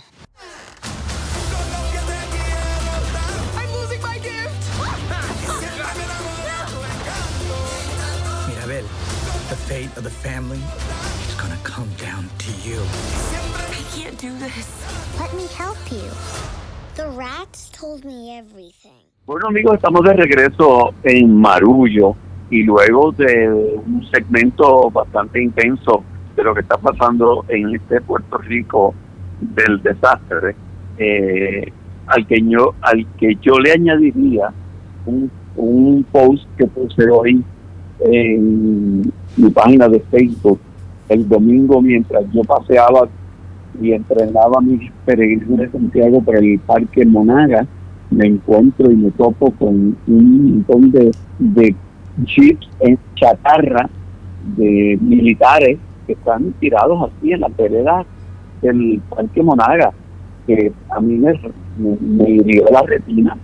I'm 3.56 3.74
losing 3.74 4.02
my 4.04 4.20
gift! 4.20 4.62
Mirabel, 8.48 8.88
the 9.50 9.58
fate 9.66 9.98
of 9.98 10.04
the 10.04 10.12
family 10.12 10.62
is 11.28 11.34
gonna 11.34 11.58
come 11.64 11.90
down 11.98 12.30
to 12.38 12.52
you. 12.62 12.80
I 12.80 13.84
can't 13.96 14.20
do 14.20 14.38
this. 14.38 14.86
Let 15.20 15.34
me 15.34 15.48
help 15.48 15.80
you. 15.92 16.12
The 16.98 17.10
rats 17.10 17.70
told 17.80 18.04
me 18.06 18.40
everything. 18.40 19.04
Bueno 19.28 19.50
amigos, 19.50 19.76
estamos 19.76 20.04
de 20.04 20.14
regreso 20.14 20.96
en 21.04 21.40
Marullo 21.40 22.16
y 22.50 22.64
luego 22.64 23.12
de 23.12 23.52
un 23.52 24.04
segmento 24.10 24.90
bastante 24.90 25.44
intenso 25.44 26.04
de 26.36 26.44
lo 26.44 26.56
que 26.56 26.62
está 26.62 26.76
pasando 26.80 27.46
en 27.50 27.76
este 27.76 28.02
Puerto 28.02 28.40
Rico 28.40 28.96
del 29.40 29.80
desastre, 29.84 30.56
eh, 30.98 31.72
al 32.08 32.26
que 32.26 32.42
yo 32.42 32.74
al 32.82 33.06
que 33.20 33.38
yo 33.44 33.60
le 33.60 33.74
añadiría 33.74 34.52
un, 35.06 35.30
un 35.56 36.04
post 36.12 36.48
que 36.58 36.66
puse 36.66 37.08
hoy 37.12 37.44
en 38.00 39.02
mi 39.36 39.50
página 39.52 39.88
de 39.88 40.00
Facebook 40.00 40.60
el 41.10 41.30
domingo 41.30 41.80
mientras 41.80 42.24
yo 42.34 42.42
paseaba 42.42 43.08
y 43.82 43.92
entrenaba 43.92 44.62
mis 44.62 44.92
peregrinos 45.06 45.60
de 45.60 45.70
Santiago 45.70 46.22
por 46.22 46.36
el 46.36 46.60
Parque 46.60 47.06
Monaga, 47.06 47.66
me 48.10 48.28
encuentro 48.28 48.90
y 48.92 48.96
me 48.96 49.12
topo 49.12 49.52
con 49.52 49.98
un 50.08 50.52
montón 50.52 50.92
de, 50.92 51.12
de 51.40 51.76
jeeps 52.26 52.70
en 52.80 52.98
chatarra 53.16 53.90
de 54.56 54.98
militares 55.02 55.78
que 56.06 56.14
están 56.14 56.54
tirados 56.60 57.10
así 57.10 57.34
en 57.34 57.42
la 57.42 57.50
vereda 57.50 58.06
del 58.62 59.02
Parque 59.10 59.44
Monaga, 59.44 59.92
que 60.48 60.72
a 60.90 61.00
mí 61.02 61.16
me, 61.16 61.34
me, 61.78 61.98
me 62.00 62.30
hirió 62.30 62.66
la 62.72 62.82
retina, 62.84 63.38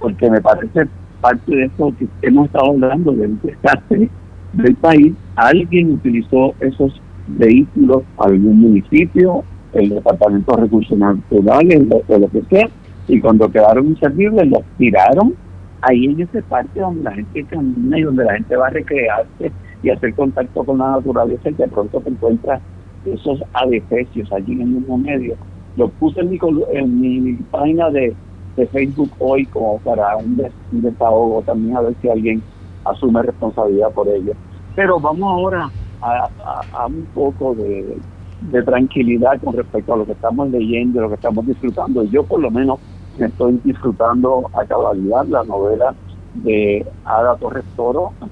porque 0.00 0.30
me 0.30 0.40
parece 0.40 0.88
parte 1.20 1.54
de 1.54 1.64
eso 1.64 1.92
que 1.98 2.08
hemos 2.22 2.46
estado 2.46 2.70
hablando 2.70 3.12
del 3.12 3.38
desastre 3.42 4.08
del 4.54 4.74
país. 4.76 5.14
Alguien 5.36 5.92
utilizó 5.92 6.54
esos 6.60 7.00
vehículos, 7.26 8.02
algún 8.18 8.60
municipio, 8.60 9.44
el 9.78 9.90
Departamento 9.90 10.54
de 10.56 10.62
Recursos 10.62 10.98
Naturales, 10.98 11.82
o 12.08 12.18
lo 12.18 12.28
que 12.28 12.42
sea, 12.50 12.68
y 13.08 13.20
cuando 13.20 13.48
quedaron 13.50 13.86
inservibles 13.86 14.48
los 14.48 14.62
tiraron 14.76 15.34
ahí 15.82 16.06
en 16.06 16.20
ese 16.20 16.42
parque 16.42 16.80
donde 16.80 17.02
la 17.04 17.12
gente 17.12 17.44
camina 17.46 17.98
y 17.98 18.02
donde 18.02 18.24
la 18.24 18.34
gente 18.34 18.56
va 18.56 18.66
a 18.66 18.70
recrearse 18.70 19.52
y 19.82 19.90
hacer 19.90 20.14
contacto 20.14 20.64
con 20.64 20.78
la 20.78 20.92
naturaleza 20.92 21.50
y 21.50 21.54
de 21.54 21.68
pronto 21.68 22.00
te 22.00 22.10
encuentras 22.10 22.60
esos 23.04 23.40
adefesios 23.52 24.32
allí 24.32 24.52
en 24.54 24.62
el 24.62 24.66
mismo 24.68 24.98
medio. 24.98 25.36
Lo 25.76 25.88
puse 25.90 26.20
en 26.20 26.30
mi, 26.30 26.38
en 26.72 27.00
mi 27.00 27.32
página 27.50 27.90
de, 27.90 28.16
de 28.56 28.66
Facebook 28.68 29.10
hoy 29.18 29.46
como 29.46 29.78
para 29.80 30.16
un, 30.16 30.36
des- 30.36 30.52
desahogo 30.70 31.42
también 31.42 31.76
a 31.76 31.82
ver 31.82 31.94
si 32.00 32.08
alguien 32.08 32.42
asume 32.84 33.22
responsabilidad 33.22 33.92
por 33.92 34.08
ello. 34.08 34.32
Pero 34.74 34.98
vamos 34.98 35.30
ahora 35.30 35.70
a- 36.00 36.30
a 36.72 36.86
un 36.86 37.06
poco 37.14 37.54
de, 37.54 37.98
de 38.40 38.62
tranquilidad 38.62 39.40
con 39.42 39.54
respecto 39.54 39.94
a 39.94 39.96
lo 39.96 40.06
que 40.06 40.12
estamos 40.12 40.50
leyendo, 40.50 41.00
lo 41.00 41.08
que 41.08 41.14
estamos 41.14 41.46
disfrutando. 41.46 42.04
Yo 42.04 42.24
por 42.24 42.40
lo 42.40 42.50
menos 42.50 42.78
me 43.18 43.26
estoy 43.26 43.60
disfrutando 43.64 44.50
a 44.52 44.64
cabalidad 44.64 45.26
la 45.26 45.44
novela 45.44 45.94
de 46.34 46.86
Ada 47.04 47.36
Torres 47.36 47.64
Toro, 47.76 48.12
a 48.20 48.26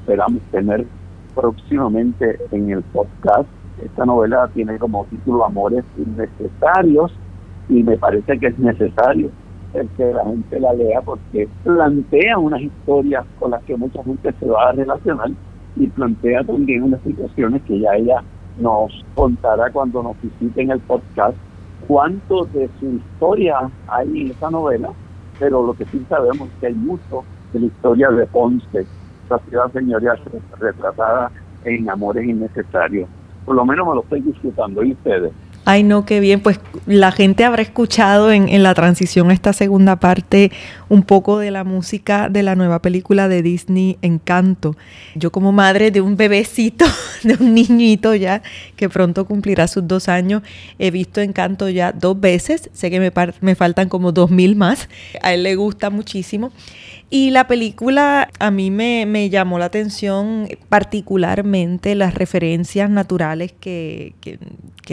esperamos 0.00 0.40
tener 0.50 0.86
próximamente 1.34 2.38
en 2.50 2.70
el 2.70 2.82
podcast. 2.82 3.48
Esta 3.82 4.06
novela 4.06 4.48
tiene 4.54 4.78
como 4.78 5.04
título 5.06 5.44
Amores 5.44 5.84
Innecesarios 5.98 7.12
y 7.68 7.82
me 7.82 7.96
parece 7.96 8.38
que 8.38 8.46
es 8.46 8.58
necesario 8.58 9.30
el 9.74 9.88
que 9.96 10.12
la 10.12 10.24
gente 10.24 10.60
la 10.60 10.72
lea 10.72 11.00
porque 11.02 11.48
plantea 11.64 12.38
unas 12.38 12.62
historias 12.62 13.26
con 13.38 13.50
las 13.50 13.62
que 13.64 13.76
mucha 13.76 14.02
gente 14.04 14.32
se 14.38 14.46
va 14.46 14.68
a 14.68 14.72
relacionar 14.72 15.30
y 15.76 15.86
plantea 15.88 16.44
también 16.44 16.84
unas 16.84 17.02
situaciones 17.02 17.62
que 17.62 17.80
ya 17.80 17.96
ella 17.96 18.22
nos 18.58 19.04
contará 19.14 19.70
cuando 19.70 20.02
nos 20.02 20.20
visite 20.22 20.62
en 20.62 20.70
el 20.70 20.80
podcast 20.80 21.36
cuánto 21.86 22.44
de 22.46 22.68
su 22.80 22.86
historia 22.86 23.70
hay 23.88 24.22
en 24.22 24.30
esa 24.30 24.50
novela, 24.50 24.90
pero 25.38 25.66
lo 25.66 25.74
que 25.74 25.84
sí 25.86 26.04
sabemos 26.08 26.48
es 26.48 26.54
que 26.60 26.66
hay 26.68 26.74
mucho 26.74 27.24
de 27.52 27.60
la 27.60 27.66
historia 27.66 28.10
de 28.10 28.26
Ponce, 28.26 28.86
esa 29.26 29.38
ciudad 29.48 29.72
señorial 29.72 30.20
retratada 30.58 31.30
en 31.64 31.88
Amores 31.90 32.24
Innecesarios. 32.24 33.08
Por 33.44 33.56
lo 33.56 33.64
menos 33.64 33.86
me 33.86 33.94
lo 33.94 34.02
estoy 34.02 34.20
disfrutando. 34.20 34.82
¿Y 34.82 34.92
ustedes? 34.92 35.32
Ay, 35.66 35.82
no, 35.82 36.04
qué 36.04 36.20
bien. 36.20 36.40
Pues 36.40 36.60
la 36.86 37.10
gente 37.10 37.44
habrá 37.44 37.62
escuchado 37.62 38.30
en, 38.30 38.48
en 38.48 38.62
la 38.62 38.74
transición 38.74 39.30
a 39.30 39.32
esta 39.32 39.54
segunda 39.54 39.96
parte 39.96 40.52
un 40.90 41.02
poco 41.02 41.38
de 41.38 41.50
la 41.50 41.64
música 41.64 42.28
de 42.28 42.42
la 42.42 42.54
nueva 42.54 42.82
película 42.82 43.28
de 43.28 43.42
Disney, 43.42 43.96
Encanto. 44.02 44.76
Yo 45.14 45.32
como 45.32 45.52
madre 45.52 45.90
de 45.90 46.02
un 46.02 46.16
bebecito, 46.16 46.84
de 47.22 47.34
un 47.40 47.54
niñito 47.54 48.14
ya, 48.14 48.42
que 48.76 48.90
pronto 48.90 49.24
cumplirá 49.24 49.66
sus 49.66 49.88
dos 49.88 50.08
años, 50.08 50.42
he 50.78 50.90
visto 50.90 51.22
Encanto 51.22 51.70
ya 51.70 51.92
dos 51.92 52.20
veces. 52.20 52.68
Sé 52.74 52.90
que 52.90 53.00
me, 53.00 53.12
me 53.40 53.54
faltan 53.54 53.88
como 53.88 54.12
dos 54.12 54.30
mil 54.30 54.56
más. 54.56 54.88
A 55.22 55.32
él 55.32 55.44
le 55.44 55.56
gusta 55.56 55.88
muchísimo. 55.88 56.52
Y 57.14 57.30
la 57.30 57.46
película 57.46 58.28
a 58.40 58.50
mí 58.50 58.72
me, 58.72 59.30
llamó 59.30 59.60
la 59.60 59.66
atención 59.66 60.48
particularmente 60.68 61.94
las 61.94 62.14
referencias 62.14 62.90
naturales 62.90 63.52
que, 63.52 64.14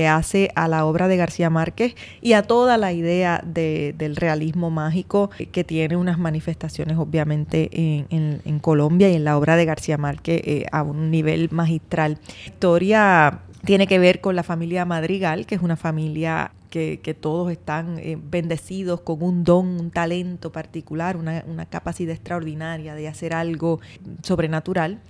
hace 0.08 0.52
a 0.56 0.68
la 0.68 0.86
obra 0.86 1.08
de 1.08 1.18
García 1.18 1.50
Márquez 1.50 1.96
y 2.22 2.34
a 2.34 2.44
toda 2.44 2.78
la 2.78 2.94
idea 2.94 3.42
de- 3.44 3.96
del 3.98 4.16
realismo 4.16 4.70
mágico 4.70 5.32
que 5.52 5.64
tiene 5.64 5.98
unas 5.98 6.20
manifestaciones 6.20 7.00
obviamente 7.00 7.70
en, 7.74 8.06
en- 8.12 8.42
en 8.46 8.60
Colombia 8.60 9.10
y 9.10 9.16
en 9.16 9.24
la 9.24 9.36
obra 9.36 9.56
de 9.56 9.66
García 9.66 9.98
Márquez 9.98 10.42
eh, 10.46 10.66
a 10.72 10.84
un 10.84 11.10
nivel 11.10 11.50
magistral. 11.52 12.20
La 12.22 12.46
historia 12.52 13.40
tiene 13.66 13.88
que 13.88 13.98
ver 13.98 14.22
con 14.22 14.36
la 14.36 14.44
familia 14.44 14.86
Madrigal, 14.86 15.48
que 15.48 15.56
es 15.56 15.62
una 15.64 15.76
familia 15.76 16.52
que, 16.72 17.18
todos 17.20 17.52
están 17.52 18.00
eh, 18.00 18.18
bendecidos 18.20 19.02
con 19.02 19.22
un 19.22 19.44
don, 19.44 19.68
un 19.80 19.92
talento 19.92 20.52
particular, 20.52 21.18
una, 21.18 21.44
una 21.48 21.68
capacidad 21.68 22.16
extraordinaria 22.16 22.96
de 22.96 23.08
hacer 23.08 23.36
algo 23.36 23.80
sobrenatural. 24.24 25.02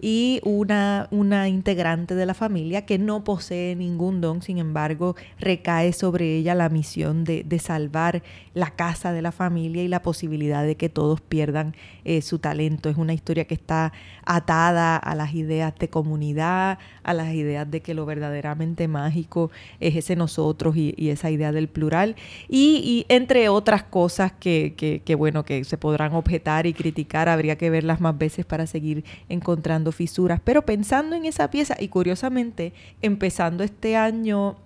Y 0.00 0.40
una, 0.44 1.08
una 1.10 1.48
integrante 1.48 2.14
de 2.14 2.24
la 2.24 2.34
familia 2.34 2.86
que 2.86 2.98
no 2.98 3.24
posee 3.24 3.74
ningún 3.74 4.20
don, 4.20 4.42
sin 4.42 4.58
embargo, 4.58 5.16
recae 5.40 5.92
sobre 5.92 6.36
ella 6.36 6.54
la 6.54 6.68
misión 6.68 7.24
de, 7.24 7.42
de 7.42 7.58
salvar 7.58 8.22
la 8.54 8.70
casa 8.70 9.12
de 9.12 9.22
la 9.22 9.32
familia 9.32 9.82
y 9.82 9.88
la 9.88 10.00
posibilidad 10.00 10.64
de 10.64 10.76
que 10.76 10.88
todos 10.88 11.20
pierdan 11.20 11.74
eh, 12.08 12.22
su 12.22 12.38
talento. 12.38 12.88
Es 12.88 12.96
una 12.96 13.12
historia 13.12 13.44
que 13.44 13.52
está 13.52 13.92
atada 14.24 14.96
a 14.96 15.14
las 15.14 15.34
ideas 15.34 15.74
de 15.78 15.90
comunidad, 15.90 16.78
a 17.02 17.12
las 17.12 17.34
ideas 17.34 17.70
de 17.70 17.82
que 17.82 17.92
lo 17.92 18.06
verdaderamente 18.06 18.88
mágico 18.88 19.50
es 19.78 19.94
ese 19.94 20.16
nosotros 20.16 20.74
y, 20.74 20.94
esa 21.10 21.30
idea 21.30 21.52
del 21.52 21.68
plural, 21.68 22.16
y, 22.48 22.80
y 22.82 23.12
entre 23.12 23.50
otras 23.50 23.82
cosas 23.82 24.32
que, 24.32 24.74
que, 25.04 25.14
bueno, 25.16 25.44
que 25.44 25.64
se 25.64 25.76
podrán 25.76 26.14
objetar 26.14 26.66
y 26.66 26.72
criticar, 26.72 27.28
habría 27.28 27.58
que 27.58 27.68
verlas 27.68 28.00
más 28.00 28.16
veces 28.16 28.46
para 28.46 28.66
seguir 28.66 29.04
encontrando 29.28 29.92
fisuras. 29.92 30.40
Pero 30.42 30.62
pensando 30.62 31.14
en 31.14 31.26
esa 31.26 31.50
pieza 31.50 31.76
y 31.78 31.88
curiosamente, 31.88 32.72
empezando 33.02 33.64
este 33.64 33.96
año 33.96 34.56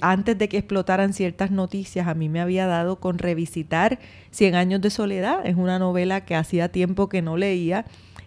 antes 0.00 0.38
de 0.38 0.48
que 0.48 0.58
explotaran 0.58 1.12
ciertas 1.12 1.50
noticias, 1.50 2.06
a 2.06 2.14
mí 2.14 2.28
me 2.28 2.40
había 2.40 2.66
dado 2.66 2.96
con 2.96 3.18
revisitar 3.18 3.98
Cien 4.30 4.54
años 4.54 4.80
de 4.80 4.88
soledad. 4.88 5.44
Es 5.44 5.56
una 5.56 5.78
novela 5.78 6.24
que 6.24 6.34
hacía 6.34 6.70
tiempo 6.70 7.08
que 7.10 7.20
no 7.20 7.36
leía, 7.36 7.84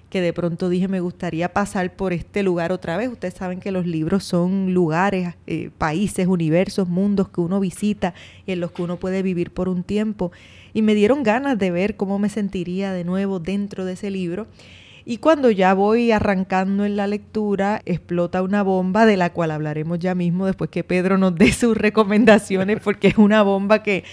que 0.10 0.22
de 0.22 0.34
pronto 0.34 0.70
dije 0.70 0.88
me 0.88 1.00
gustaría 1.00 1.52
pasar 1.52 1.96
por 1.96 2.14
este 2.14 2.44
lugar 2.44 2.72
otra 2.72 2.96
vez. 2.96 3.10
Ustedes 3.10 3.34
saben 3.34 3.60
que 3.60 3.72
los 3.72 3.88
libros 3.88 4.24
son 4.24 4.74
lugares, 4.74 5.34
eh, 5.48 5.72
países, 5.78 6.28
universos, 6.28 6.88
mundos 6.88 7.30
que 7.30 7.42
uno 7.42 7.60
visita 7.60 8.14
y 8.46 8.52
en 8.52 8.60
los 8.60 8.72
que 8.72 8.84
uno 8.84 8.98
puede 8.98 9.24
vivir 9.24 9.52
por 9.52 9.68
un 9.68 9.84
tiempo. 9.84 10.32
Y 10.74 10.84
me 10.84 10.94
dieron 10.94 11.24
ganas 11.24 11.58
de 11.58 11.72
ver 11.72 11.96
cómo 11.96 12.20
me 12.20 12.30
sentiría 12.30 12.94
de 12.94 13.04
nuevo 13.04 13.40
dentro 13.40 13.84
de 13.84 13.94
ese 13.94 14.12
libro. 14.12 14.46
Y 15.08 15.18
cuando 15.20 15.52
ya 15.52 15.76
voy 15.76 16.12
arrancando 16.12 16.84
en 16.84 16.96
la 16.96 17.06
lectura, 17.06 17.80
explota 17.86 18.42
una 18.42 18.64
bomba 18.64 19.06
de 19.06 19.18
la 19.18 19.32
cual 19.32 19.52
hablaremos 19.52 20.00
ya 20.00 20.16
mismo 20.16 20.48
después 20.48 20.72
que 20.72 20.84
Pedro 20.84 21.20
nos 21.20 21.36
dé 21.36 21.52
sus 21.52 21.78
recomendaciones, 21.78 22.80
porque 22.84 23.10
es 23.10 23.18
una 23.20 23.44
bomba 23.44 23.84
que, 23.84 24.04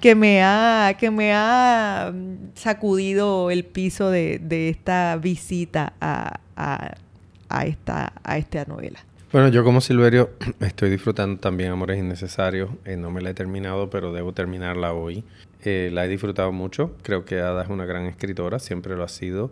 que, 0.00 0.14
me, 0.14 0.42
ha, 0.42 0.96
que 0.98 1.10
me 1.10 1.34
ha 1.34 2.14
sacudido 2.54 3.50
el 3.50 3.66
piso 3.66 4.10
de, 4.10 4.40
esta 4.70 5.18
visita 5.18 5.92
a, 6.00 6.40
a, 6.56 7.66
esta, 7.66 8.14
a 8.24 8.38
esta 8.38 8.64
novela. 8.64 9.00
Bueno, 9.30 9.48
yo 9.48 9.62
como 9.64 9.82
Silverio 9.82 10.30
estoy 10.60 10.88
disfrutando 10.88 11.38
también 11.38 11.72
Amores 11.72 11.98
Innecesarios. 11.98 12.70
Eh, 12.86 12.96
no 12.96 13.10
me 13.10 13.20
la 13.20 13.28
he 13.28 13.34
terminado, 13.34 13.90
pero 13.90 14.14
debo 14.14 14.32
terminarla 14.32 14.94
hoy. 14.94 15.24
Eh, 15.62 15.90
la 15.92 16.06
he 16.06 16.08
disfrutado 16.08 16.52
mucho. 16.52 16.96
Creo 17.02 17.26
que 17.26 17.38
Ada 17.38 17.64
es 17.64 17.68
una 17.68 17.84
gran 17.84 18.06
escritora, 18.06 18.58
siempre 18.58 18.96
lo 18.96 19.04
ha 19.04 19.08
sido 19.08 19.50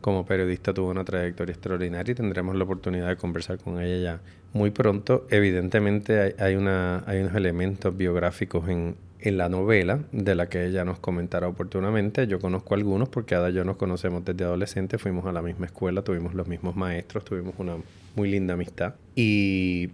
como 0.00 0.24
periodista 0.24 0.72
tuvo 0.72 0.90
una 0.90 1.04
trayectoria 1.04 1.52
extraordinaria 1.52 2.12
y 2.12 2.14
tendremos 2.14 2.54
la 2.56 2.64
oportunidad 2.64 3.08
de 3.08 3.16
conversar 3.16 3.58
con 3.58 3.80
ella 3.80 4.02
ya 4.02 4.20
muy 4.52 4.70
pronto. 4.70 5.26
Evidentemente 5.30 6.20
hay, 6.20 6.34
hay 6.38 6.54
unos 6.54 7.34
elementos 7.34 7.96
biográficos 7.96 8.68
en, 8.68 8.96
en, 9.20 9.38
la 9.38 9.48
novela 9.48 10.04
de 10.12 10.34
la 10.34 10.48
que 10.48 10.66
ella 10.66 10.84
nos 10.84 10.98
comentará 10.98 11.48
oportunamente. 11.48 12.26
Yo 12.26 12.38
conozco 12.38 12.74
algunos 12.74 13.08
porque 13.08 13.34
Ada 13.34 13.50
y 13.50 13.54
yo 13.54 13.64
nos 13.64 13.76
conocemos 13.76 14.24
desde 14.24 14.44
adolescentes, 14.44 15.00
fuimos 15.02 15.26
a 15.26 15.32
la 15.32 15.42
misma 15.42 15.66
escuela, 15.66 16.02
tuvimos 16.02 16.34
los 16.34 16.46
mismos 16.46 16.76
maestros, 16.76 17.24
tuvimos 17.24 17.54
una 17.58 17.76
muy 18.14 18.30
linda 18.30 18.54
amistad. 18.54 18.94
Y 19.16 19.90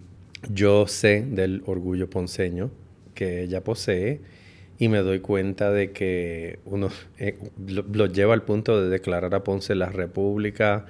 yo 0.49 0.87
sé 0.87 1.25
del 1.27 1.63
orgullo 1.65 2.09
ponceño 2.09 2.69
que 3.15 3.41
ella 3.43 3.63
posee 3.63 4.21
y 4.77 4.89
me 4.89 4.99
doy 4.99 5.19
cuenta 5.19 5.71
de 5.71 5.91
que 5.91 6.59
uno 6.65 6.89
eh, 7.17 7.37
lo, 7.67 8.07
lleva 8.07 8.33
al 8.33 8.43
punto 8.43 8.81
de 8.81 8.89
declarar 8.89 9.33
a 9.35 9.43
Ponce 9.43 9.75
la 9.75 9.89
República 9.89 10.85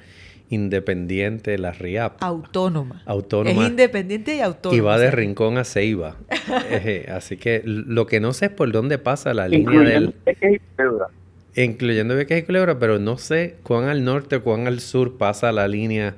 independiente, 0.50 1.58
la 1.58 1.72
RIAP. 1.72 2.22
Autónoma. 2.22 3.02
Autónoma. 3.06 3.64
Es 3.64 3.70
independiente 3.70 4.36
y 4.36 4.42
autónoma. 4.42 4.78
Y 4.78 4.80
va 4.80 5.00
de 5.00 5.10
Rincón 5.12 5.58
a 5.58 5.64
Ceiba. 5.64 6.18
así 7.12 7.38
que 7.38 7.62
lo 7.66 8.06
que 8.06 8.20
no 8.20 8.34
sé 8.34 8.48
es 8.48 8.52
por 8.52 8.72
dónde 8.72 8.98
pasa 8.98 9.34
la 9.34 9.48
línea 9.48 9.80
del... 9.80 10.14
Incluyendo 11.56 12.16
Vieques 12.16 12.44
y 12.44 12.46
Culebra, 12.46 12.78
pero 12.80 13.00
no 13.00 13.18
sé 13.18 13.56
cuán 13.64 13.86
al 13.86 14.04
norte 14.04 14.38
o 14.38 14.44
cuán 14.44 14.68
al 14.68 14.82
sur 14.82 15.18
pasa 15.18 15.52
la 15.52 15.68
línea, 15.68 16.16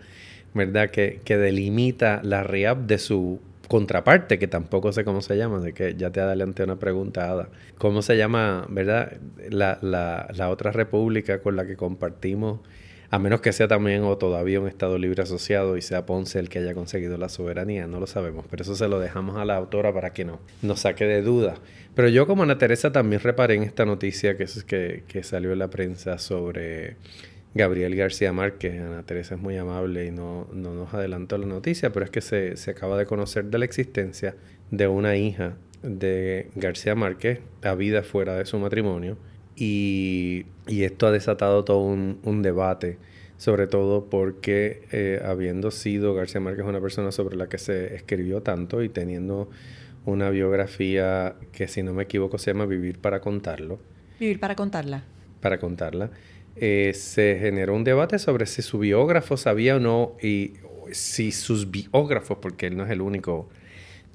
¿verdad? 0.53 0.89
Que, 0.89 1.19
que 1.23 1.37
delimita 1.37 2.21
la 2.23 2.43
RIAP 2.43 2.79
de 2.79 2.97
su 2.97 3.39
contraparte, 3.67 4.39
que 4.39 4.47
tampoco 4.47 4.91
sé 4.91 5.03
cómo 5.03 5.21
se 5.21 5.37
llama, 5.37 5.59
de 5.59 5.73
que 5.73 5.95
ya 5.95 6.11
te 6.11 6.21
adelanté 6.21 6.63
una 6.63 6.77
pregunta, 6.77 7.29
Ada. 7.29 7.49
¿Cómo 7.77 8.01
se 8.01 8.17
llama, 8.17 8.65
verdad, 8.69 9.17
la, 9.49 9.77
la, 9.81 10.27
la, 10.33 10.49
otra 10.49 10.71
república 10.71 11.41
con 11.41 11.55
la 11.55 11.65
que 11.65 11.75
compartimos, 11.75 12.61
a 13.09 13.19
menos 13.19 13.41
que 13.41 13.53
sea 13.53 13.67
también 13.67 14.03
o 14.03 14.17
todavía 14.17 14.59
un 14.59 14.67
Estado 14.67 14.97
libre 14.97 15.23
asociado 15.23 15.77
y 15.77 15.81
sea 15.81 16.05
Ponce 16.05 16.39
el 16.39 16.49
que 16.49 16.59
haya 16.59 16.73
conseguido 16.73 17.17
la 17.17 17.29
soberanía? 17.29 17.87
No 17.87 17.99
lo 17.99 18.07
sabemos, 18.07 18.45
pero 18.49 18.63
eso 18.63 18.75
se 18.75 18.87
lo 18.87 18.99
dejamos 18.99 19.37
a 19.37 19.45
la 19.45 19.55
autora 19.55 19.93
para 19.93 20.13
que 20.13 20.25
no 20.25 20.39
nos 20.61 20.81
saque 20.81 21.05
de 21.05 21.21
duda. 21.21 21.55
Pero 21.95 22.09
yo 22.09 22.27
como 22.27 22.43
Ana 22.43 22.57
Teresa 22.57 22.91
también 22.91 23.21
reparé 23.21 23.55
en 23.55 23.63
esta 23.63 23.85
noticia 23.85 24.37
que, 24.37 24.45
que, 24.65 25.03
que 25.07 25.23
salió 25.23 25.53
en 25.53 25.59
la 25.59 25.69
prensa 25.69 26.17
sobre 26.19 26.95
Gabriel 27.57 27.95
García 27.95 28.31
Márquez. 28.31 28.79
Ana 28.79 29.03
Teresa 29.03 29.35
es 29.35 29.41
muy 29.41 29.57
amable 29.57 30.05
y 30.05 30.11
no, 30.11 30.47
no 30.53 30.73
nos 30.73 30.93
adelantó 30.93 31.37
la 31.37 31.47
noticia, 31.47 31.91
pero 31.91 32.05
es 32.05 32.11
que 32.11 32.21
se, 32.21 32.55
se, 32.55 32.71
acaba 32.71 32.97
de 32.97 33.05
conocer 33.05 33.45
de 33.45 33.57
la 33.57 33.65
existencia 33.65 34.35
de 34.71 34.87
una 34.87 35.17
hija 35.17 35.57
de 35.81 36.49
García 36.55 36.95
Márquez, 36.95 37.39
a 37.63 37.73
vida 37.75 38.03
fuera 38.03 38.35
de 38.35 38.45
su 38.45 38.57
matrimonio, 38.59 39.17
y, 39.55 40.45
y 40.67 40.83
esto 40.83 41.07
ha 41.07 41.11
desatado 41.11 41.63
todo 41.63 41.79
un, 41.79 42.19
un 42.23 42.41
debate, 42.43 42.97
sobre 43.37 43.67
todo 43.67 44.09
porque 44.09 44.83
eh, 44.91 45.21
habiendo 45.25 45.71
sido 45.71 46.13
García 46.13 46.41
Márquez 46.41 46.65
una 46.65 46.81
persona 46.81 47.11
sobre 47.11 47.35
la 47.35 47.49
que 47.49 47.57
se 47.57 47.95
escribió 47.95 48.41
tanto 48.41 48.83
y 48.83 48.89
teniendo 48.89 49.49
una 50.05 50.29
biografía 50.29 51.35
que 51.51 51.67
si 51.67 51.83
no 51.83 51.93
me 51.93 52.03
equivoco 52.03 52.37
se 52.37 52.51
llama 52.51 52.65
Vivir 52.65 52.99
para 52.99 53.19
contarlo. 53.19 53.79
Vivir 54.19 54.39
para 54.39 54.55
contarla. 54.55 55.03
Para 55.41 55.59
contarla. 55.59 56.11
Eh, 56.59 56.93
se 56.95 57.37
generó 57.39 57.75
un 57.75 57.83
debate 57.83 58.17
sobre 58.19 58.45
si 58.45 58.61
su 58.61 58.79
biógrafo 58.79 59.37
sabía 59.37 59.75
o 59.75 59.79
no 59.79 60.13
y 60.21 60.53
si 60.91 61.31
sus 61.31 61.69
biógrafos, 61.69 62.37
porque 62.41 62.67
él 62.67 62.77
no 62.77 62.83
es 62.83 62.89
el 62.89 63.01
único, 63.01 63.49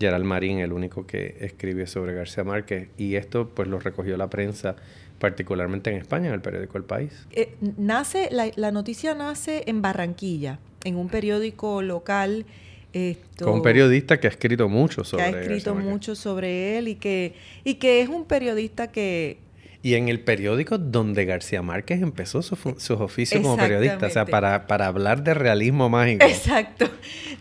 Gerald 0.01 0.25
Marín, 0.25 0.59
el 0.59 0.73
único 0.73 1.07
que 1.07 1.37
escribe 1.41 1.87
sobre 1.87 2.15
García 2.15 2.45
Márquez, 2.45 2.89
y 2.97 3.15
esto 3.15 3.51
pues 3.55 3.69
lo 3.69 3.79
recogió 3.79 4.17
la 4.17 4.29
prensa, 4.29 4.77
particularmente 5.19 5.91
en 5.91 5.97
España, 5.97 6.29
en 6.29 6.35
el 6.35 6.41
periódico 6.41 6.79
El 6.79 6.85
País. 6.85 7.27
Eh, 7.33 7.55
nace, 7.77 8.29
la, 8.31 8.71
noticia 8.73 9.15
nace 9.15 9.63
en 9.67 9.83
Barranquilla, 9.83 10.59
en 10.85 10.97
un 10.97 11.09
periódico 11.09 11.83
local. 11.83 12.47
Esto, 12.93 13.47
Con 13.47 13.55
un 13.55 13.63
periodista 13.63 14.21
que 14.21 14.27
ha 14.27 14.31
escrito 14.31 14.69
mucho 14.69 15.05
sobre 15.05 15.25
él. 15.25 15.31
Que 15.31 15.39
ha 15.39 15.43
escrito 15.43 15.75
mucho 15.75 16.15
sobre 16.15 16.77
él 16.77 16.89
y 16.89 16.97
que, 16.97 17.35
y 17.65 17.75
que 17.75 18.03
es 18.03 18.09
un 18.09 18.27
periodista 18.27 18.91
que 18.91 19.39
y 19.83 19.95
en 19.95 20.09
el 20.09 20.21
periódico 20.21 20.79
donde 20.79 21.25
García 21.25 21.61
Márquez 21.61 22.01
empezó 22.03 22.41
sus 22.41 22.91
oficios 22.91 23.43
como 23.43 23.57
periodista, 23.57 24.07
o 24.07 24.11
sea, 24.11 24.25
para, 24.25 24.69
para, 24.69 24.87
hablar 24.87 25.25
de 25.25 25.35
realismo 25.35 25.89
mágico. 25.89 26.25
Exacto. 26.25 26.89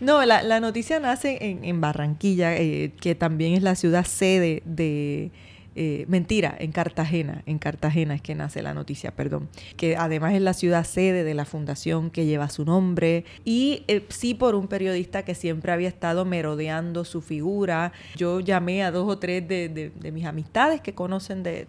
No, 0.00 0.24
la, 0.24 0.42
la 0.42 0.58
noticia 0.58 0.98
nace 0.98 1.38
en, 1.40 1.64
en 1.64 1.80
Barranquilla, 1.80 2.56
eh, 2.56 2.92
que 3.00 3.14
también 3.14 3.54
es 3.54 3.62
la 3.62 3.76
ciudad 3.76 4.04
sede 4.04 4.62
de 4.64 5.30
eh, 5.74 6.04
mentira, 6.06 6.54
en 6.58 6.70
Cartagena, 6.70 7.42
en 7.46 7.58
Cartagena 7.58 8.14
es 8.14 8.20
que 8.20 8.34
nace 8.34 8.60
la 8.60 8.74
noticia, 8.74 9.10
perdón, 9.10 9.48
que 9.76 9.96
además 9.96 10.34
es 10.34 10.42
la 10.42 10.52
ciudad 10.52 10.84
sede 10.84 11.24
de 11.24 11.32
la 11.32 11.46
fundación 11.46 12.10
que 12.10 12.26
lleva 12.26 12.50
su 12.50 12.64
nombre 12.64 13.24
y 13.44 13.82
eh, 13.88 14.04
sí 14.10 14.34
por 14.34 14.54
un 14.54 14.68
periodista 14.68 15.24
que 15.24 15.34
siempre 15.34 15.72
había 15.72 15.88
estado 15.88 16.26
merodeando 16.26 17.06
su 17.06 17.22
figura. 17.22 17.92
Yo 18.16 18.40
llamé 18.40 18.82
a 18.82 18.90
dos 18.90 19.08
o 19.08 19.18
tres 19.18 19.48
de, 19.48 19.92
mis 20.12 20.26
amistades 20.26 20.82
que 20.82 20.94
conocen 20.94 21.42
de, 21.42 21.66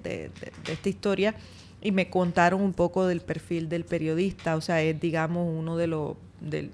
esta 0.68 0.90
historia 0.90 1.36
y 1.82 1.92
me 1.92 2.10
contaron 2.10 2.62
un 2.62 2.74
poco 2.74 3.08
del 3.08 3.22
perfil 3.22 3.70
del 3.70 3.86
periodista, 3.86 4.58
o 4.58 4.62
sea, 4.62 4.82
es 4.82 5.00
digamos 5.00 5.48
uno 5.50 5.78
de 5.78 5.88
los 5.88 6.16
del 6.42 6.72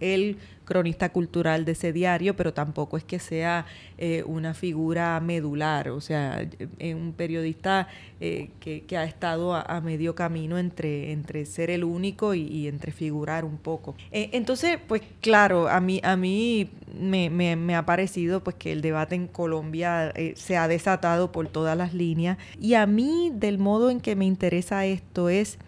él 0.00 0.38
cronista 0.72 1.10
cultural 1.10 1.66
de 1.66 1.72
ese 1.72 1.92
diario, 1.92 2.34
pero 2.34 2.54
tampoco 2.54 2.96
es 2.96 3.04
que 3.04 3.18
sea 3.18 3.66
eh, 3.98 4.22
una 4.24 4.54
figura 4.54 5.20
medular, 5.20 5.90
o 5.90 6.00
sea, 6.00 6.48
eh, 6.78 6.94
un 6.94 7.12
periodista 7.12 7.88
eh, 8.20 8.48
que, 8.58 8.96
ha 8.96 9.04
estado 9.04 9.54
a, 9.54 9.80
medio 9.82 10.14
camino 10.14 10.56
entre, 10.56 11.12
entre 11.12 11.44
ser 11.44 11.68
el 11.68 11.84
único 11.84 12.32
y, 12.32 12.68
entre 12.68 12.90
figurar 12.90 13.44
un 13.44 13.58
poco. 13.58 13.94
entonces, 14.10 14.78
pues 14.88 15.02
claro, 15.20 15.68
a 15.68 15.80
mí, 15.80 16.00
a 16.02 16.16
mí 16.16 16.70
me, 16.98 17.28
me, 17.28 17.74
ha 17.74 17.84
parecido 17.84 18.42
pues 18.42 18.56
que 18.56 18.72
el 18.72 18.80
debate 18.80 19.14
en 19.14 19.26
Colombia 19.26 20.14
se 20.36 20.56
ha 20.56 20.68
desatado 20.68 21.32
por 21.32 21.48
todas 21.48 21.76
las 21.76 21.92
líneas 21.92 22.38
y 22.58 22.74
a 22.74 22.86
mí 22.86 23.30
del 23.34 23.58
modo 23.58 23.90
en 23.90 24.00
que 24.00 24.16
me 24.16 24.24
interesa 24.24 24.86
esto 24.86 25.28
es 25.28 25.58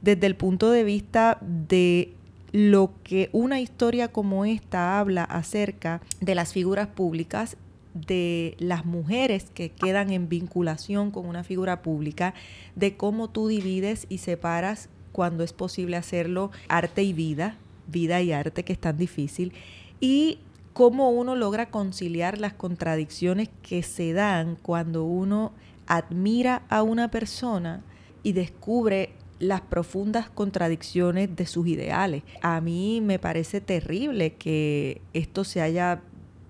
desde 0.00 0.26
el 0.26 0.36
punto 0.36 0.70
de 0.70 0.84
vista 0.84 1.38
de 1.42 2.16
lo 2.56 2.94
que 3.04 3.28
una 3.32 3.60
historia 3.60 4.08
como 4.08 4.46
esta 4.46 4.98
habla 4.98 5.24
acerca 5.24 6.00
de 6.22 6.34
las 6.34 6.54
figuras 6.54 6.86
públicas 6.88 7.58
de 7.92 8.56
las 8.58 8.86
mujeres 8.86 9.50
que 9.52 9.68
quedan 9.68 10.10
en 10.10 10.30
vinculación 10.30 11.10
con 11.10 11.26
una 11.26 11.44
figura 11.44 11.82
pública, 11.82 12.32
de 12.74 12.96
cómo 12.96 13.28
tú 13.28 13.48
divides 13.48 14.06
y 14.08 14.18
separas 14.18 14.88
cuando 15.12 15.44
es 15.44 15.52
posible 15.52 15.98
hacerlo 15.98 16.50
arte 16.68 17.02
y 17.02 17.12
vida, 17.12 17.58
vida 17.88 18.22
y 18.22 18.32
arte 18.32 18.64
que 18.64 18.72
es 18.72 18.78
tan 18.78 18.96
difícil, 18.96 19.52
y 20.00 20.38
cómo 20.72 21.10
uno 21.10 21.36
logra 21.36 21.68
conciliar 21.68 22.38
las 22.38 22.54
contradicciones 22.54 23.50
que 23.60 23.82
se 23.82 24.14
dan 24.14 24.56
cuando 24.62 25.04
uno 25.04 25.52
admira 25.86 26.62
a 26.70 26.82
una 26.82 27.10
persona 27.10 27.82
y 28.22 28.32
descubre 28.32 29.12
las 29.38 29.60
profundas 29.60 30.30
contradicciones 30.30 31.34
de 31.36 31.46
sus 31.46 31.66
ideales. 31.66 32.22
A 32.42 32.60
mí 32.60 33.00
me 33.02 33.18
parece 33.18 33.60
terrible 33.60 34.34
que 34.34 35.00
esto 35.12 35.44
se 35.44 35.60
haya 35.60 36.00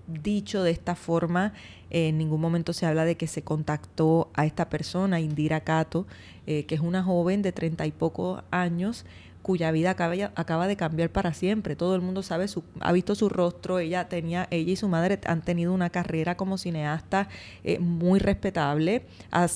dicho 0.07 0.63
de 0.63 0.71
esta 0.71 0.95
forma. 0.95 1.53
En 1.89 2.17
ningún 2.17 2.41
momento 2.41 2.73
se 2.73 2.85
habla 2.85 3.05
de 3.05 3.15
que 3.15 3.27
se 3.27 3.43
contactó 3.43 4.29
a 4.33 4.45
esta 4.45 4.69
persona, 4.69 5.19
Indira 5.19 5.61
Cato, 5.61 6.07
eh, 6.45 6.65
que 6.65 6.75
es 6.75 6.81
una 6.81 7.03
joven 7.03 7.41
de 7.41 7.51
treinta 7.51 7.85
y 7.85 7.91
pocos 7.91 8.41
años, 8.51 9.05
cuya 9.47 9.71
vida 9.71 9.91
acaba, 9.91 10.67
de 10.67 10.75
cambiar 10.75 11.09
para 11.09 11.33
siempre. 11.33 11.77
Todo 11.77 11.95
el 11.95 12.01
mundo 12.01 12.21
sabe, 12.21 12.49
su, 12.49 12.65
ha 12.81 12.91
visto 12.91 13.15
su 13.15 13.29
rostro. 13.29 13.79
Ella 13.79 14.09
tenía, 14.09 14.45
ella 14.51 14.73
y 14.73 14.75
su 14.75 14.89
madre 14.89 15.21
han 15.25 15.41
tenido 15.41 15.71
una 15.73 15.89
carrera 15.89 16.35
como 16.35 16.57
cineasta 16.57 17.29
eh, 17.63 17.79
muy 17.79 18.19
respetable. 18.19 19.05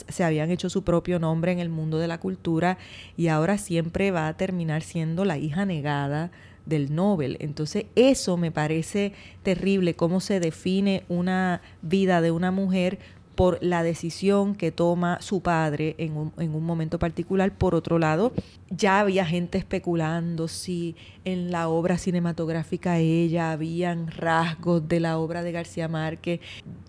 se 0.07 0.23
habían 0.23 0.49
hecho 0.49 0.69
su 0.69 0.85
propio 0.85 1.19
nombre 1.19 1.51
en 1.51 1.59
el 1.59 1.67
mundo 1.67 1.97
de 1.97 2.07
la 2.07 2.21
cultura 2.21 2.77
y 3.17 3.27
ahora 3.27 3.57
siempre 3.57 4.11
va 4.11 4.29
a 4.29 4.37
terminar 4.37 4.81
siendo 4.81 5.25
la 5.25 5.37
hija 5.37 5.65
negada 5.65 6.31
del 6.65 6.95
Nobel. 6.95 7.35
Entonces 7.41 7.87
eso 7.95 8.37
me 8.37 8.49
parece 8.49 9.11
terrible, 9.43 9.93
cómo 9.93 10.21
se 10.21 10.39
define 10.39 11.03
una 11.09 11.61
vida 11.81 12.21
de 12.21 12.31
una 12.31 12.51
mujer 12.51 12.97
por 13.35 13.57
la 13.61 13.83
decisión 13.83 14.55
que 14.55 14.71
toma 14.71 15.21
su 15.21 15.41
padre 15.41 15.95
en 15.97 16.15
un, 16.15 16.31
en 16.37 16.55
un, 16.55 16.63
momento 16.63 16.97
particular. 16.97 17.51
Por 17.51 17.75
otro 17.75 17.97
lado, 17.97 18.33
ya 18.71 19.01
había 19.01 19.25
gente 19.25 19.57
especulando 19.57 20.47
si 20.47 20.95
en 21.25 21.51
la 21.51 21.67
obra 21.67 21.97
cinematográfica 21.97 22.97
ella 22.99 23.51
habían 23.51 24.07
rasgos 24.07 24.87
de 24.87 25.01
la 25.01 25.17
obra 25.17 25.43
de 25.43 25.51
García 25.51 25.89
Márquez, 25.89 26.39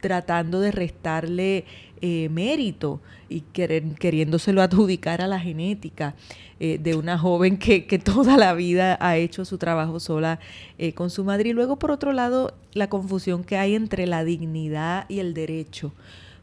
tratando 0.00 0.60
de 0.60 0.70
restarle 0.70 1.64
eh, 2.00 2.28
mérito 2.30 3.00
y 3.28 3.40
queriéndoselo 3.40 4.62
adjudicar 4.62 5.20
a 5.22 5.26
la 5.26 5.40
genética 5.40 6.14
eh, 6.60 6.78
de 6.78 6.94
una 6.94 7.18
joven 7.18 7.58
que, 7.58 7.86
que, 7.86 7.98
toda 7.98 8.36
la 8.36 8.54
vida 8.54 8.96
ha 9.00 9.16
hecho 9.16 9.44
su 9.44 9.58
trabajo 9.58 9.98
sola 9.98 10.38
eh, 10.78 10.92
con 10.94 11.10
su 11.10 11.24
madre. 11.24 11.50
Y 11.50 11.52
luego, 11.52 11.78
por 11.78 11.90
otro 11.90 12.12
lado, 12.12 12.54
la 12.74 12.88
confusión 12.88 13.42
que 13.42 13.56
hay 13.56 13.74
entre 13.74 14.06
la 14.06 14.22
dignidad 14.24 15.04
y 15.08 15.18
el 15.18 15.34
derecho 15.34 15.92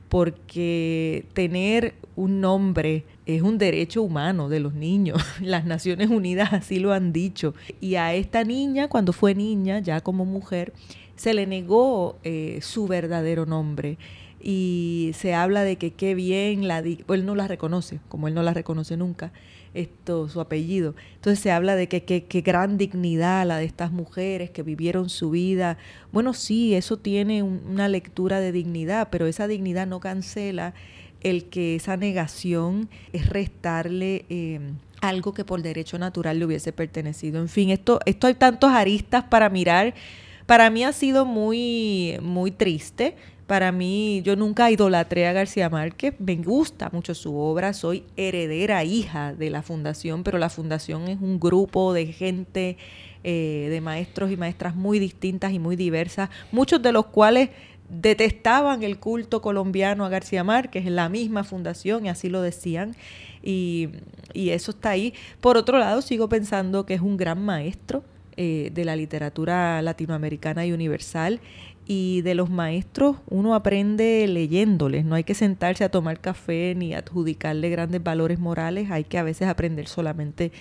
porque 0.10 1.26
tener 1.34 1.94
un 2.16 2.42
nombre 2.42 3.06
es 3.36 3.44
un 3.44 3.58
derecho 3.58 4.02
humano 4.02 4.50
de 4.50 4.60
los 4.60 4.74
niños. 4.74 5.24
Las 5.42 5.66
Naciones 5.66 6.10
Unidas 6.10 6.54
así 6.54 6.80
lo 6.80 6.94
han 6.94 7.14
dicho. 7.14 7.54
Y 7.80 7.96
a 7.96 8.14
esta 8.14 8.44
niña, 8.44 8.88
cuando 8.88 9.14
fue 9.14 9.36
niña, 9.36 9.80
ya 9.80 10.02
como 10.02 10.26
mujer, 10.26 10.74
se 11.16 11.34
le 11.34 11.46
negó 11.46 12.18
eh, 12.24 12.60
su 12.62 12.88
verdadero 12.88 13.46
nombre 13.46 13.98
y 14.42 15.12
se 15.16 15.34
habla 15.34 15.64
de 15.64 15.76
que 15.76 15.92
qué 15.92 16.16
bien 16.16 16.68
la 16.68 16.80
él 16.80 17.26
no 17.26 17.36
la 17.36 17.48
reconoce, 17.48 18.00
como 18.08 18.30
él 18.30 18.34
no 18.34 18.42
la 18.42 18.54
reconoce 18.54 18.96
nunca, 18.96 19.34
esto 19.74 20.30
su 20.30 20.40
apellido. 20.40 20.96
Entonces 21.16 21.40
se 21.40 21.52
habla 21.52 21.76
de 21.76 21.90
que 21.90 22.04
qué 22.04 22.42
gran 22.42 22.78
dignidad 22.78 23.46
la 23.46 23.58
de 23.58 23.66
estas 23.66 23.92
mujeres 23.92 24.50
que 24.50 24.64
vivieron 24.64 25.10
su 25.10 25.30
vida. 25.30 25.78
Bueno, 26.14 26.34
sí, 26.34 26.74
eso 26.74 26.98
tiene 26.98 27.44
una 27.44 27.90
lectura 27.90 28.40
de 28.40 28.54
dignidad, 28.54 29.10
pero 29.12 29.28
esa 29.28 29.48
dignidad 29.48 29.88
no 29.88 30.00
cancela 30.00 30.74
el 31.22 31.46
que 31.46 31.76
esa 31.76 31.98
negación 31.98 32.90
es 33.14 33.30
restarle 33.30 34.26
eh, 34.30 34.60
algo 35.02 35.34
que 35.34 35.46
por 35.46 35.62
derecho 35.62 35.98
natural 35.98 36.40
le 36.40 36.46
hubiese 36.46 36.72
pertenecido. 36.72 37.42
En 37.42 37.50
fin, 37.50 37.70
esto, 37.70 38.00
esto 38.06 38.28
hay 38.28 38.36
tantos 38.36 38.72
aristas 38.72 39.24
para 39.24 39.50
mirar. 39.50 39.94
Para 40.46 40.70
mí 40.70 40.84
ha 40.84 40.94
sido 40.94 41.26
muy, 41.26 42.18
muy 42.22 42.52
triste 42.52 43.16
para 43.50 43.72
mí, 43.72 44.22
yo 44.24 44.36
nunca 44.36 44.70
idolatré 44.70 45.26
a 45.26 45.34
García 45.34 45.72
Márquez, 45.72 46.14
me 46.20 46.36
gusta 46.36 46.92
mucho 46.92 47.16
su 47.16 47.36
obra, 47.36 47.74
soy 47.74 48.04
heredera, 48.16 48.84
hija 48.84 49.34
de 49.34 49.50
la 49.50 49.64
fundación, 49.64 50.24
pero 50.24 50.38
la 50.38 50.52
fundación 50.52 51.08
es 51.08 51.20
un 51.20 51.40
grupo 51.40 51.92
de 51.92 52.14
gente, 52.14 52.78
eh, 53.24 53.66
de 53.72 53.82
maestros 53.82 54.30
y 54.30 54.38
maestras 54.38 54.76
muy 54.76 55.00
distintas 55.00 55.52
y 55.52 55.58
muy 55.58 55.76
diversas, 55.76 56.30
muchos 56.52 56.80
de 56.84 56.92
los 56.92 57.08
cuales 57.08 57.50
detestaban 57.90 58.84
el 58.84 59.00
culto 59.00 59.42
colombiano 59.42 60.06
a 60.06 60.10
García 60.10 60.44
Márquez 60.44 60.86
la 60.86 61.10
misma 61.10 61.44
fundación 61.44 62.06
y 62.06 62.10
así 62.10 62.30
lo 62.30 62.42
decían. 62.42 62.96
Y, 63.42 63.90
y 64.34 64.50
eso 64.50 64.72
está 64.72 64.92
ahí. 64.92 65.14
Por 65.42 65.58
otro 65.58 65.78
lado, 65.78 66.02
sigo 66.02 66.30
pensando 66.30 66.86
que 66.86 66.94
es 66.94 67.02
un 67.02 67.18
gran 67.18 67.44
maestro 67.44 68.04
eh, 68.42 68.72
de 68.74 68.86
la 68.86 68.96
literatura 68.96 69.82
latinoamericana 69.82 70.66
y 70.66 70.72
universal 70.72 71.42
y 71.86 72.22
de 72.22 72.36
los 72.36 72.50
maestros 72.50 73.18
uno 73.28 73.56
aprende 73.56 74.26
leyéndoles, 74.30 75.04
no 75.04 75.16
hay 75.16 75.26
que 75.26 75.34
sentarse 75.34 75.84
a 75.84 75.90
tomar 75.90 76.22
café 76.22 76.74
ni 76.78 76.94
adjudicarle 76.94 77.70
grandes 77.70 78.02
valores 78.02 78.40
morales, 78.40 78.92
hay 78.92 79.04
que 79.04 79.18
a 79.18 79.24
veces 79.24 79.50
aprender 79.50 79.88
solamente 79.88 80.52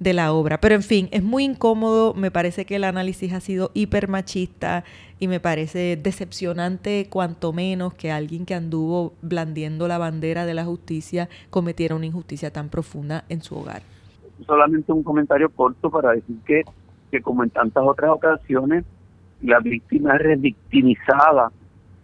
de 0.00 0.12
la 0.12 0.32
obra. 0.32 0.58
Pero 0.60 0.74
en 0.74 0.82
fin, 0.82 1.08
es 1.10 1.22
muy 1.22 1.44
incómodo, 1.44 2.14
me 2.14 2.30
parece 2.30 2.64
que 2.64 2.76
el 2.76 2.84
análisis 2.84 3.32
ha 3.32 3.40
sido 3.40 3.70
hiper 3.74 4.08
machista 4.08 4.84
y 5.18 5.28
me 5.28 5.40
parece 5.40 5.96
decepcionante 5.96 7.08
cuanto 7.10 7.52
menos 7.52 7.94
que 7.94 8.12
alguien 8.12 8.46
que 8.46 8.54
anduvo 8.54 9.14
blandiendo 9.22 9.88
la 9.88 9.98
bandera 9.98 10.46
de 10.46 10.54
la 10.54 10.64
justicia 10.64 11.28
cometiera 11.50 11.96
una 11.96 12.06
injusticia 12.06 12.52
tan 12.52 12.68
profunda 12.68 13.24
en 13.28 13.42
su 13.42 13.56
hogar. 13.56 13.82
Solamente 14.46 14.92
un 14.92 15.02
comentario 15.02 15.50
corto 15.50 15.90
para 15.90 16.12
decir 16.12 16.36
que, 16.46 16.62
que 17.10 17.20
como 17.20 17.42
en 17.42 17.50
tantas 17.50 17.82
otras 17.84 18.10
ocasiones, 18.10 18.84
la 19.42 19.58
víctima 19.58 20.14
es 20.14 20.22
revictimizada 20.22 21.50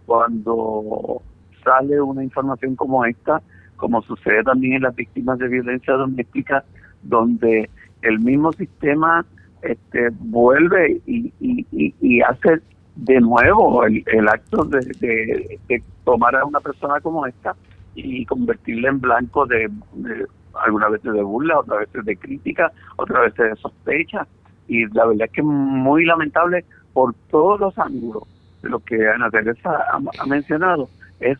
cuando 0.06 1.22
sale 1.62 2.00
una 2.00 2.22
información 2.22 2.74
como 2.74 3.04
esta, 3.04 3.40
como 3.76 4.02
sucede 4.02 4.42
también 4.42 4.74
en 4.74 4.82
las 4.82 4.94
víctimas 4.94 5.38
de 5.38 5.48
violencia 5.48 5.94
doméstica, 5.94 6.64
donde 7.02 7.70
el 8.04 8.20
mismo 8.20 8.52
sistema 8.52 9.24
este, 9.62 10.10
vuelve 10.20 11.00
y, 11.06 11.32
y, 11.40 12.20
hace 12.20 12.60
de 12.96 13.20
nuevo 13.20 13.84
el, 13.84 14.28
acto 14.28 14.64
de, 14.64 15.58
tomar 16.04 16.36
a 16.36 16.44
una 16.44 16.60
persona 16.60 17.00
como 17.00 17.26
esta 17.26 17.54
y 17.94 18.24
convertirla 18.26 18.90
en 18.90 19.00
blanco 19.00 19.46
de, 19.46 19.68
de 19.94 20.26
algunas 20.64 20.90
veces 20.92 21.12
de 21.12 21.22
burla, 21.22 21.60
otras 21.60 21.80
veces 21.80 22.04
de 22.04 22.16
crítica, 22.16 22.72
otras 22.96 23.22
veces 23.22 23.50
de 23.50 23.56
sospecha. 23.56 24.26
Y 24.68 24.86
la 24.94 25.06
verdad 25.06 25.26
es 25.26 25.32
que 25.32 25.40
es 25.40 25.46
muy 25.46 26.04
lamentable 26.04 26.64
por 26.92 27.14
todos 27.30 27.60
los 27.60 27.78
ángulos 27.78 28.22
de 28.62 28.70
lo 28.70 28.80
que 28.80 29.08
Ana 29.08 29.30
Teresa 29.30 29.78
ha, 29.92 30.26
mencionado, 30.26 30.88
es 31.20 31.38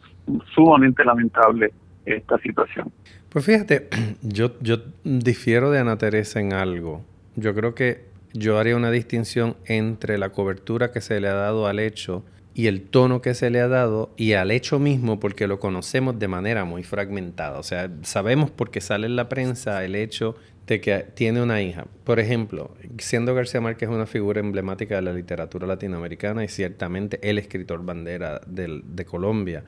sumamente 0.54 1.04
lamentable 1.04 1.72
esta 2.04 2.38
situación. 2.38 2.92
Pues 3.34 3.46
fíjate, 3.46 3.88
yo, 4.22 4.56
yo 4.60 4.76
difiero 5.02 5.72
de 5.72 5.80
Ana 5.80 5.98
Teresa 5.98 6.38
en 6.38 6.52
algo. 6.52 7.04
Yo 7.34 7.52
creo 7.52 7.74
que 7.74 8.04
yo 8.32 8.60
haría 8.60 8.76
una 8.76 8.92
distinción 8.92 9.56
entre 9.64 10.18
la 10.18 10.30
cobertura 10.30 10.92
que 10.92 11.00
se 11.00 11.20
le 11.20 11.26
ha 11.26 11.34
dado 11.34 11.66
al 11.66 11.80
hecho 11.80 12.24
y 12.54 12.68
el 12.68 12.82
tono 12.82 13.22
que 13.22 13.34
se 13.34 13.50
le 13.50 13.60
ha 13.60 13.66
dado 13.66 14.14
y 14.16 14.34
al 14.34 14.52
hecho 14.52 14.78
mismo 14.78 15.18
porque 15.18 15.48
lo 15.48 15.58
conocemos 15.58 16.16
de 16.16 16.28
manera 16.28 16.64
muy 16.64 16.84
fragmentada. 16.84 17.58
O 17.58 17.64
sea, 17.64 17.90
sabemos 18.02 18.52
porque 18.52 18.80
sale 18.80 19.08
en 19.08 19.16
la 19.16 19.28
prensa 19.28 19.84
el 19.84 19.96
hecho 19.96 20.36
de 20.68 20.80
que 20.80 20.98
tiene 20.98 21.42
una 21.42 21.60
hija. 21.60 21.86
Por 22.04 22.20
ejemplo, 22.20 22.70
siendo 22.98 23.34
García 23.34 23.60
Márquez 23.60 23.88
una 23.88 24.06
figura 24.06 24.38
emblemática 24.38 24.94
de 24.94 25.02
la 25.02 25.12
literatura 25.12 25.66
latinoamericana 25.66 26.44
y 26.44 26.48
ciertamente 26.48 27.18
el 27.28 27.38
escritor 27.38 27.84
bandera 27.84 28.42
de 28.46 29.04
Colombia, 29.04 29.64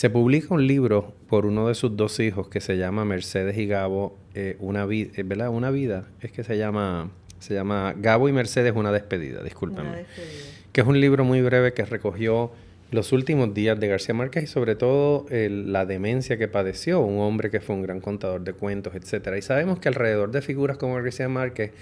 se 0.00 0.08
publica 0.08 0.54
un 0.54 0.66
libro 0.66 1.12
por 1.28 1.44
uno 1.44 1.68
de 1.68 1.74
sus 1.74 1.94
dos 1.94 2.20
hijos 2.20 2.48
que 2.48 2.62
se 2.62 2.78
llama 2.78 3.04
Mercedes 3.04 3.58
y 3.58 3.66
Gabo, 3.66 4.16
eh, 4.34 4.56
una, 4.58 4.86
vida, 4.86 5.10
eh, 5.14 5.24
¿verdad? 5.24 5.50
una 5.50 5.70
vida, 5.70 6.08
es 6.22 6.32
que 6.32 6.42
se 6.42 6.56
llama, 6.56 7.10
se 7.38 7.52
llama 7.52 7.94
Gabo 7.98 8.26
y 8.26 8.32
Mercedes, 8.32 8.72
una 8.74 8.92
despedida, 8.92 9.42
discúlpenme. 9.42 10.06
Que 10.72 10.80
es 10.80 10.86
un 10.86 10.98
libro 10.98 11.22
muy 11.24 11.42
breve 11.42 11.74
que 11.74 11.84
recogió 11.84 12.50
los 12.90 13.12
últimos 13.12 13.52
días 13.52 13.78
de 13.78 13.88
García 13.88 14.14
Márquez 14.14 14.44
y 14.44 14.46
sobre 14.46 14.74
todo 14.74 15.26
la 15.28 15.84
demencia 15.84 16.38
que 16.38 16.48
padeció, 16.48 17.00
un 17.00 17.18
hombre 17.18 17.50
que 17.50 17.60
fue 17.60 17.76
un 17.76 17.82
gran 17.82 18.00
contador 18.00 18.40
de 18.40 18.54
cuentos, 18.54 18.94
etc. 18.94 19.34
Y 19.36 19.42
sabemos 19.42 19.80
que 19.80 19.88
alrededor 19.88 20.30
de 20.30 20.40
figuras 20.40 20.78
como 20.78 20.94
García 20.94 21.28
Márquez 21.28 21.72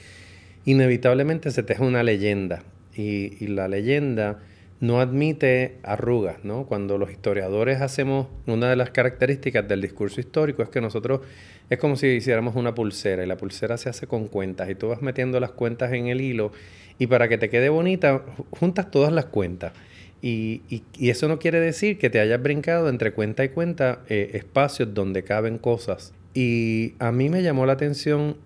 inevitablemente 0.64 1.52
se 1.52 1.62
teje 1.62 1.84
una 1.84 2.02
leyenda 2.02 2.64
y, 2.96 3.46
la 3.46 3.68
leyenda 3.68 4.40
no 4.80 5.00
admite 5.00 5.78
arrugas, 5.82 6.44
¿no? 6.44 6.66
Cuando 6.66 6.98
los 6.98 7.10
historiadores 7.10 7.80
hacemos 7.80 8.28
una 8.46 8.70
de 8.70 8.76
las 8.76 8.90
características 8.90 9.66
del 9.66 9.80
discurso 9.80 10.20
histórico 10.20 10.62
es 10.62 10.68
que 10.68 10.80
nosotros 10.80 11.20
es 11.68 11.78
como 11.78 11.96
si 11.96 12.06
hiciéramos 12.06 12.54
una 12.54 12.74
pulsera 12.74 13.24
y 13.24 13.26
la 13.26 13.36
pulsera 13.36 13.76
se 13.76 13.88
hace 13.88 14.06
con 14.06 14.28
cuentas 14.28 14.70
y 14.70 14.74
tú 14.74 14.88
vas 14.88 15.02
metiendo 15.02 15.40
las 15.40 15.50
cuentas 15.50 15.92
en 15.92 16.06
el 16.06 16.20
hilo 16.20 16.52
y 16.98 17.08
para 17.08 17.28
que 17.28 17.38
te 17.38 17.50
quede 17.50 17.68
bonita 17.68 18.22
juntas 18.50 18.90
todas 18.90 19.12
las 19.12 19.26
cuentas 19.26 19.72
y, 20.20 20.62
y, 20.68 21.10
eso 21.10 21.28
no 21.28 21.38
quiere 21.38 21.60
decir 21.60 21.98
que 21.98 22.10
te 22.10 22.18
hayas 22.18 22.42
brincado 22.42 22.88
entre 22.88 23.12
cuenta 23.12 23.44
y 23.44 23.50
cuenta 23.50 24.00
eh, 24.08 24.30
espacios 24.34 24.92
donde 24.92 25.22
caben 25.22 25.58
cosas. 25.58 26.12
Y 26.34 26.94
a 26.98 27.12
mí 27.12 27.28
me 27.28 27.42
llamó 27.42 27.66
la 27.66 27.74
atención 27.74 28.36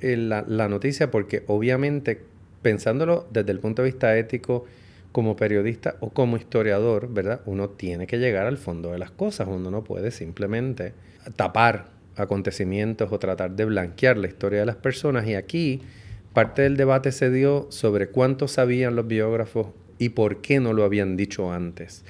eh, 0.00 0.16
la, 0.16 0.44
la, 0.48 0.68
noticia 0.68 1.10
porque 1.10 1.42
obviamente 1.46 2.22
pensándolo 2.62 3.26
desde 3.30 3.52
el 3.52 3.58
punto 3.58 3.82
de 3.82 3.90
vista 3.90 4.16
ético, 4.16 4.64
como 5.12 5.36
periodista 5.36 5.96
o 6.00 6.10
como 6.10 6.36
historiador, 6.36 7.12
¿verdad? 7.12 7.40
Uno 7.46 7.70
tiene 7.70 8.06
que 8.06 8.18
llegar 8.18 8.46
al 8.46 8.58
fondo 8.58 8.92
de 8.92 8.98
las 8.98 9.10
cosas. 9.10 9.48
Uno 9.48 9.70
no 9.70 9.84
puede 9.84 10.10
simplemente 10.10 10.92
tapar 11.36 11.86
acontecimientos 12.16 13.10
o 13.12 13.18
tratar 13.18 13.52
de 13.52 13.64
blanquear 13.64 14.16
la 14.16 14.28
historia 14.28 14.60
de 14.60 14.66
las 14.66 14.76
personas. 14.76 15.26
Y 15.26 15.34
aquí 15.34 15.82
parte 16.32 16.62
del 16.62 16.76
debate 16.76 17.12
se 17.12 17.30
dio 17.30 17.66
sobre 17.70 18.08
cuánto 18.08 18.48
sabían 18.48 18.96
los 18.96 19.06
biógrafos 19.06 19.68
y 19.98 20.10
por 20.10 20.40
qué 20.40 20.60
no 20.60 20.72
lo 20.72 20.84
habían 20.84 21.16
dicho 21.16 21.52
antes. 21.52 22.04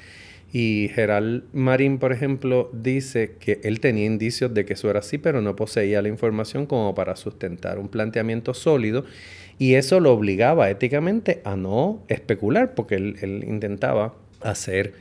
Y 0.53 0.91
Gerald 0.95 1.45
Marín, 1.53 1.99
por 1.99 2.13
ejemplo, 2.13 2.71
dice 2.73 3.37
que 3.39 3.61
él 3.63 3.79
tenía 3.79 4.05
indicios 4.05 4.53
de 4.53 4.65
que 4.65 4.73
eso 4.73 4.91
era 4.91 4.99
así, 4.99 5.17
pero 5.17 5.41
no 5.41 5.55
poseía 5.55 6.03
la 6.03 6.09
información 6.09 6.67
como 6.67 6.95
para 6.95 7.15
sustentar 7.15 7.79
un 7.79 7.89
planteamiento 7.89 8.53
sólido. 8.53 9.05
Y 9.61 9.75
eso 9.75 10.01
lo 10.01 10.15
obligaba 10.15 10.71
éticamente 10.71 11.43
a 11.45 11.55
no 11.55 12.03
especular, 12.09 12.75
porque 12.75 12.95
él, 12.95 13.17
él 13.21 13.45
intentaba 13.47 14.15
hacer, 14.41 14.95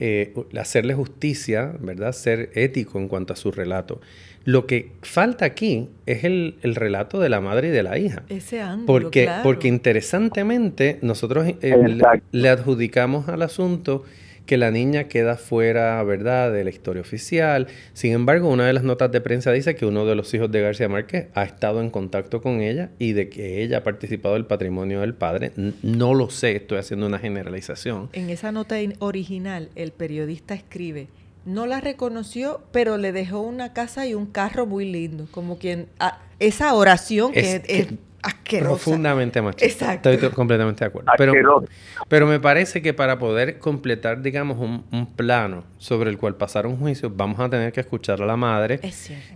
eh, 0.00 0.34
hacerle 0.60 0.92
justicia, 0.92 1.72
¿verdad? 1.80 2.12
Ser 2.12 2.50
ético 2.54 2.98
en 2.98 3.08
cuanto 3.08 3.32
a 3.32 3.36
su 3.36 3.50
relato. 3.50 4.02
Lo 4.44 4.66
que 4.66 4.90
falta 5.00 5.46
aquí 5.46 5.88
es 6.04 6.24
el, 6.24 6.56
el 6.60 6.74
relato 6.74 7.20
de 7.20 7.30
la 7.30 7.40
madre 7.40 7.68
y 7.68 7.70
de 7.70 7.82
la 7.82 7.98
hija. 7.98 8.22
Ese 8.28 8.60
ángulo, 8.60 8.86
Porque, 8.86 9.24
claro. 9.24 9.42
porque 9.44 9.68
interesantemente 9.68 10.98
nosotros 11.00 11.46
eh, 11.62 11.98
le 12.32 12.48
adjudicamos 12.50 13.30
al 13.30 13.40
asunto 13.40 14.04
que 14.46 14.56
la 14.56 14.70
niña 14.70 15.04
queda 15.04 15.36
fuera, 15.36 16.02
¿verdad?, 16.02 16.52
de 16.52 16.64
la 16.64 16.70
historia 16.70 17.00
oficial. 17.00 17.68
Sin 17.92 18.12
embargo, 18.12 18.48
una 18.48 18.66
de 18.66 18.72
las 18.72 18.82
notas 18.82 19.12
de 19.12 19.20
prensa 19.20 19.52
dice 19.52 19.74
que 19.76 19.86
uno 19.86 20.04
de 20.04 20.14
los 20.16 20.32
hijos 20.34 20.50
de 20.50 20.60
García 20.60 20.88
Márquez 20.88 21.28
ha 21.34 21.44
estado 21.44 21.80
en 21.80 21.90
contacto 21.90 22.42
con 22.42 22.60
ella 22.60 22.90
y 22.98 23.12
de 23.12 23.28
que 23.28 23.62
ella 23.62 23.78
ha 23.78 23.82
participado 23.84 24.34
del 24.34 24.46
patrimonio 24.46 25.00
del 25.00 25.14
padre. 25.14 25.52
No 25.82 26.14
lo 26.14 26.28
sé, 26.30 26.56
estoy 26.56 26.78
haciendo 26.78 27.06
una 27.06 27.18
generalización. 27.18 28.08
En 28.12 28.30
esa 28.30 28.50
nota 28.52 28.80
in- 28.80 28.96
original, 28.98 29.68
el 29.76 29.92
periodista 29.92 30.54
escribe, 30.54 31.06
no 31.44 31.66
la 31.66 31.80
reconoció, 31.80 32.60
pero 32.72 32.98
le 32.98 33.12
dejó 33.12 33.40
una 33.40 33.72
casa 33.72 34.06
y 34.06 34.14
un 34.14 34.26
carro 34.26 34.66
muy 34.66 34.90
lindo. 34.90 35.26
Como 35.30 35.58
quien... 35.58 35.86
ah, 36.00 36.20
esa 36.40 36.74
oración 36.74 37.32
que 37.32 37.40
Es 37.40 37.46
es, 37.46 37.62
es 37.68 37.86
que- 37.86 37.96
asquerosa. 38.22 38.70
Profundamente 38.70 39.42
machista. 39.42 39.66
Exacto. 39.66 40.10
Estoy 40.10 40.28
to- 40.30 40.34
completamente 40.34 40.84
de 40.84 40.88
acuerdo. 40.88 41.10
Pero, 41.18 41.64
pero 42.08 42.26
me 42.26 42.38
parece 42.40 42.80
que 42.82 42.94
para 42.94 43.18
poder 43.18 43.58
completar, 43.58 44.22
digamos, 44.22 44.58
un, 44.58 44.84
un 44.92 45.06
plano 45.06 45.64
sobre 45.78 46.10
el 46.10 46.18
cual 46.18 46.36
pasar 46.36 46.66
un 46.66 46.76
juicio, 46.76 47.10
vamos 47.14 47.40
a 47.40 47.48
tener 47.50 47.72
que 47.72 47.80
escuchar 47.80 48.22
a 48.22 48.26
la 48.26 48.36
madre 48.36 48.80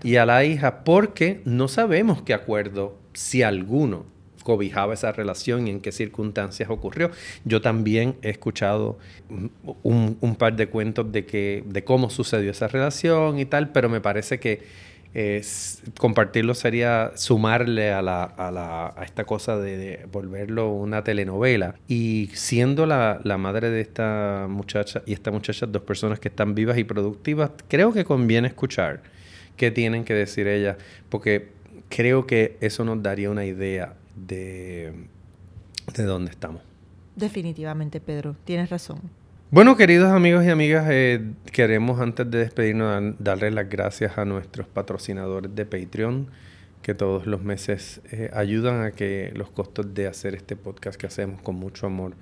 y 0.03 0.17
a 0.17 0.27
la 0.27 0.45
hija 0.45 0.85
porque 0.85 1.41
no 1.45 1.69
sabemos 1.69 2.23
qué 2.23 2.35
acuerdo, 2.35 2.97
si 3.13 3.43
alguno, 3.43 4.05
cobijaba 4.45 4.95
esa 4.95 5.11
relación 5.11 5.67
y 5.67 5.71
en 5.71 5.81
qué 5.81 5.91
circunstancias 5.91 6.71
ocurrió. 6.71 7.11
Yo 7.45 7.61
también 7.61 8.15
he 8.23 8.31
escuchado 8.31 8.97
un, 9.83 10.17
un 10.21 10.37
par 10.37 10.55
de 10.55 10.69
cuentos 10.69 11.11
de, 11.11 11.27
que, 11.27 11.65
de 11.67 11.83
cómo 11.83 12.11
sucedió 12.11 12.53
esa 12.53 12.69
relación 12.69 13.41
y 13.41 13.45
tal, 13.47 13.71
pero 13.71 13.89
me 13.89 14.01
parece 14.01 14.39
que 14.39 14.63
compartirlo 15.99 16.55
sería 16.55 17.13
sumarle 17.17 17.93
a, 17.93 18.03
la, 18.03 18.25
a, 18.25 18.51
la- 18.51 18.95
a 18.97 19.05
esta 19.05 19.25
cosa 19.25 19.57
de, 19.57 19.77
de 19.77 20.07
volverlo 20.13 20.71
una 20.71 21.03
telenovela. 21.05 21.75
Y 21.89 22.31
siendo 22.35 22.87
la, 22.87 23.21
la 23.25 23.39
madre 23.39 23.71
de 23.71 23.81
esta 23.81 24.47
muchacha 24.49 25.03
y 25.07 25.13
esta 25.15 25.31
muchacha 25.31 25.67
dos 25.67 25.83
personas 25.83 26.21
que 26.21 26.29
están 26.29 26.55
vivas 26.55 26.79
y 26.79 26.85
productivas, 26.85 27.51
creo 27.69 27.93
que 27.93 28.05
conviene 28.05 28.49
escuchar 28.49 29.03
qué 29.57 29.71
tienen 29.71 30.05
que 30.05 30.15
decir 30.15 30.47
ellas, 30.49 30.77
porque 31.09 31.49
creo 31.89 32.27
que 32.27 32.57
eso 32.61 32.85
nos 32.85 33.03
daría 33.03 33.31
una 33.31 33.45
idea 33.47 33.95
de, 34.17 34.93
de 35.95 36.03
dónde 36.03 36.31
estamos. 36.31 36.61
Definitivamente, 37.15 38.01
Pedro, 38.01 38.37
tienes 38.45 38.69
razón. 38.69 39.01
Bueno, 39.51 39.77
queridos 39.77 40.11
amigos 40.11 40.45
y 40.45 40.51
amigas, 40.51 40.87
eh, 40.91 41.21
queremos 41.53 42.01
antes 42.01 42.29
de 42.31 42.39
despedirnos 42.39 42.91
dan- 42.91 43.17
darle 43.21 43.51
las 43.53 43.69
gracias 43.69 44.19
a 44.19 44.25
nuestros 44.25 44.67
patrocinadores 44.67 45.55
de 45.55 45.65
Patreon 45.65 46.29
que 46.83 46.95
todos 46.95 47.27
los 47.27 47.43
meses 47.43 48.01
eh, 48.11 48.31
ayudan 48.33 48.83
a 48.85 48.91
que 48.93 49.33
los 49.35 49.51
costos 49.51 49.95
de 49.95 50.09
hacer 50.09 50.35
este 50.35 50.57
podcast 50.57 51.01
que 51.01 51.07
hacemos 51.07 51.41
con 51.43 51.55
mucho 51.57 51.87
amor 51.87 52.15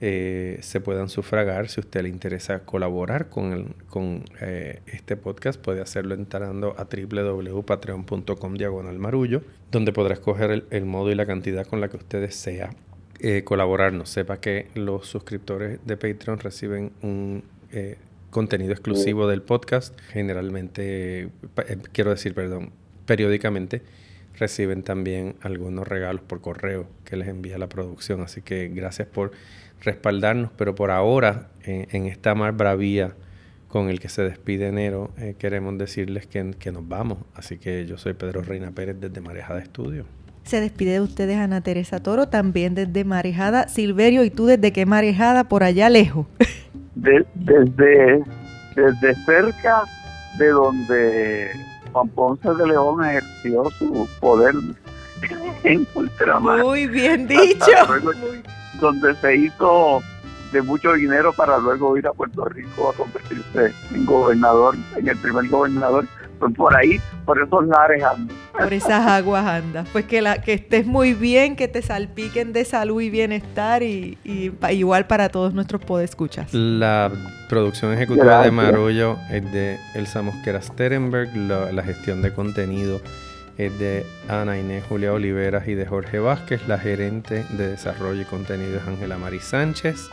eh, 0.00 0.58
se 0.62 0.80
puedan 0.80 1.08
sufragar. 1.08 1.68
Si 1.68 1.80
a 1.80 1.82
usted 1.84 2.02
le 2.02 2.08
interesa 2.08 2.60
colaborar 2.60 3.28
con, 3.28 3.52
el- 3.52 3.74
con 3.88 4.24
eh, 4.40 4.80
este 4.86 5.16
podcast, 5.16 5.60
puede 5.60 5.80
hacerlo 5.82 6.14
entrando 6.14 6.74
a 6.78 6.84
www.patreon.com 6.90 8.54
diagonal 8.54 8.98
marullo, 8.98 9.42
donde 9.70 9.92
podrá 9.92 10.14
escoger 10.14 10.50
el, 10.50 10.64
el 10.70 10.86
modo 10.86 11.10
y 11.12 11.14
la 11.14 11.26
cantidad 11.26 11.66
con 11.66 11.80
la 11.80 11.88
que 11.88 11.98
usted 11.98 12.20
desea 12.22 12.70
eh, 13.22 13.44
colaborarnos. 13.44 14.10
Sepa 14.10 14.40
que 14.40 14.68
los 14.74 15.06
suscriptores 15.06 15.78
de 15.86 15.96
Patreon 15.96 16.38
reciben 16.38 16.92
un 17.02 17.44
eh, 17.72 17.96
contenido 18.30 18.72
exclusivo 18.72 19.28
del 19.28 19.42
podcast. 19.42 19.98
Generalmente, 20.08 21.22
eh, 21.22 21.78
quiero 21.92 22.10
decir, 22.10 22.34
perdón, 22.34 22.70
periódicamente 23.06 23.82
reciben 24.38 24.82
también 24.82 25.36
algunos 25.42 25.86
regalos 25.86 26.22
por 26.22 26.40
correo 26.40 26.88
que 27.04 27.16
les 27.16 27.28
envía 27.28 27.58
la 27.58 27.68
producción. 27.68 28.22
Así 28.22 28.42
que 28.42 28.68
gracias 28.68 29.06
por 29.06 29.32
respaldarnos, 29.80 30.50
pero 30.56 30.74
por 30.74 30.90
ahora, 30.90 31.50
eh, 31.64 31.86
en 31.90 32.06
esta 32.06 32.34
mar 32.34 32.52
bravía 32.52 33.14
con 33.68 33.88
el 33.88 34.00
que 34.00 34.08
se 34.08 34.22
despide 34.22 34.68
enero, 34.68 35.10
eh, 35.18 35.34
queremos 35.38 35.76
decirles 35.78 36.26
que, 36.26 36.52
que 36.58 36.72
nos 36.72 36.88
vamos. 36.88 37.18
Así 37.34 37.58
que 37.58 37.86
yo 37.86 37.98
soy 37.98 38.14
Pedro 38.14 38.42
Reina 38.42 38.70
Pérez 38.70 38.96
desde 39.00 39.20
Marejada 39.20 39.60
Estudio. 39.60 40.04
Se 40.44 40.60
despide 40.60 40.92
de 40.92 41.00
ustedes 41.00 41.38
Ana 41.38 41.60
Teresa 41.60 42.00
Toro, 42.02 42.28
también 42.28 42.74
desde 42.74 43.04
Marejada. 43.04 43.68
Silverio, 43.68 44.24
¿y 44.24 44.30
tú 44.30 44.46
desde 44.46 44.72
qué 44.72 44.86
Marejada? 44.86 45.44
Por 45.44 45.62
allá 45.64 45.88
lejos. 45.88 46.26
De- 46.94 47.26
desde, 47.34 48.22
desde 48.76 49.14
cerca 49.24 49.82
de 50.38 50.48
donde 50.50 51.50
Juan 51.92 52.08
Ponce 52.10 52.48
de 52.54 52.66
León 52.66 53.02
ejerció 53.04 53.64
su 53.78 54.08
poder 54.20 54.54
en 55.64 55.86
ultramar. 55.94 56.60
Muy 56.62 56.86
bien 56.86 57.26
dicho. 57.26 57.66
luego, 57.88 58.10
donde 58.80 59.14
se 59.16 59.36
hizo 59.36 60.00
de 60.52 60.60
mucho 60.62 60.92
dinero 60.92 61.32
para 61.32 61.56
luego 61.58 61.96
ir 61.96 62.06
a 62.06 62.12
Puerto 62.12 62.44
Rico 62.44 62.90
a 62.90 62.94
convertirse 62.94 63.72
en 63.94 64.04
gobernador, 64.04 64.76
en 64.96 65.08
el 65.08 65.16
primer 65.16 65.48
gobernador. 65.48 66.06
Pues 66.38 66.54
por 66.54 66.76
ahí, 66.76 67.00
por 67.24 67.40
esos 67.40 67.66
lares 67.66 68.02
ando. 68.04 68.34
Por 68.64 68.72
esas 68.72 69.06
aguas 69.06 69.44
andas. 69.46 69.86
Pues 69.92 70.04
que, 70.04 70.22
la, 70.22 70.40
que 70.42 70.52
estés 70.54 70.86
muy 70.86 71.14
bien, 71.14 71.56
que 71.56 71.68
te 71.68 71.82
salpiquen 71.82 72.52
de 72.52 72.64
salud 72.64 73.00
y 73.00 73.10
bienestar 73.10 73.82
y, 73.82 74.18
y 74.24 74.50
pa- 74.50 74.72
igual 74.72 75.06
para 75.06 75.28
todos 75.28 75.54
nuestros 75.54 75.82
podescuchas. 75.84 76.52
La 76.54 77.10
producción 77.48 77.92
ejecutiva 77.92 78.42
de. 78.42 78.50
Marullo 78.50 79.18
es 79.30 79.50
de 79.52 79.78
Elsa 79.94 80.22
Mosquera 80.22 80.60
Sterenberg. 80.62 81.34
La, 81.36 81.72
la 81.72 81.82
gestión 81.82 82.22
de 82.22 82.32
contenido 82.32 83.00
es 83.58 83.78
de 83.78 84.04
Ana 84.28 84.58
Inés 84.58 84.82
Julia 84.88 85.12
Oliveras 85.12 85.68
y 85.68 85.74
de 85.74 85.84
Jorge 85.86 86.18
Vázquez. 86.18 86.66
La 86.68 86.78
gerente 86.78 87.44
de 87.50 87.68
desarrollo 87.68 88.22
y 88.22 88.24
contenido 88.24 88.78
es 88.78 88.86
Ángela 88.86 89.18
Mari 89.18 89.40
Sánchez. 89.40 90.08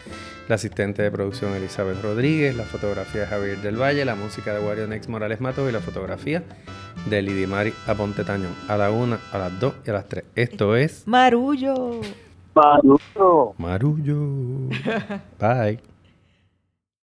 La 0.49 0.55
asistente 0.55 1.03
de 1.03 1.11
producción 1.11 1.53
Elizabeth 1.53 2.01
Rodríguez. 2.01 2.55
La 2.57 2.63
fotografía 2.63 3.21
de 3.21 3.27
Javier 3.27 3.61
del 3.61 3.79
Valle. 3.79 4.03
La 4.03 4.15
música 4.15 4.51
de 4.51 4.59
Wario 4.59 4.87
Nex 4.87 5.07
Morales 5.07 5.39
Matos. 5.39 5.69
Y 5.69 5.71
la 5.71 5.79
fotografía 5.79 6.41
de 7.07 7.21
Lidimari 7.21 7.71
Aponte 7.85 8.23
Tañón. 8.23 8.55
A 8.67 8.75
la 8.75 8.89
una, 8.89 9.19
a 9.31 9.37
las 9.37 9.59
dos 9.59 9.75
y 9.85 9.91
a 9.91 9.93
las 9.93 10.09
tres. 10.09 10.25
Esto 10.33 10.75
es 10.75 11.07
Marullo. 11.07 12.01
Maduro. 12.55 13.53
Marullo. 13.59 14.17
Bye. 15.39 15.79